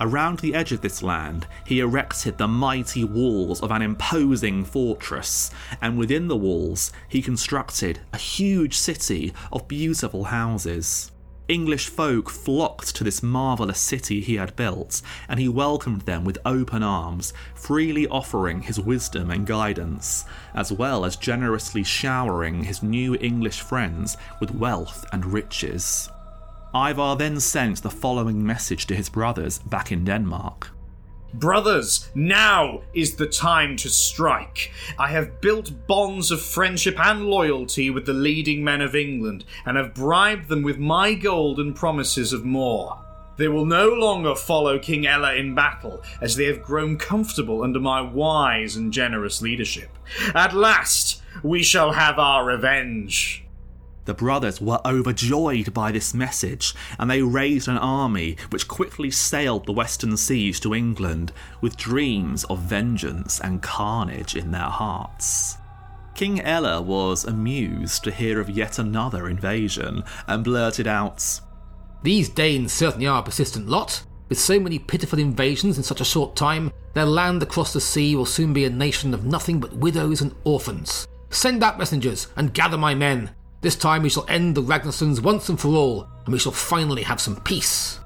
Around 0.00 0.38
the 0.38 0.54
edge 0.54 0.70
of 0.70 0.80
this 0.80 1.02
land, 1.02 1.48
he 1.66 1.80
erected 1.80 2.38
the 2.38 2.46
mighty 2.46 3.02
walls 3.02 3.60
of 3.60 3.72
an 3.72 3.82
imposing 3.82 4.64
fortress, 4.64 5.50
and 5.82 5.98
within 5.98 6.28
the 6.28 6.36
walls, 6.36 6.92
he 7.08 7.20
constructed 7.20 7.98
a 8.12 8.16
huge 8.16 8.76
city 8.76 9.32
of 9.50 9.66
beautiful 9.66 10.24
houses. 10.24 11.10
English 11.48 11.88
folk 11.88 12.28
flocked 12.28 12.94
to 12.94 13.02
this 13.02 13.22
marvellous 13.22 13.80
city 13.80 14.20
he 14.20 14.36
had 14.36 14.54
built, 14.54 15.00
and 15.28 15.40
he 15.40 15.48
welcomed 15.48 16.02
them 16.02 16.24
with 16.24 16.38
open 16.44 16.82
arms, 16.82 17.32
freely 17.54 18.06
offering 18.08 18.62
his 18.62 18.78
wisdom 18.78 19.30
and 19.30 19.46
guidance, 19.46 20.26
as 20.54 20.70
well 20.70 21.04
as 21.04 21.16
generously 21.16 21.82
showering 21.82 22.62
his 22.64 22.82
new 22.82 23.16
English 23.16 23.60
friends 23.60 24.16
with 24.40 24.54
wealth 24.54 25.06
and 25.12 25.24
riches. 25.24 26.10
Ivar 26.74 27.16
then 27.16 27.40
sent 27.40 27.82
the 27.82 27.90
following 27.90 28.44
message 28.44 28.86
to 28.86 28.94
his 28.94 29.08
brothers 29.08 29.58
back 29.58 29.90
in 29.90 30.04
Denmark. 30.04 30.70
Brothers, 31.34 32.08
now 32.14 32.80
is 32.94 33.16
the 33.16 33.26
time 33.26 33.76
to 33.76 33.90
strike. 33.90 34.72
I 34.98 35.08
have 35.08 35.40
built 35.40 35.86
bonds 35.86 36.30
of 36.30 36.40
friendship 36.40 36.98
and 36.98 37.26
loyalty 37.26 37.90
with 37.90 38.06
the 38.06 38.14
leading 38.14 38.64
men 38.64 38.80
of 38.80 38.96
England, 38.96 39.44
and 39.66 39.76
have 39.76 39.94
bribed 39.94 40.48
them 40.48 40.62
with 40.62 40.78
my 40.78 41.14
gold 41.14 41.58
and 41.60 41.76
promises 41.76 42.32
of 42.32 42.44
more. 42.44 42.98
They 43.36 43.48
will 43.48 43.66
no 43.66 43.90
longer 43.90 44.34
follow 44.34 44.78
King 44.78 45.06
Ella 45.06 45.34
in 45.34 45.54
battle, 45.54 46.02
as 46.20 46.34
they 46.34 46.46
have 46.46 46.62
grown 46.62 46.96
comfortable 46.96 47.62
under 47.62 47.78
my 47.78 48.00
wise 48.00 48.74
and 48.74 48.92
generous 48.92 49.40
leadership. 49.40 49.90
At 50.34 50.54
last, 50.54 51.22
we 51.42 51.62
shall 51.62 51.92
have 51.92 52.18
our 52.18 52.44
revenge. 52.44 53.44
The 54.08 54.14
brothers 54.14 54.58
were 54.58 54.80
overjoyed 54.86 55.74
by 55.74 55.92
this 55.92 56.14
message, 56.14 56.74
and 56.98 57.10
they 57.10 57.20
raised 57.20 57.68
an 57.68 57.76
army 57.76 58.38
which 58.48 58.66
quickly 58.66 59.10
sailed 59.10 59.66
the 59.66 59.72
western 59.72 60.16
seas 60.16 60.58
to 60.60 60.74
England 60.74 61.30
with 61.60 61.76
dreams 61.76 62.44
of 62.44 62.60
vengeance 62.60 63.38
and 63.38 63.60
carnage 63.60 64.34
in 64.34 64.50
their 64.50 64.62
hearts. 64.62 65.58
King 66.14 66.40
Ella 66.40 66.80
was 66.80 67.26
amused 67.26 68.02
to 68.04 68.10
hear 68.10 68.40
of 68.40 68.48
yet 68.48 68.78
another 68.78 69.28
invasion 69.28 70.02
and 70.26 70.42
blurted 70.42 70.86
out, 70.86 71.22
These 72.02 72.30
Danes 72.30 72.72
certainly 72.72 73.06
are 73.06 73.20
a 73.20 73.22
persistent 73.22 73.68
lot. 73.68 74.04
With 74.30 74.40
so 74.40 74.58
many 74.58 74.78
pitiful 74.78 75.18
invasions 75.18 75.76
in 75.76 75.84
such 75.84 76.00
a 76.00 76.06
short 76.06 76.34
time, 76.34 76.72
their 76.94 77.04
land 77.04 77.42
across 77.42 77.74
the 77.74 77.80
sea 77.82 78.16
will 78.16 78.24
soon 78.24 78.54
be 78.54 78.64
a 78.64 78.70
nation 78.70 79.12
of 79.12 79.26
nothing 79.26 79.60
but 79.60 79.74
widows 79.74 80.22
and 80.22 80.34
orphans. 80.44 81.06
Send 81.28 81.62
out 81.62 81.78
messengers 81.78 82.28
and 82.36 82.54
gather 82.54 82.78
my 82.78 82.94
men. 82.94 83.32
This 83.60 83.74
time 83.74 84.02
we 84.02 84.08
shall 84.08 84.26
end 84.28 84.54
the 84.54 84.62
Ragnarsons 84.62 85.20
once 85.20 85.48
and 85.48 85.58
for 85.58 85.68
all, 85.68 86.08
and 86.24 86.32
we 86.32 86.38
shall 86.38 86.52
finally 86.52 87.02
have 87.02 87.20
some 87.20 87.40
peace. 87.40 87.98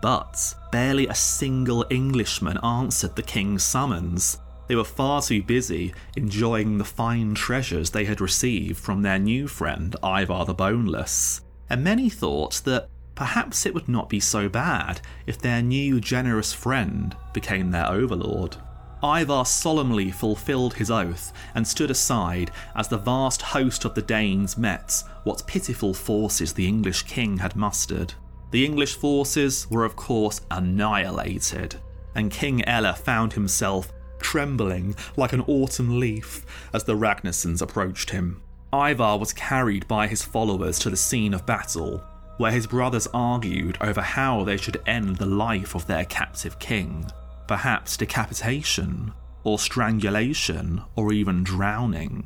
But 0.00 0.54
barely 0.70 1.08
a 1.08 1.14
single 1.14 1.84
Englishman 1.90 2.58
answered 2.58 3.16
the 3.16 3.22
king's 3.22 3.64
summons. 3.64 4.38
They 4.68 4.76
were 4.76 4.84
far 4.84 5.20
too 5.20 5.42
busy 5.42 5.92
enjoying 6.16 6.78
the 6.78 6.84
fine 6.84 7.34
treasures 7.34 7.90
they 7.90 8.04
had 8.04 8.20
received 8.20 8.78
from 8.78 9.02
their 9.02 9.18
new 9.18 9.48
friend 9.48 9.96
Ivar 10.04 10.44
the 10.44 10.54
Boneless, 10.54 11.40
and 11.68 11.82
many 11.82 12.08
thought 12.08 12.62
that 12.64 12.88
perhaps 13.16 13.66
it 13.66 13.74
would 13.74 13.88
not 13.88 14.08
be 14.08 14.20
so 14.20 14.48
bad 14.48 15.00
if 15.26 15.36
their 15.36 15.62
new 15.62 16.00
generous 16.00 16.52
friend 16.52 17.16
became 17.32 17.72
their 17.72 17.88
overlord. 17.88 18.56
Ivar 19.02 19.44
solemnly 19.44 20.10
fulfilled 20.10 20.74
his 20.74 20.90
oath 20.90 21.32
and 21.54 21.66
stood 21.66 21.90
aside 21.90 22.50
as 22.76 22.88
the 22.88 22.98
vast 22.98 23.42
host 23.42 23.84
of 23.84 23.94
the 23.94 24.02
Danes 24.02 24.56
met 24.56 25.02
what 25.24 25.46
pitiful 25.46 25.92
forces 25.92 26.52
the 26.52 26.66
English 26.66 27.02
king 27.02 27.38
had 27.38 27.56
mustered. 27.56 28.14
The 28.52 28.64
English 28.64 28.94
forces 28.94 29.66
were, 29.70 29.84
of 29.84 29.96
course, 29.96 30.42
annihilated, 30.50 31.76
and 32.14 32.30
King 32.30 32.64
Ella 32.64 32.94
found 32.94 33.32
himself 33.32 33.92
trembling 34.20 34.94
like 35.16 35.32
an 35.32 35.40
autumn 35.42 35.98
leaf 35.98 36.44
as 36.72 36.84
the 36.84 36.96
Ragnarsons 36.96 37.62
approached 37.62 38.10
him. 38.10 38.42
Ivar 38.72 39.18
was 39.18 39.32
carried 39.32 39.88
by 39.88 40.06
his 40.06 40.22
followers 40.22 40.78
to 40.78 40.90
the 40.90 40.96
scene 40.96 41.34
of 41.34 41.44
battle, 41.44 42.04
where 42.36 42.52
his 42.52 42.66
brothers 42.66 43.08
argued 43.12 43.78
over 43.80 44.00
how 44.00 44.44
they 44.44 44.56
should 44.56 44.80
end 44.86 45.16
the 45.16 45.26
life 45.26 45.74
of 45.74 45.86
their 45.86 46.04
captive 46.04 46.58
king. 46.58 47.04
Perhaps 47.52 47.98
decapitation, 47.98 49.12
or 49.44 49.58
strangulation, 49.58 50.80
or 50.96 51.12
even 51.12 51.44
drowning. 51.44 52.24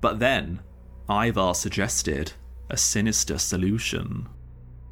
But 0.00 0.20
then, 0.20 0.62
Ivar 1.06 1.52
suggested 1.52 2.32
a 2.70 2.78
sinister 2.78 3.36
solution. 3.36 4.26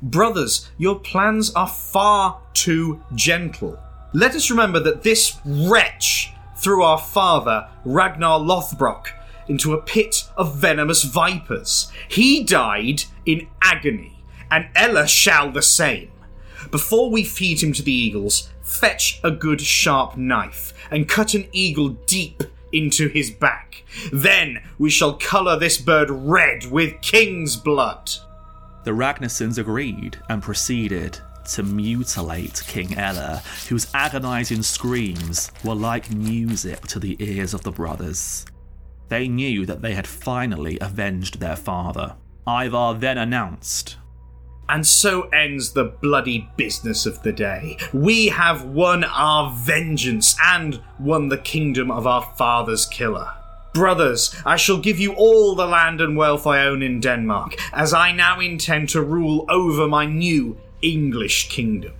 Brothers, 0.03 0.71
your 0.77 0.99
plans 0.99 1.55
are 1.55 1.67
far 1.67 2.39
too 2.53 3.03
gentle. 3.15 3.83
Let 4.13 4.35
us 4.35 4.51
remember 4.51 4.79
that 4.81 5.05
this 5.05 5.39
wretch 5.47 6.35
threw 6.59 6.83
our 6.83 6.99
father, 6.99 7.67
Ragnar 7.87 8.41
Lothbrok, 8.41 9.07
into 9.49 9.73
a 9.73 9.81
pit 9.81 10.29
of 10.37 10.55
venomous 10.57 11.03
vipers. 11.05 11.91
He 12.09 12.45
died 12.45 13.05
in 13.25 13.49
agony, 13.63 14.23
and 14.51 14.69
Ella 14.77 15.09
shall 15.09 15.51
the 15.51 15.63
same. 15.63 16.12
Before 16.71 17.11
we 17.11 17.25
feed 17.25 17.63
him 17.63 17.73
to 17.73 17.83
the 17.83 17.93
eagles, 17.93 18.51
fetch 18.63 19.21
a 19.25 19.31
good 19.31 19.61
sharp 19.61 20.17
knife 20.17 20.73
and 20.91 21.09
cut 21.09 21.35
an 21.35 21.47
eagle 21.53 21.91
deep 22.07 22.43
into 22.73 23.09
his 23.09 23.31
back. 23.31 23.85
Then 24.13 24.63
we 24.79 24.91
shall 24.91 25.15
colour 25.15 25.59
this 25.59 25.79
bird 25.79 26.11
red 26.11 26.71
with 26.71 27.01
king's 27.03 27.57
blood. 27.57 28.11
The 28.85 28.93
Ragnarsons 28.93 29.59
agreed 29.59 30.19
and 30.29 30.43
proceeded 30.43 31.19
to 31.53 31.63
mutilate 31.63 32.63
King 32.67 32.97
Ella, 32.97 33.43
whose 33.69 33.89
agonizing 33.95 34.63
screams 34.63 35.51
were 35.65 35.75
like 35.75 36.11
music 36.11 36.87
to 36.89 36.99
the 36.99 37.17
ears 37.19 37.53
of 37.53 37.63
the 37.63 37.73
brothers. 37.73 38.47
They 39.09 39.29
knew 39.29 39.67
that 39.67 39.83
they 39.83 39.95
had 39.95 40.07
finally 40.07 40.79
avenged 40.81 41.39
their 41.39 41.57
father. 41.57 42.17
Ivar 42.47 42.95
then 42.95 43.19
announced 43.19 43.97
And 44.69 44.87
so 44.87 45.29
ends 45.31 45.73
the 45.73 45.85
bloody 45.85 46.49
business 46.57 47.05
of 47.05 47.23
the 47.23 47.33
day. 47.33 47.77
We 47.93 48.29
have 48.29 48.65
won 48.65 49.05
our 49.05 49.55
vengeance 49.55 50.37
and 50.43 50.81
won 50.99 51.29
the 51.29 51.39
kingdom 51.39 51.91
of 51.91 52.07
our 52.07 52.33
father's 52.37 52.87
killer. 52.87 53.35
Brothers, 53.75 54.35
I 54.45 54.57
shall 54.57 54.79
give 54.79 54.99
you 54.99 55.15
all 55.15 55.55
the 55.55 55.67
land 55.67 56.01
and 56.01 56.17
wealth 56.17 56.47
I 56.47 56.67
own 56.67 56.83
in 56.83 57.01
Denmark, 57.01 57.57
as 57.73 57.95
I 57.95 58.13
now 58.13 58.39
intend 58.39 58.91
to 58.91 59.03
rule 59.03 59.47
over 59.49 59.89
my 59.89 60.05
new 60.05 60.59
English 60.83 61.49
kingdom. 61.49 61.95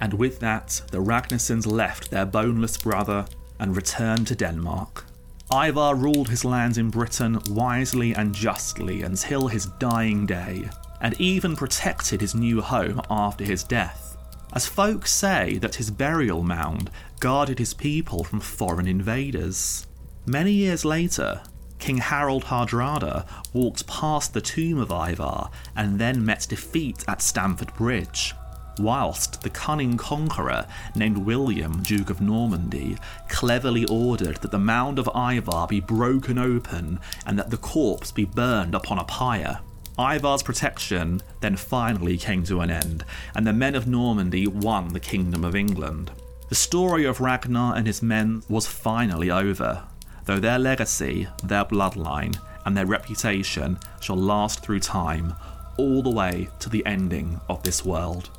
And 0.00 0.14
with 0.14 0.40
that, 0.40 0.82
the 0.90 1.02
Ragnarsons 1.02 1.66
left 1.66 2.10
their 2.10 2.26
boneless 2.26 2.76
brother 2.76 3.26
and 3.58 3.76
returned 3.76 4.26
to 4.28 4.34
Denmark. 4.34 5.04
Ivar 5.52 5.94
ruled 5.94 6.28
his 6.28 6.44
lands 6.44 6.78
in 6.78 6.90
Britain 6.90 7.38
wisely 7.50 8.14
and 8.14 8.34
justly 8.34 9.02
until 9.02 9.48
his 9.48 9.66
dying 9.78 10.24
day, 10.26 10.68
and 11.00 11.20
even 11.20 11.56
protected 11.56 12.20
his 12.20 12.34
new 12.34 12.60
home 12.60 13.00
after 13.10 13.44
his 13.44 13.64
death, 13.64 14.16
as 14.52 14.66
folk 14.66 15.06
say 15.06 15.58
that 15.58 15.76
his 15.76 15.90
burial 15.90 16.42
mound 16.42 16.90
guarded 17.20 17.58
his 17.58 17.74
people 17.74 18.24
from 18.24 18.40
foreign 18.40 18.86
invaders. 18.86 19.86
Many 20.26 20.52
years 20.52 20.84
later, 20.84 21.42
King 21.78 21.98
Harald 21.98 22.44
Hardrada 22.44 23.26
walked 23.54 23.86
past 23.86 24.34
the 24.34 24.40
tomb 24.40 24.78
of 24.78 24.90
Ivar 24.90 25.50
and 25.74 25.98
then 25.98 26.24
met 26.24 26.46
defeat 26.48 27.04
at 27.08 27.22
Stamford 27.22 27.74
Bridge, 27.74 28.34
whilst 28.78 29.42
the 29.42 29.50
cunning 29.50 29.96
conqueror 29.96 30.66
named 30.94 31.18
William, 31.18 31.82
Duke 31.82 32.10
of 32.10 32.20
Normandy, 32.20 32.98
cleverly 33.28 33.86
ordered 33.86 34.36
that 34.38 34.50
the 34.50 34.58
mound 34.58 34.98
of 34.98 35.08
Ivar 35.14 35.66
be 35.66 35.80
broken 35.80 36.38
open 36.38 37.00
and 37.24 37.38
that 37.38 37.50
the 37.50 37.56
corpse 37.56 38.12
be 38.12 38.26
burned 38.26 38.74
upon 38.74 38.98
a 38.98 39.04
pyre. 39.04 39.60
Ivar's 40.00 40.42
protection 40.42 41.20
then 41.40 41.56
finally 41.56 42.16
came 42.16 42.42
to 42.44 42.60
an 42.60 42.70
end, 42.70 43.04
and 43.34 43.46
the 43.46 43.52
men 43.52 43.74
of 43.74 43.86
Normandy 43.86 44.46
won 44.46 44.88
the 44.88 44.98
Kingdom 44.98 45.44
of 45.44 45.54
England. 45.54 46.10
The 46.48 46.54
story 46.54 47.04
of 47.04 47.20
Ragnar 47.20 47.76
and 47.76 47.86
his 47.86 48.02
men 48.02 48.42
was 48.48 48.66
finally 48.66 49.30
over, 49.30 49.84
though 50.24 50.40
their 50.40 50.58
legacy, 50.58 51.28
their 51.44 51.66
bloodline, 51.66 52.34
and 52.64 52.74
their 52.74 52.86
reputation 52.86 53.78
shall 54.00 54.16
last 54.16 54.62
through 54.62 54.80
time, 54.80 55.34
all 55.76 56.02
the 56.02 56.10
way 56.10 56.48
to 56.60 56.70
the 56.70 56.84
ending 56.86 57.38
of 57.48 57.62
this 57.62 57.84
world. 57.84 58.30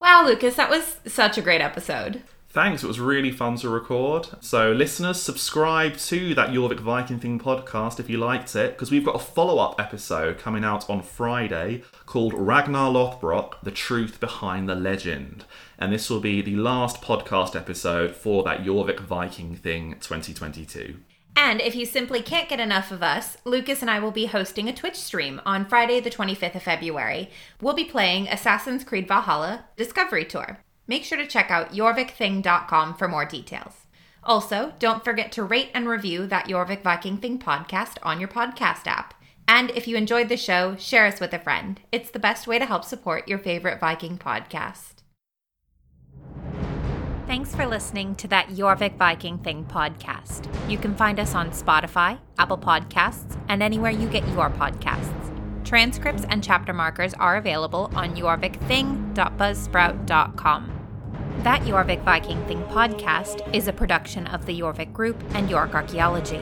Wow, 0.00 0.24
Lucas, 0.26 0.56
that 0.56 0.70
was 0.70 0.96
such 1.06 1.36
a 1.36 1.42
great 1.42 1.60
episode. 1.60 2.22
Thanks, 2.52 2.82
it 2.82 2.88
was 2.88 2.98
really 2.98 3.30
fun 3.30 3.54
to 3.58 3.68
record. 3.68 4.26
So, 4.40 4.72
listeners, 4.72 5.22
subscribe 5.22 5.96
to 5.98 6.34
that 6.34 6.48
Jorvik 6.48 6.80
Viking 6.80 7.20
Thing 7.20 7.38
podcast 7.38 8.00
if 8.00 8.10
you 8.10 8.18
liked 8.18 8.56
it, 8.56 8.72
because 8.72 8.90
we've 8.90 9.04
got 9.04 9.14
a 9.14 9.20
follow 9.20 9.58
up 9.58 9.80
episode 9.80 10.36
coming 10.36 10.64
out 10.64 10.90
on 10.90 11.00
Friday 11.00 11.84
called 12.06 12.34
Ragnar 12.34 12.90
Lothbrok 12.90 13.60
The 13.62 13.70
Truth 13.70 14.18
Behind 14.18 14.68
the 14.68 14.74
Legend. 14.74 15.44
And 15.78 15.92
this 15.92 16.10
will 16.10 16.18
be 16.18 16.42
the 16.42 16.56
last 16.56 17.00
podcast 17.00 17.54
episode 17.54 18.16
for 18.16 18.42
that 18.42 18.64
Jorvik 18.64 18.98
Viking 18.98 19.54
Thing 19.54 19.92
2022. 20.00 20.96
And 21.36 21.60
if 21.60 21.76
you 21.76 21.86
simply 21.86 22.20
can't 22.20 22.48
get 22.48 22.58
enough 22.58 22.90
of 22.90 23.00
us, 23.00 23.36
Lucas 23.44 23.80
and 23.80 23.88
I 23.88 24.00
will 24.00 24.10
be 24.10 24.26
hosting 24.26 24.68
a 24.68 24.74
Twitch 24.74 24.96
stream 24.96 25.40
on 25.46 25.66
Friday, 25.66 26.00
the 26.00 26.10
25th 26.10 26.56
of 26.56 26.64
February. 26.64 27.30
We'll 27.60 27.74
be 27.74 27.84
playing 27.84 28.26
Assassin's 28.26 28.82
Creed 28.82 29.06
Valhalla 29.06 29.66
Discovery 29.76 30.24
Tour. 30.24 30.58
Make 30.90 31.04
sure 31.04 31.16
to 31.18 31.26
check 31.26 31.50
out 31.52 31.70
jorvikthing.com 31.70 32.96
for 32.96 33.06
more 33.06 33.24
details. 33.24 33.86
Also, 34.24 34.72
don't 34.80 35.04
forget 35.04 35.30
to 35.32 35.44
rate 35.44 35.70
and 35.72 35.88
review 35.88 36.26
that 36.26 36.48
Jorvik 36.48 36.82
Viking 36.82 37.16
Thing 37.16 37.38
podcast 37.38 37.98
on 38.02 38.18
your 38.18 38.28
podcast 38.28 38.88
app. 38.88 39.14
And 39.46 39.70
if 39.70 39.86
you 39.86 39.96
enjoyed 39.96 40.28
the 40.28 40.36
show, 40.36 40.74
share 40.74 41.06
us 41.06 41.20
with 41.20 41.32
a 41.32 41.38
friend. 41.38 41.80
It's 41.92 42.10
the 42.10 42.18
best 42.18 42.48
way 42.48 42.58
to 42.58 42.66
help 42.66 42.84
support 42.84 43.28
your 43.28 43.38
favorite 43.38 43.78
Viking 43.78 44.18
podcast. 44.18 44.94
Thanks 47.28 47.54
for 47.54 47.68
listening 47.68 48.16
to 48.16 48.26
that 48.26 48.48
Jorvik 48.48 48.96
Viking 48.96 49.38
Thing 49.38 49.64
podcast. 49.66 50.52
You 50.68 50.76
can 50.76 50.96
find 50.96 51.20
us 51.20 51.36
on 51.36 51.52
Spotify, 51.52 52.18
Apple 52.36 52.58
Podcasts, 52.58 53.40
and 53.48 53.62
anywhere 53.62 53.92
you 53.92 54.08
get 54.08 54.26
your 54.30 54.50
podcasts. 54.50 55.14
Transcripts 55.64 56.26
and 56.28 56.42
chapter 56.42 56.72
markers 56.72 57.14
are 57.14 57.36
available 57.36 57.92
on 57.94 58.16
jorvikthing.buzzsprout.com. 58.16 60.79
That 61.44 61.62
Jorvik 61.62 62.04
Viking 62.04 62.44
Thing 62.44 62.62
podcast 62.64 63.54
is 63.54 63.66
a 63.66 63.72
production 63.72 64.26
of 64.26 64.44
the 64.44 64.60
Jorvik 64.60 64.92
Group 64.92 65.24
and 65.32 65.48
York 65.48 65.74
Archaeology. 65.74 66.36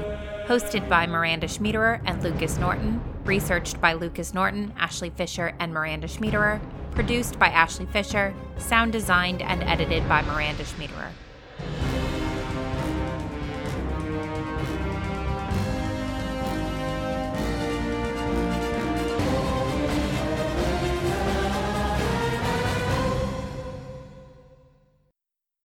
Hosted 0.47 0.89
by 0.89 1.07
Miranda 1.07 1.47
Schmiederer 1.47 2.03
and 2.05 2.21
Lucas 2.21 2.59
Norton. 2.59 3.01
Researched 3.25 3.81
by 3.81 3.93
Lucas 3.93 4.35
Norton, 4.35 4.75
Ashley 4.77 5.11
Fisher, 5.11 5.55
and 5.61 5.73
Miranda 5.73 6.09
Schmiederer. 6.09 6.61
Produced 6.97 7.39
by 7.39 7.47
Ashley 7.47 7.87
Fisher. 7.87 8.35
Sound 8.57 8.91
designed 8.91 9.41
and 9.41 9.63
edited 9.63 10.09
by 10.09 10.23
Miranda 10.23 10.65
Schmiederer. 10.65 11.13